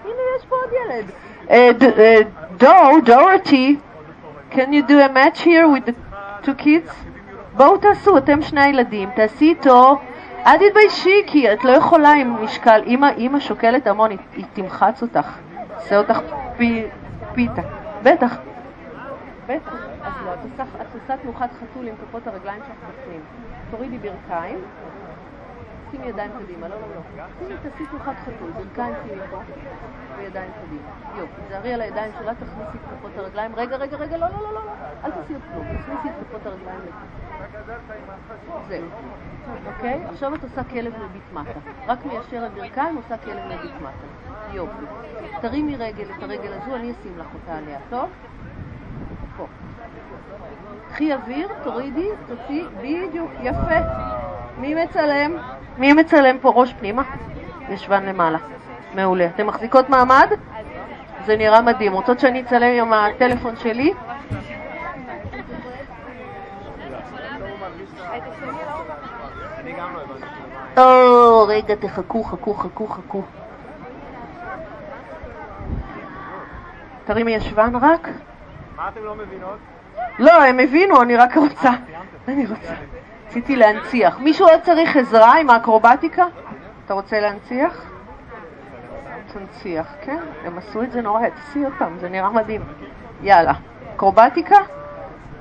הנה, 0.03 0.21
יש 0.37 0.45
פה 0.49 0.55
עוד 0.55 0.73
ילד. 0.85 1.05
אה, 1.49 1.71
אה, 1.97 2.17
דור, 2.57 2.99
דורותי, 3.05 3.77
can 4.51 4.71
you 4.71 4.89
do 4.89 4.93
a 4.93 5.09
match 5.09 5.39
here 5.39 5.67
with 5.67 5.89
the 5.89 5.93
two 6.45 6.63
kids? 6.63 6.91
בואו 7.53 7.77
תעשו, 7.77 8.17
אתם 8.17 8.41
שני 8.41 8.61
הילדים, 8.61 9.09
תעשי 9.15 9.49
איתו, 9.49 9.97
אל 10.45 10.57
תתביישי 10.57 11.23
כי 11.27 11.53
את 11.53 11.63
לא 11.63 11.71
יכולה 11.71 12.11
עם 12.11 12.43
משקל, 12.43 12.81
אמא, 13.17 13.39
שוקלת 13.39 13.87
המון, 13.87 14.11
היא, 14.11 14.45
תמחץ 14.53 15.01
אותך, 15.01 15.37
תעשה 15.67 15.97
אותך 15.97 16.19
פי, 16.57 16.83
פיתה, 17.33 17.61
בטח, 18.03 18.37
בטח, 19.47 19.73
אז 20.01 20.13
לא, 20.25 20.33
את 20.33 20.39
עושה, 20.93 21.13
את 21.13 21.19
תנוחת 21.21 21.49
חתול 21.51 21.87
עם 21.87 21.95
כפות 21.95 22.27
הרגליים 22.27 22.61
שלך 22.67 22.89
בפנים, 22.89 23.21
תורידי 23.71 23.97
ברכיים, 23.97 24.59
שימי 25.91 26.07
ידיים 26.07 26.31
קדימה, 26.43 26.67
לא, 26.67 26.75
לא, 26.75 26.87
לא, 26.95 27.23
שימי, 27.39 27.55
תעשי 27.63 27.85
תנוחת 27.91 28.15
חתול, 28.19 28.51
ברכיים 28.51 28.95
שימי 29.07 29.21
פה, 29.31 29.39
וידיים 30.17 30.51
קדימה, 30.65 30.89
יופי, 31.17 31.41
תזהרי 31.47 31.73
על 31.73 31.81
הידיים 31.81 32.11
שלה, 32.19 32.33
תכניסי 32.35 32.77
את 32.77 32.97
כפות 32.97 33.11
הרגליים, 33.17 33.55
רגע, 33.55 33.75
רגע, 33.75 33.97
רגע, 33.97 34.17
לא, 34.17 34.27
לא, 34.27 34.43
לא, 34.43 34.53
לא, 34.53 34.65
לא, 34.65 34.71
אל 35.03 35.11
תעשי 35.11 35.33
עוד 35.33 35.43
כלום, 35.53 35.65
תכניסי 35.81 36.09
את 36.09 36.27
כפות 36.27 36.45
הרגליים. 36.45 36.79
זהו. 38.67 38.87
אוקיי? 39.65 40.05
עכשיו 40.09 40.35
את 40.35 40.43
עושה 40.43 40.63
כלב 40.63 40.93
מביט 41.03 41.33
מטה. 41.33 41.59
רק 41.87 42.05
מיישר 42.05 42.43
הברכיים 42.45 42.95
עושה 42.95 43.17
כלב 43.17 43.45
מביט 43.45 43.75
מטה. 43.81 44.07
יופי. 44.53 44.85
תרימי 45.41 45.75
רגל 45.75 46.11
את 46.17 46.23
הרגל 46.23 46.53
הזו, 46.53 46.75
אני 46.75 46.91
אשים 46.91 47.17
לך 47.17 47.27
אותה 47.33 47.57
עליה, 47.57 47.79
טוב? 47.89 48.09
פה. 49.37 49.47
קחי 50.89 51.13
אוויר, 51.13 51.47
תורידי, 51.63 52.07
תוציאי, 52.27 52.65
בדיוק, 52.81 53.31
יפה. 53.43 53.79
מי 54.57 54.75
מצלם? 54.83 55.37
מי 55.77 55.93
מצלם 55.93 56.39
פה 56.39 56.49
ראש 56.49 56.73
פנימה? 56.73 57.03
ישבן 57.69 58.05
למעלה. 58.05 58.37
מעולה. 58.93 59.25
אתן 59.25 59.45
מחזיקות 59.45 59.89
מעמד? 59.89 60.27
זה 61.25 61.37
נראה 61.37 61.61
מדהים. 61.61 61.93
רוצות 61.93 62.19
שאני 62.19 62.41
אצלם 62.41 62.81
עם 62.81 62.93
הטלפון 62.93 63.55
שלי? 63.55 63.93
או, 70.77 71.45
רגע, 71.47 71.75
תחכו, 71.75 72.23
חכו, 72.23 72.53
חכו, 72.53 72.87
חכו. 72.87 73.21
תרימי 77.05 77.31
ישבן 77.31 77.73
רק? 77.81 78.09
מה 78.77 78.89
אתם 78.89 79.03
לא 79.03 79.15
מבינות? 79.15 79.57
לא, 80.19 80.43
הם 80.43 80.59
הבינו, 80.59 81.01
אני 81.01 81.15
רק 81.15 81.37
רוצה. 81.37 81.69
אני 82.27 82.45
רוצה. 82.45 82.73
רציתי 83.27 83.55
להנציח. 83.55 84.19
מישהו 84.19 84.47
עוד 84.47 84.59
צריך 84.61 84.97
עזרה 84.97 85.39
עם 85.39 85.49
האקרובטיקה? 85.49 86.25
אתה 86.85 86.93
רוצה 86.93 87.19
להנציח? 87.19 87.83
תנציח, 89.33 89.87
כן? 90.01 90.19
הם 90.45 90.57
עשו 90.57 90.83
את 90.83 90.91
זה 90.91 91.01
נורא, 91.01 91.29
תעשי 91.29 91.65
אותם, 91.65 91.93
זה 91.99 92.09
נראה 92.09 92.29
מדהים. 92.29 92.61
יאללה. 93.21 93.53
אקרובטיקה? 93.95 94.55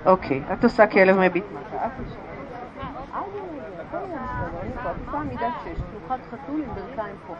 אוקיי, 0.06 0.42
את 0.52 0.64
עושה 0.64 0.86
כלב 0.86 1.18
מביט 1.18 1.44
מטה. 1.52 1.86
את 1.86 1.90
עושה- 2.04 2.16
את 6.14 6.20
חתול 6.30 6.62
עם 6.62 6.74
ברכיים 6.74 7.16
פה. 7.26 7.34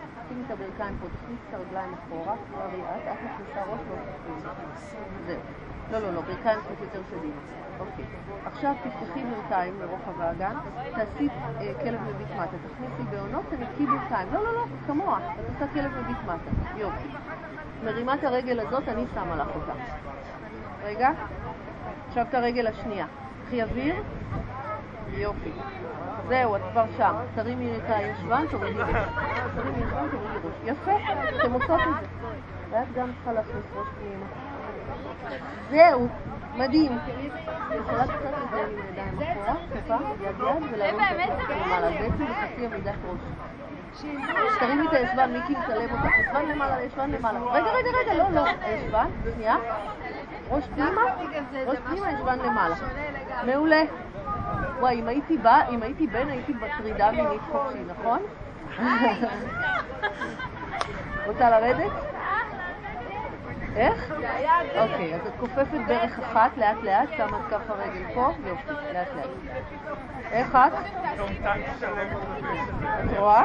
הברכיים 0.53 0.97
פה, 1.01 1.07
תכניס 1.07 1.41
את 1.49 1.55
הרגליים 1.55 1.95
אחורה, 2.09 2.35
תראי 2.51 2.81
את, 2.83 3.19
מכניסה 3.25 3.61
ראש, 3.71 3.81
לא. 3.91 4.51
זהו. 5.27 5.41
לא, 5.93 5.99
לא, 5.99 6.14
לא, 6.14 6.20
ברכיים 6.20 6.59
קצת 6.61 6.80
יותר 6.80 7.01
קדימה. 7.11 7.41
אוקיי. 7.80 8.05
עכשיו 8.47 8.74
תפתחי 8.84 9.24
ברכיים 9.24 9.80
לרוחב 9.80 10.20
האגן, 10.20 10.55
תעשי 10.95 11.28
אה, 11.61 11.72
כלב 11.82 12.01
מביט 12.03 12.30
מטה, 12.30 12.57
תכניסי 12.74 13.03
בעונות, 13.11 13.45
תנקי 13.51 13.87
ברכיים. 13.87 14.28
לא, 14.32 14.45
לא, 14.45 14.55
לא, 14.55 14.64
כמוה. 14.87 15.18
את 15.18 15.49
עושה 15.49 15.72
כלב 15.74 15.93
מביט 16.01 16.16
מטה. 16.24 16.78
יופי. 16.78 17.09
מרימה 17.84 18.14
את 18.14 18.24
הרגל 18.24 18.61
הזאת, 18.61 18.89
אני 18.89 19.05
שמה 19.14 19.37
לך 19.37 19.49
אותה. 19.55 19.72
רגע. 20.82 21.11
עכשיו 22.09 22.26
את 22.28 22.34
הרגל 22.34 22.66
השנייה. 22.66 23.07
קחי 23.47 23.62
אוויר. 23.62 23.95
יופי. 25.11 25.53
זהו, 26.28 26.57
את 26.57 26.61
כבר 26.72 26.84
שם. 26.97 27.14
תרימי 27.34 27.76
את 27.76 27.82
הישבן, 27.91 28.45
תורידי 28.51 28.80
ראש. 28.80 28.89
תרימי 29.55 29.84
ישבן, 29.84 30.09
תורידי 30.11 30.39
ראש. 30.45 30.55
יפה, 30.64 30.93
אתם 31.41 31.53
עושות 31.53 31.80
את 31.80 32.01
זה. 32.01 32.07
ואת 32.70 32.93
גם 32.95 33.11
צריכה 33.14 33.32
להכניס 33.32 33.64
ראש 33.74 33.89
פנימה. 33.99 34.26
זהו, 35.70 36.09
מדהים. 36.55 36.99
יכולה 37.81 38.05
קצת 38.05 38.14
לזה 38.14 38.61
עם 38.61 38.79
הידיים 38.83 39.33
אחורה, 39.33 39.55
טיפה, 39.72 39.95
יד 39.95 40.37
יד, 40.41 40.72
ולהרים 40.72 41.01
את 41.01 41.41
הכף 41.41 41.51
למעלה. 41.66 41.91
בעצם 41.91 42.24
בחצי 42.24 42.66
עמידת 42.66 42.95
ראש. 43.09 43.20
תרימי 44.61 44.87
את 44.89 44.93
הישבן, 44.93 45.33
מיקי 45.33 45.53
מצלם 45.53 45.91
אותך. 45.93 46.18
ישבן 46.20 46.47
למעלה, 46.47 46.83
ישבן 46.83 47.11
למעלה. 47.11 47.39
רגע, 47.39 47.66
רגע, 47.66 47.89
רגע, 48.03 48.14
לא, 48.14 48.31
לא. 48.31 48.45
הישבן, 48.62 49.07
שנייה. 49.35 49.57
ראש 50.51 50.64
פנימה, 50.74 51.03
ראש 51.66 51.79
פנימה, 51.79 52.12
ישבן 52.12 52.39
למעלה. 52.39 52.74
מעולה. 53.47 53.83
וואי, 54.81 55.01
אם 55.01 55.09
הייתי 55.09 55.37
בא, 55.39 55.61
אם 55.70 55.83
הייתי 55.83 56.07
בן, 56.07 56.29
הייתי 56.29 56.53
בטרידה 56.53 57.11
מינית 57.11 57.41
חופשי, 57.53 57.79
נכון? 57.87 58.22
רוצה 61.27 61.51
לרדת? 61.51 61.93
איך? 63.77 64.12
אוקיי, 64.79 65.14
אז 65.14 65.27
את 65.27 65.33
כופפת 65.41 65.79
ברך 65.87 66.18
אחת 66.18 66.57
לאט 66.57 66.77
לאט, 66.83 67.09
שמה 67.16 67.37
את 67.37 67.51
כף 67.51 67.70
הרגל 67.70 68.14
פה, 68.14 68.31
יופי, 68.47 68.72
לאט 68.93 69.09
לאט. 69.16 69.29
איך 70.31 70.57
את? 70.57 70.72
את 73.05 73.18
רואה? 73.18 73.45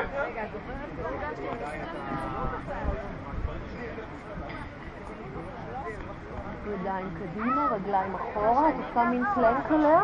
ידיים 6.73 7.09
קדימה, 7.19 7.67
רגליים 7.71 8.15
אחורה, 8.15 8.69
את 8.69 8.73
עושה 8.87 9.03
מין 9.03 9.23
פלנק 9.35 9.71
עליה, 9.71 10.01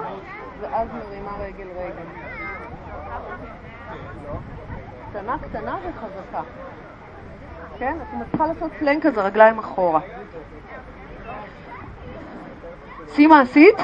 ואז 0.60 0.88
מרימה 0.94 1.32
רגל 1.40 1.68
רגל. 1.76 2.06
קטנה 5.10 5.38
קטנה 5.40 5.78
וחזקה. 5.90 6.42
כן? 7.80 7.98
את 8.02 8.14
מצליחה 8.14 8.48
לעשות 8.48 8.72
פלנק 8.80 9.04
כזה, 9.04 9.22
רגליים 9.22 9.60
אחורה. 9.60 10.00
שי 13.16 13.28
מה 13.28 13.42
עשית? 13.42 13.78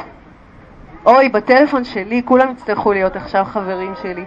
אוי, 1.06 1.30
בטלפון 1.30 1.84
שלי 1.84 2.22
כולם 2.26 2.52
יצטרכו 2.52 2.94
להיות 2.94 3.16
עכשיו 3.16 3.46
חברים 3.46 3.94
שלי. 4.02 4.26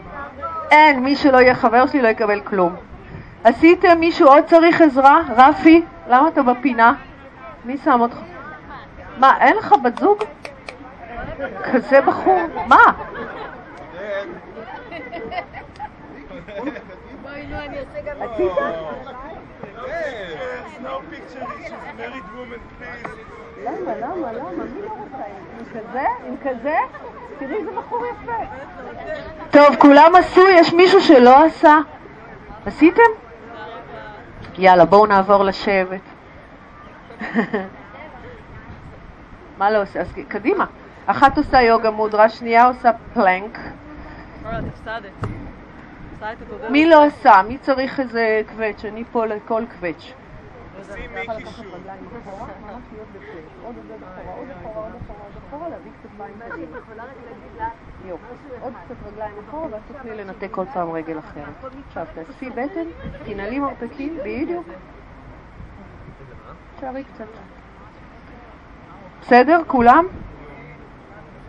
אין, 0.70 1.00
מי 1.00 1.16
שלא 1.16 1.36
יהיה 1.36 1.54
חבר 1.54 1.86
שלי 1.86 2.02
לא 2.02 2.08
יקבל 2.08 2.40
כלום. 2.40 2.76
עשיתם? 3.44 3.98
מישהו 4.00 4.28
עוד 4.28 4.44
צריך 4.44 4.80
עזרה? 4.80 5.20
רפי, 5.36 5.82
למה 6.08 6.28
אתה 6.28 6.42
בפינה? 6.42 6.94
מי 7.64 7.76
שם 7.76 8.00
אותך? 8.00 8.16
מה, 9.18 9.38
אין 9.40 9.56
לך 9.56 9.74
בת 9.82 9.98
זוג? 9.98 10.18
כזה 11.72 12.00
בחור, 12.00 12.40
מה? 12.66 12.82
עשית? 18.20 18.52
למה, 23.64 23.96
למה, 24.00 24.32
למה? 24.32 24.64
מי 24.64 24.82
לא 24.82 24.88
רוצה? 24.88 25.24
עם 25.58 25.64
כזה? 25.72 26.06
עם 26.26 26.36
כזה? 26.44 26.76
תראי 27.38 27.56
איזה 27.56 27.70
בחור 27.76 28.04
יפה. 28.06 28.32
טוב, 29.50 29.76
כולם 29.78 30.12
עשו, 30.18 30.48
יש 30.48 30.72
מישהו 30.72 31.00
שלא 31.00 31.44
עשה? 31.44 31.78
עשיתם? 32.66 33.02
יאללה, 34.58 34.84
בואו 34.84 35.06
נעבור 35.06 35.44
לשבת. 35.44 36.00
מה 39.58 39.70
לא 39.70 39.82
עושה? 39.82 40.00
אז 40.00 40.12
קדימה. 40.28 40.66
אחת 41.06 41.38
עושה 41.38 41.62
יוגה 41.62 41.90
מודרה, 41.90 42.28
שנייה 42.28 42.66
עושה 42.66 42.90
פלנק. 43.14 43.58
מי 46.70 46.86
לא 46.86 47.04
עשה? 47.04 47.42
מי 47.48 47.58
צריך 47.58 48.00
איזה 48.00 48.42
קווץ'? 48.48 48.84
אני 48.84 49.04
פה 49.12 49.26
לכל 49.26 49.62
קווץ'. 49.70 50.12
עושים 50.78 51.10
מיקי 51.14 51.46
שוב. 51.50 51.66
עוד 58.60 58.72
קצת 58.84 58.94
רגליים 59.06 59.34
אחורה 59.48 59.68
ואז 59.70 59.82
תוכלי 59.88 60.16
לנתק 60.16 60.48
כל 60.50 60.64
פעם 60.72 60.90
רגל 60.90 61.18
אחרת. 61.18 61.72
עכשיו 61.88 62.06
תאספי 62.14 62.50
בטן, 62.50 62.88
תנעלי 63.24 63.58
מרפקים, 63.58 64.18
בדיוק. 64.24 64.66
תשארי 66.76 67.04
קצת. 67.04 67.24
בסדר? 69.20 69.60
כולם? 69.66 70.06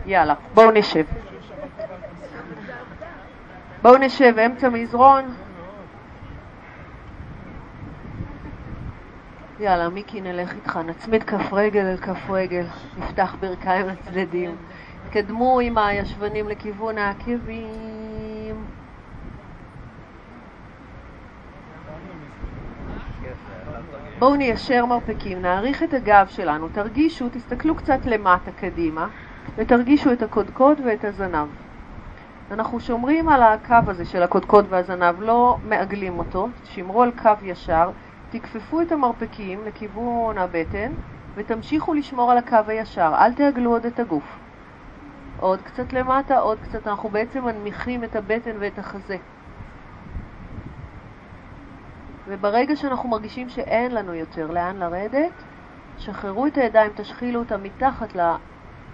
יאללה, 0.06 0.34
בואו 0.54 0.70
נשב. 0.70 1.04
בואו 3.82 3.96
נשב 3.98 4.32
באמצע 4.36 4.68
מזרון. 4.68 5.34
יאללה, 9.60 9.88
מיקי, 9.88 10.20
נלך 10.20 10.54
איתך. 10.54 10.76
נצמיד 10.76 11.22
כף 11.22 11.52
רגל 11.52 11.86
אל 11.86 11.96
כף 11.96 12.30
רגל, 12.30 12.64
נפתח 12.98 13.36
ברכיים 13.40 13.86
לצדדים. 13.86 14.56
תקדמו 15.08 15.60
עם 15.60 15.78
הישבנים 15.78 16.48
לכיוון 16.48 16.98
העקבים. 16.98 18.64
בואו 24.18 24.36
ניישר 24.36 24.86
מרפקים, 24.86 25.42
נעריך 25.42 25.82
את 25.82 25.94
הגב 25.94 26.26
שלנו, 26.28 26.68
תרגישו, 26.68 27.28
תסתכלו 27.28 27.74
קצת 27.74 28.06
למטה 28.06 28.50
קדימה 28.52 29.08
ותרגישו 29.56 30.12
את 30.12 30.22
הקודקוד 30.22 30.80
ואת 30.84 31.04
הזנב. 31.04 31.67
אנחנו 32.50 32.80
שומרים 32.80 33.28
על 33.28 33.42
הקו 33.42 33.74
הזה 33.86 34.04
של 34.04 34.22
הקודקוד 34.22 34.66
והזנב, 34.68 35.20
לא 35.20 35.58
מעגלים 35.62 36.18
אותו, 36.18 36.48
שמרו 36.64 37.02
על 37.02 37.10
קו 37.10 37.30
ישר, 37.42 37.90
תכפפו 38.30 38.80
את 38.80 38.92
המרפקים 38.92 39.64
לכיוון 39.64 40.38
הבטן 40.38 40.92
ותמשיכו 41.34 41.94
לשמור 41.94 42.32
על 42.32 42.38
הקו 42.38 42.56
הישר, 42.66 43.12
אל 43.18 43.34
תעגלו 43.34 43.70
עוד 43.70 43.86
את 43.86 43.98
הגוף. 43.98 44.38
עוד 45.40 45.62
קצת 45.62 45.92
למטה, 45.92 46.38
עוד 46.38 46.58
קצת, 46.60 46.86
אנחנו 46.86 47.08
בעצם 47.08 47.44
מנמיכים 47.44 48.04
את 48.04 48.16
הבטן 48.16 48.56
ואת 48.58 48.78
החזה. 48.78 49.16
וברגע 52.26 52.76
שאנחנו 52.76 53.08
מרגישים 53.08 53.48
שאין 53.48 53.94
לנו 53.94 54.14
יותר 54.14 54.50
לאן 54.50 54.76
לרדת, 54.76 55.32
שחררו 55.98 56.46
את 56.46 56.56
הידיים, 56.56 56.92
תשחילו 56.96 57.40
אותם 57.40 57.62
מתחת 57.62 58.16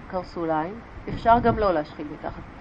לקרסוליים, 0.08 0.74
אפשר 1.08 1.38
גם 1.38 1.58
לא 1.58 1.72
להשחיל 1.72 2.06
מתחת. 2.12 2.53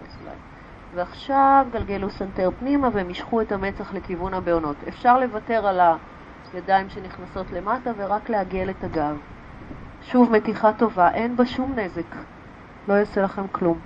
ועכשיו 0.93 1.65
גלגלו 1.71 2.09
סנטר 2.09 2.49
פנימה 2.59 2.89
ומשכו 2.93 3.41
את 3.41 3.51
המצח 3.51 3.93
לכיוון 3.93 4.33
הבהונות. 4.33 4.75
אפשר 4.87 5.19
לוותר 5.19 5.67
על 5.67 5.79
הידיים 6.53 6.89
שנכנסות 6.89 7.51
למטה 7.51 7.91
ורק 7.97 8.29
לעגל 8.29 8.69
את 8.69 8.83
הגב. 8.83 9.17
שוב 10.01 10.31
מתיחה 10.31 10.73
טובה, 10.73 11.11
אין 11.11 11.35
בה 11.35 11.45
שום 11.45 11.75
נזק, 11.79 12.15
לא 12.87 12.93
יעשה 12.93 13.21
לכם 13.21 13.47
כלום. 13.47 13.79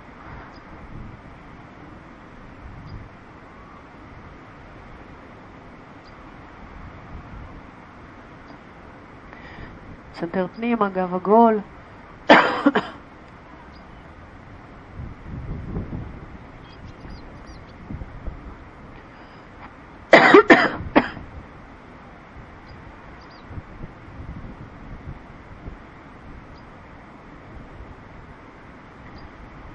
סנטר 10.14 10.46
פנימה, 10.56 10.88
גב 10.88 11.14
עגול. 11.14 11.60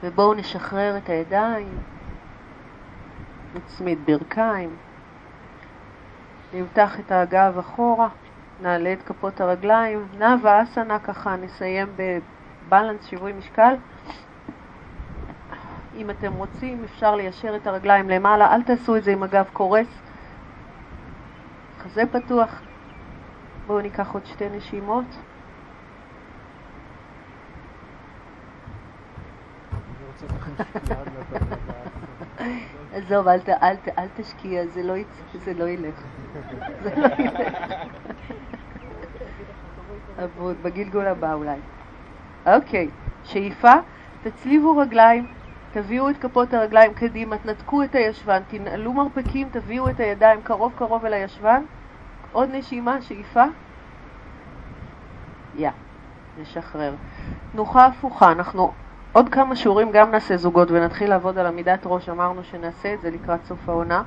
ובואו 0.04 0.34
נשחרר 0.34 0.97
את 0.97 1.10
הידיים, 1.10 1.78
נצמיד 3.56 3.99
ברכיים, 4.06 4.76
נמתח 6.54 6.99
את 6.99 7.12
הגב 7.12 7.58
אחורה, 7.60 8.08
נעלה 8.62 8.93
את 8.93 9.04
כפות 9.06 9.41
הרגליים, 9.41 10.08
נאווה 10.18 10.64
אסנה 10.64 10.99
ככה, 10.99 11.36
נסיים 11.36 11.88
בבלנס 12.68 13.06
שיווי 13.06 13.34
משקל. 13.34 13.76
אם 15.95 16.10
אתם 16.10 16.34
רוצים 16.34 16.84
אפשר 16.84 17.16
ליישר 17.16 17.56
את 17.56 17.68
הרגליים 17.68 18.10
למעלה, 18.10 18.56
אל 18.56 18.64
תעשו 18.64 18.95
את 18.95 19.04
זה 19.04 19.12
עם 19.12 19.24
הגב 19.24 19.45
קורס, 19.54 19.88
חזה 21.84 22.04
פתוח. 22.12 22.62
בואו 23.68 23.82
ניקח 23.82 24.14
עוד 24.14 24.26
שתי 24.26 24.50
נשימות. 24.50 25.06
עזוב, 32.94 33.28
אל, 33.28 33.40
אל, 33.64 33.76
אל 33.98 34.08
תשקיע, 34.16 34.68
זה 34.68 34.84
לא, 34.84 34.94
זה 35.34 35.54
לא 35.54 35.70
ילך. 35.70 36.04
זה 36.84 36.96
לא 36.96 37.06
ילך. 37.06 37.54
אבוד, 40.24 40.64
בגלגול 40.64 41.08
הבא 41.08 41.34
אולי. 41.34 41.60
אוקיי, 42.46 42.90
שאיפה, 43.24 43.74
תצליבו 44.24 44.78
רגליים, 44.78 45.28
תביאו 45.74 46.10
את 46.10 46.18
כפות 46.18 46.54
הרגליים 46.54 46.94
קדימה, 46.94 47.38
תנתקו 47.38 47.84
את 47.84 47.96
הישבן, 47.96 48.42
תנעלו 48.48 48.94
מרפקים, 48.94 49.50
תביאו 49.52 49.90
את 49.90 50.00
הידיים 50.00 50.42
קרוב 50.42 50.74
קרוב 50.78 51.06
אל 51.06 51.14
הישבן. 51.14 51.64
עוד 52.32 52.50
נשימה, 52.52 53.02
שאיפה. 53.02 53.44
יא, 55.56 55.70
נשחרר. 56.42 56.94
תנוחה 57.52 57.86
הפוכה, 57.86 58.32
אנחנו 58.32 58.72
עוד 59.14 59.30
כמה 59.30 59.56
שיעורים 59.56 59.92
גם 59.92 60.12
נעשה 60.12 60.38
זוגות 60.38 60.72
ונתחיל 60.72 61.10
לעבוד 61.10 61.38
על 61.38 61.46
עמידת 61.46 61.82
ראש, 61.86 62.10
אמרנו 62.10 62.44
שנעשה 62.44 62.94
את 62.94 63.02
זה 63.02 63.10
לקראת 63.10 63.46
סוף 63.46 63.70
העונה. 63.70 64.04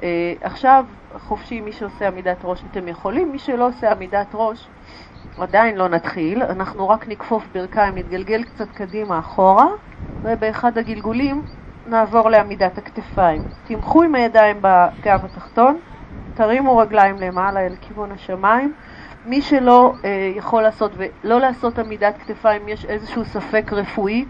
Uh, 0.00 0.02
עכשיו, 0.40 0.84
חופשי, 1.18 1.60
מי 1.60 1.72
שעושה 1.72 2.08
עמידת 2.08 2.36
ראש 2.44 2.62
אתם 2.70 2.88
יכולים, 2.88 3.32
מי 3.32 3.38
שלא 3.38 3.68
עושה 3.68 3.92
עמידת 3.92 4.26
ראש, 4.34 4.68
עדיין 5.38 5.76
לא 5.76 5.88
נתחיל, 5.88 6.42
אנחנו 6.42 6.88
רק 6.88 7.08
נכפוף 7.08 7.48
ברכיים, 7.54 7.98
נתגלגל 7.98 8.42
קצת 8.42 8.72
קדימה 8.72 9.18
אחורה, 9.18 9.66
ובאחד 10.24 10.78
הגלגולים 10.78 11.42
נעבור 11.86 12.30
לעמידת 12.30 12.78
הכתפיים. 12.78 13.42
תמכו 13.64 14.02
עם 14.02 14.14
הידיים 14.14 14.56
בגב 14.60 15.24
התחתון, 15.24 15.78
תרימו 16.34 16.76
רגליים 16.76 17.20
למעלה 17.20 17.60
אל 17.66 17.74
כיוון 17.80 18.12
השמיים. 18.12 18.74
מי 19.24 19.42
שלא 19.42 19.94
אה, 20.04 20.32
יכול 20.36 20.62
לעשות 20.62 20.92
ולא 20.96 21.40
לעשות 21.40 21.78
עמידת 21.78 22.18
כתפיים, 22.18 22.68
יש 22.68 22.84
איזשהו 22.84 23.24
ספק 23.24 23.72
רפואי, 23.72 24.24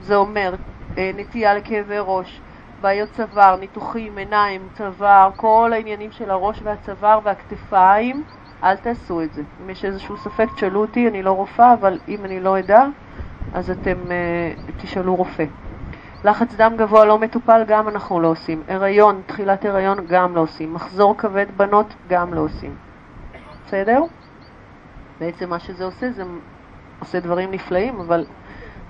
זה 0.00 0.16
אומר 0.16 0.54
אה, 0.98 1.10
נטייה 1.16 1.54
לכאבי 1.54 1.96
ראש, 1.98 2.40
בעיות 2.80 3.08
צוואר, 3.12 3.56
ניתוחים, 3.56 4.18
עיניים, 4.18 4.68
צוואר, 4.72 5.30
כל 5.36 5.70
העניינים 5.74 6.12
של 6.12 6.30
הראש 6.30 6.62
והצוואר 6.62 7.18
והכתפיים, 7.24 8.22
אל 8.62 8.76
תעשו 8.76 9.22
את 9.22 9.32
זה. 9.32 9.42
אם 9.64 9.70
יש 9.70 9.84
איזשהו 9.84 10.16
ספק, 10.16 10.46
תשאלו 10.54 10.80
אותי, 10.80 11.08
אני 11.08 11.22
לא 11.22 11.32
רופאה, 11.32 11.72
אבל 11.72 11.98
אם 12.08 12.24
אני 12.24 12.40
לא 12.40 12.58
אדע, 12.58 12.86
אז 13.54 13.70
אתם 13.70 13.96
אה, 14.10 14.52
תשאלו 14.76 15.14
רופא. 15.14 15.44
לחץ 16.24 16.54
דם 16.54 16.72
גבוה 16.76 17.04
לא 17.04 17.18
מטופל, 17.18 17.64
גם 17.66 17.88
אנחנו 17.88 18.20
לא 18.20 18.28
עושים. 18.28 18.62
הריון, 18.68 19.22
תחילת 19.26 19.64
הריון, 19.64 19.98
גם 20.08 20.34
לא 20.36 20.40
עושים. 20.40 20.74
מחזור 20.74 21.16
כבד 21.18 21.46
בנות, 21.56 21.94
גם 22.08 22.34
לא 22.34 22.40
עושים. 22.40 22.74
בסדר? 23.66 24.02
בעצם 25.20 25.50
מה 25.50 25.58
שזה 25.58 25.84
עושה, 25.84 26.12
זה 26.12 26.22
עושה 26.98 27.20
דברים 27.20 27.50
נפלאים, 27.50 28.00
אבל 28.00 28.26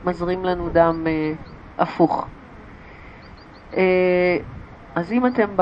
מזרים 0.05 0.45
לנו 0.45 0.69
דם 0.73 1.07
אה, 1.07 1.33
הפוך. 1.79 2.27
אה, 3.77 4.37
אז 4.95 5.13
אם 5.13 5.27
אתם 5.27 5.57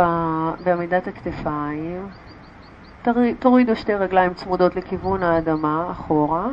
בעמידת 0.64 1.06
הכתפיים, 1.06 2.08
תורידו 3.38 3.76
שתי 3.76 3.94
רגליים 3.94 4.34
צמודות 4.34 4.76
לכיוון 4.76 5.22
האדמה, 5.22 5.90
אחורה. 5.90 6.46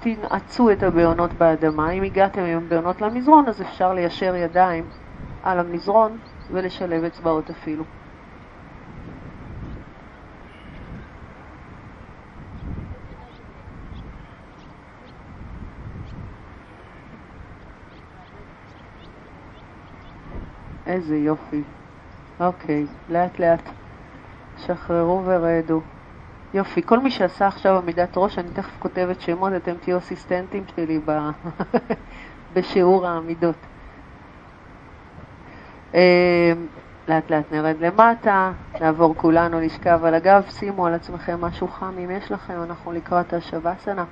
תנעצו 0.00 0.70
את 0.70 0.82
הבעונות 0.82 1.34
באדמה. 1.34 1.90
אם 1.90 2.02
הגעתם 2.02 2.40
עם 2.40 2.58
הבעונות 2.58 3.00
למזרון, 3.00 3.48
אז 3.48 3.62
אפשר 3.62 3.92
ליישר 3.92 4.34
ידיים 4.34 4.84
על 5.42 5.58
המזרון 5.58 6.18
ולשלב 6.50 7.04
אצבעות 7.04 7.50
אפילו. 7.50 7.84
איזה 20.86 21.16
יופי. 21.16 21.62
אוקיי, 22.40 22.86
לאט 23.08 23.38
לאט. 23.38 23.79
שחררו 24.66 25.22
ורדו. 25.24 25.80
יופי, 26.54 26.82
כל 26.82 26.98
מי 26.98 27.10
שעשה 27.10 27.46
עכשיו 27.46 27.78
עמידת 27.78 28.16
ראש, 28.16 28.38
אני 28.38 28.48
תכף 28.54 28.78
כותבת 28.78 29.20
שמות, 29.20 29.52
אתם 29.56 29.72
תהיו 29.80 29.98
אסיסטנטים 29.98 30.64
שלי 30.76 31.00
ב... 31.06 31.10
בשיעור 32.54 33.06
העמידות. 33.06 33.54
אה, 35.94 36.52
לאט 37.08 37.30
לאט 37.30 37.52
נרד 37.52 37.76
למטה, 37.80 38.52
נעבור 38.80 39.14
כולנו 39.16 39.60
לשכב 39.60 40.04
על 40.04 40.14
הגב, 40.14 40.42
שימו 40.48 40.86
על 40.86 40.94
עצמכם 40.94 41.40
משהו 41.40 41.68
חם 41.68 41.94
אם 42.04 42.10
יש 42.10 42.32
לכם, 42.32 42.62
אנחנו 42.62 42.92
לקראת 42.92 43.32
השבסנה. 43.32 44.04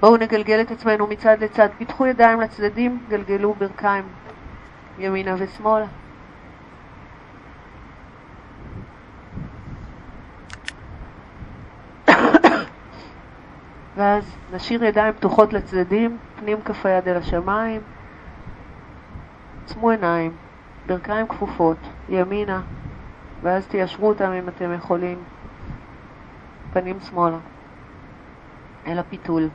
בואו 0.00 0.16
נגלגל 0.16 0.60
את 0.60 0.70
עצמנו 0.70 1.06
מצד 1.06 1.36
לצד, 1.40 1.68
פיתחו 1.78 2.06
ידיים 2.06 2.40
לצדדים, 2.40 2.98
גלגלו 3.08 3.54
ברכיים 3.54 4.04
ימינה 4.98 5.34
ושמאלה. 5.38 5.86
ואז 13.96 14.36
נשאיר 14.52 14.84
ידיים 14.84 15.12
פתוחות 15.12 15.52
לצדדים, 15.52 16.18
פנים 16.38 16.60
כף 16.64 16.86
היד 16.86 17.08
אל 17.08 17.16
השמיים, 17.16 17.80
עצמו 19.64 19.90
עיניים, 19.90 20.32
ברכיים 20.86 21.28
כפופות, 21.28 21.78
ימינה, 22.08 22.60
ואז 23.42 23.66
תיישרו 23.66 24.08
אותם 24.08 24.32
אם 24.32 24.48
אתם 24.48 24.74
יכולים, 24.74 25.18
פנים 26.72 27.00
שמאלה, 27.00 27.38
אל 28.86 28.98
הפיתול. 28.98 29.48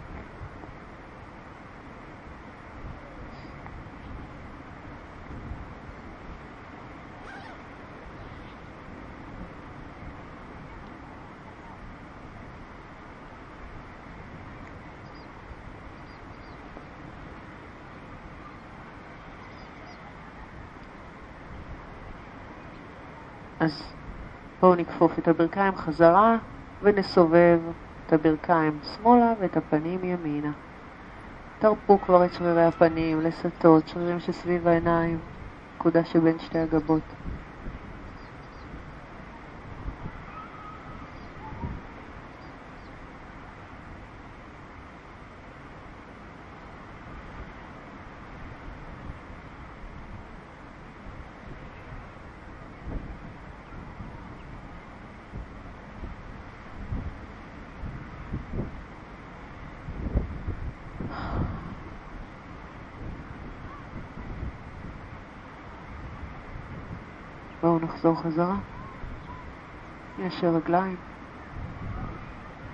אז 23.65 23.83
בואו 24.61 24.75
נכפוף 24.75 25.19
את 25.19 25.27
הברכיים 25.27 25.75
חזרה 25.75 26.37
ונסובב 26.81 27.59
את 28.05 28.13
הברכיים 28.13 28.79
שמאלה 28.83 29.33
ואת 29.39 29.57
הפנים 29.57 30.03
ימינה. 30.03 30.51
תרפו 31.59 32.01
כבר 32.01 32.25
את 32.25 32.33
שרירי 32.33 32.65
הפנים, 32.65 33.21
לסטות, 33.21 33.87
שרירים 33.87 34.19
שסביב 34.19 34.67
העיניים, 34.67 35.19
נקודה 35.75 36.05
שבין 36.05 36.39
שתי 36.39 36.59
הגבות. 36.59 37.01
בואו 67.65 67.79
נחזור 67.95 68.21
חזרה. 68.21 68.55
ניישר 70.19 70.47
רגליים. 70.47 70.95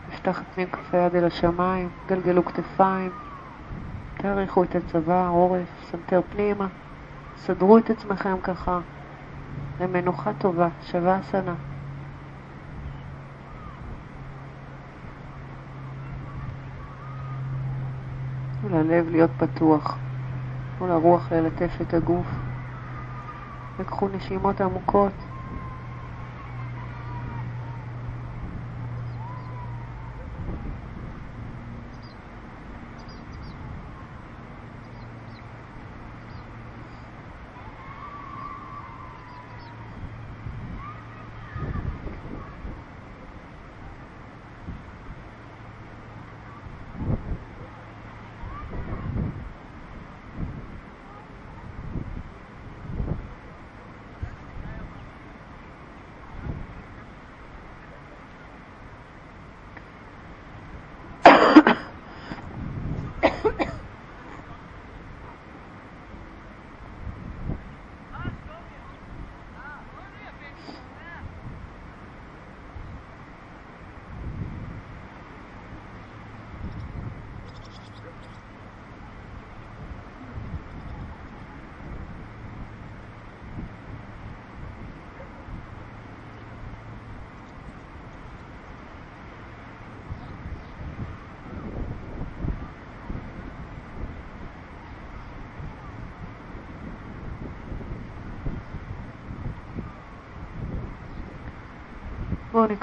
נפתח 0.10 0.42
את 0.42 0.46
פנים 0.56 0.68
כף 0.68 0.94
היד 0.94 1.16
אל 1.16 1.26
השמיים, 1.26 1.90
גלגלו 2.08 2.46
כתפיים, 2.46 3.12
תאריכו 4.18 4.64
את 4.64 4.76
הצוואר, 4.76 5.28
עורף, 5.28 5.68
סנטר 5.92 6.22
פנימה, 6.32 6.68
סדרו 7.38 7.78
את 7.78 7.90
עצמכם 7.90 8.36
ככה 8.44 8.80
למנוחה 9.80 10.32
טובה, 10.38 10.68
שוואסנה. 10.84 11.56
וללב 18.64 19.10
להיות 19.10 19.32
פתוח, 19.38 19.98
ולרוח 20.82 21.32
ללטף 21.32 21.72
את 21.82 21.94
הגוף. 21.94 22.41
לקחו 23.82 24.08
נשימות 24.08 24.62
עמוקות. 24.62 25.31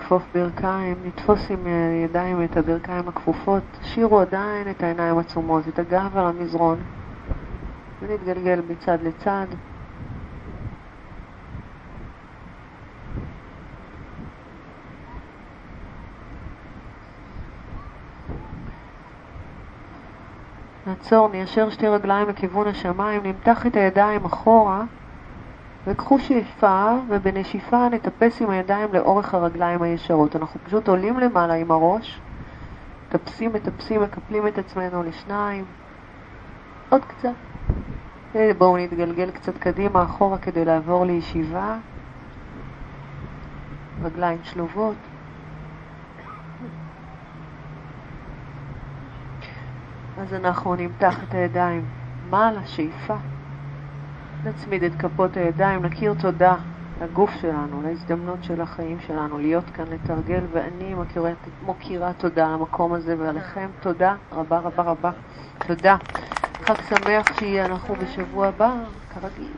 נכפוף 0.09 0.23
ברכיים, 0.35 0.97
נתפוס 1.05 1.51
עם 1.51 1.67
אה, 1.67 2.05
ידיים 2.05 2.45
את 2.45 2.57
הברכיים 2.57 3.09
הכפופות, 3.09 3.63
תשאירו 3.81 4.21
עדיין 4.21 4.71
את 4.71 4.83
העיניים 4.83 5.19
עצומות, 5.19 5.69
את 5.69 5.79
הגב 5.79 6.17
על 6.17 6.27
המזרון, 6.27 6.79
ונתגלגל 8.03 8.61
מצד 8.69 8.99
לצד. 9.03 9.47
נעצור, 20.87 21.29
ניישר 21.29 21.71
שתי 21.71 21.89
רגליים 21.89 22.29
לכיוון 22.29 22.67
השמיים, 22.67 23.23
נמתח 23.23 23.67
את 23.67 23.77
הידיים 23.77 24.25
אחורה 24.25 24.85
וקחו 25.89 26.19
שאיפה, 26.19 26.97
ובנשיפה 27.09 27.89
נטפס 27.89 28.43
עם 28.43 28.51
הידיים 28.51 28.95
לאורך 28.95 29.35
הרגליים 29.35 29.83
הישרות. 29.83 30.37
אנחנו 30.37 30.61
פשוט 30.65 30.89
עולים 30.89 31.19
למעלה 31.19 31.55
עם 31.55 31.71
הראש, 31.71 32.21
מטפסים, 33.09 33.53
מטפסים, 33.53 34.03
מקפלים 34.03 34.49
את 34.49 34.59
עצמנו 34.59 35.03
לשניים. 35.03 35.65
עוד 36.89 37.03
קצת. 37.05 37.33
בואו 38.59 38.77
נתגלגל 38.77 39.31
קצת 39.31 39.59
קדימה, 39.59 40.03
אחורה, 40.03 40.39
כדי 40.39 40.65
לעבור 40.65 41.05
לישיבה. 41.05 41.77
רגליים 44.03 44.39
שלובות. 44.43 44.97
אז 50.19 50.35
אנחנו 50.35 50.75
נמתח 50.75 51.23
את 51.23 51.35
הידיים 51.35 51.85
מעלה, 52.31 52.67
שאיפה. 52.67 53.17
נצמיד 54.45 54.83
את 54.85 54.95
כפות 54.95 55.37
הידיים, 55.37 55.83
נכיר 55.83 56.15
תודה 56.15 56.57
לגוף 57.03 57.31
שלנו, 57.41 57.83
להזדמנות 57.83 58.45
של 58.45 58.61
החיים 58.61 59.01
שלנו, 59.07 59.39
להיות 59.39 59.65
כאן, 59.75 59.85
לתרגל, 59.91 60.45
ואני 60.53 60.95
מכירה, 60.95 61.31
מוקירה 61.63 62.13
תודה 62.13 62.47
על 62.47 62.53
המקום 62.55 62.93
הזה 62.93 63.15
ועליכם. 63.19 63.69
תודה 63.81 64.15
רבה 64.33 64.59
רבה 64.59 64.83
רבה. 64.83 65.11
תודה. 65.67 65.97
חג 66.63 66.75
שמח 66.89 67.39
שיהיה 67.39 67.67
אנחנו 67.67 67.95
בשבוע 67.95 68.47
הבא, 68.47 68.75
כרגיל. 69.15 69.53